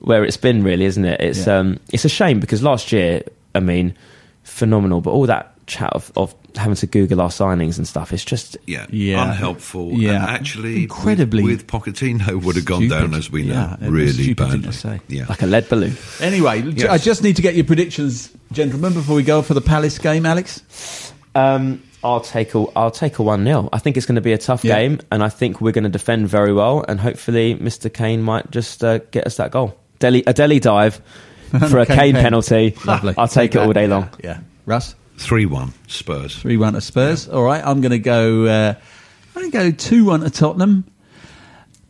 Where 0.00 0.24
it's 0.24 0.36
been 0.36 0.62
really, 0.62 0.84
isn't 0.84 1.04
it? 1.04 1.20
It's 1.20 1.46
Yeah. 1.46 1.58
um 1.58 1.80
it's 1.92 2.04
a 2.04 2.08
shame 2.08 2.40
because 2.40 2.62
last 2.62 2.92
year, 2.92 3.22
I 3.54 3.60
mean, 3.60 3.94
phenomenal, 4.42 5.00
but 5.00 5.10
all 5.10 5.26
that 5.26 5.54
chat 5.66 5.92
of, 5.92 6.10
of 6.16 6.34
having 6.56 6.74
to 6.76 6.86
Google 6.86 7.20
our 7.20 7.28
signings 7.28 7.76
and 7.76 7.86
stuff, 7.86 8.10
it's 8.12 8.24
just 8.24 8.56
yeah, 8.66 8.86
Yeah. 8.90 9.22
unhelpful. 9.30 9.92
Yeah. 9.92 10.14
and 10.14 10.24
actually, 10.30 10.82
Incredibly 10.84 11.42
with, 11.42 11.58
with 11.58 11.66
Pochettino 11.66 12.42
would 12.42 12.56
have 12.56 12.64
gone 12.64 12.80
stupid. 12.86 12.98
down 12.98 13.14
as 13.14 13.30
we 13.30 13.42
know, 13.42 13.52
Yeah, 13.54 13.74
it 13.74 13.80
was 13.80 13.88
a 13.88 13.92
really 13.92 14.12
stupid 14.24 14.50
thing 14.50 14.60
badly. 14.62 15.00
Yeah, 15.08 15.26
like 15.28 15.42
a 15.42 15.46
lead 15.46 15.68
balloon. 15.68 15.96
Anyway, 16.20 16.62
Yes. 16.74 16.88
I 16.90 16.96
just 16.96 17.22
need 17.22 17.36
to 17.36 17.42
get 17.42 17.54
your 17.54 17.64
predictions, 17.66 18.30
gentlemen, 18.50 18.94
before 18.94 19.14
we 19.16 19.22
go 19.22 19.42
for 19.42 19.52
the 19.52 19.60
Palace 19.60 19.98
game, 19.98 20.24
Alex. 20.24 21.07
Um, 21.34 21.82
I'll 22.02 22.20
take 22.20 22.54
a 22.54 22.64
I'll 22.76 22.90
take 22.90 23.18
a 23.18 23.22
one 23.22 23.44
0 23.44 23.68
I 23.72 23.78
think 23.78 23.96
it's 23.96 24.06
going 24.06 24.14
to 24.16 24.20
be 24.20 24.32
a 24.32 24.38
tough 24.38 24.64
Yeah. 24.64 24.76
game, 24.78 25.00
and 25.10 25.22
I 25.22 25.28
think 25.28 25.60
we're 25.60 25.72
going 25.72 25.84
to 25.84 25.90
defend 25.90 26.28
very 26.28 26.52
well, 26.52 26.84
and 26.88 27.00
hopefully 27.00 27.54
Mr. 27.56 27.92
Kane 27.92 28.22
might 28.22 28.50
just 28.50 28.84
uh, 28.84 28.98
get 29.10 29.26
us 29.26 29.36
that 29.36 29.50
goal. 29.50 29.76
Dele, 29.98 30.22
a 30.26 30.32
Dele 30.32 30.60
dive 30.60 31.00
for 31.68 31.78
a 31.78 31.86
Kane 31.86 31.96
Kane 31.96 32.14
penalty. 32.14 32.74
Lovely. 32.84 33.14
I'll 33.18 33.26
take 33.28 33.54
it 33.54 33.58
all 33.58 33.72
day 33.72 33.86
long. 33.88 34.10
Yeah. 34.22 34.40
Russ? 34.66 34.94
three-one 35.16 35.72
Spurs. 35.88 36.36
3 36.36 36.56
1 36.56 36.74
to 36.74 36.80
Spurs. 36.80 37.28
All 37.28 37.42
right, 37.42 37.64
I'm 37.64 37.80
going 37.80 37.90
to 37.90 37.98
go. 37.98 38.44
Uh, 38.46 38.74
I'm 39.34 39.50
going 39.50 39.50
to 39.50 39.70
go 39.72 39.76
2 39.76 40.04
1 40.04 40.20
to 40.20 40.30
Tottenham. 40.30 40.84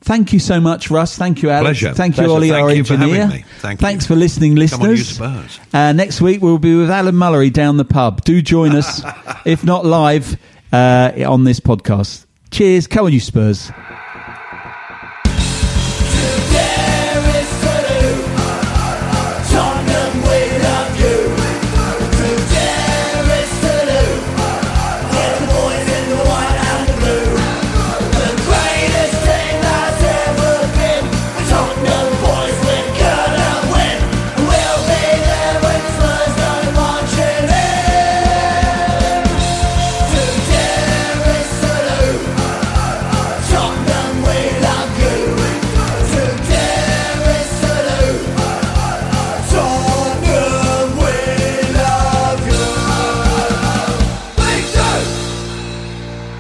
Thank 0.09 0.33
you 0.33 0.39
so 0.39 0.59
much, 0.59 0.91
Russ. 0.91 1.19
Thank 1.19 1.43
you, 1.43 1.51
Alex. 1.51 1.81
Pleasure. 1.81 1.93
Thank 1.95 2.17
you, 2.17 2.23
Pleasure. 2.23 2.33
Oli, 2.33 2.49
Thank 2.49 2.63
our 2.63 2.73
you 2.73 2.83
for 2.83 2.95
engineer. 2.95 3.27
having 3.27 3.41
me. 3.43 3.45
Thank 3.59 3.79
you. 3.79 3.87
Thanks 3.87 4.07
for 4.07 4.17
listening, 4.17 4.53
you 4.53 4.61
listeners. 4.61 5.21
Uh, 5.21 5.93
next 5.93 6.23
week 6.23 6.41
we'll 6.41 6.57
be 6.57 6.75
with 6.75 6.91
Alan 6.91 7.15
Mullery 7.15 7.53
down 7.53 7.77
the 7.77 7.85
pub. 7.85 8.25
Do 8.25 8.41
join 8.41 8.75
us, 8.75 9.03
if 9.45 9.65
not 9.65 9.85
live, 9.85 10.39
uh, 10.73 11.13
on 11.27 11.45
this 11.45 11.61
podcast. 11.61 12.25
Cheers. 12.51 12.87
Come 12.87 13.05
on, 13.05 13.13
you 13.13 13.21
Spurs. 13.21 13.71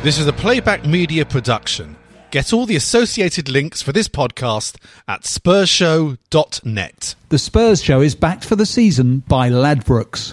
This 0.08 0.18
is 0.18 0.26
a 0.26 0.32
playback 0.32 0.86
media 0.86 1.26
production. 1.26 1.94
Get 2.30 2.54
all 2.54 2.64
the 2.64 2.76
associated 2.76 3.50
links 3.50 3.82
for 3.82 3.92
this 3.92 4.08
podcast 4.08 4.76
at 5.06 5.24
spursshow.net. 5.24 7.14
The 7.28 7.38
Spurs 7.38 7.84
show 7.84 8.00
is 8.00 8.14
backed 8.14 8.46
for 8.46 8.56
the 8.56 8.64
season 8.64 9.18
by 9.28 9.50
Ladbrokes. 9.50 10.32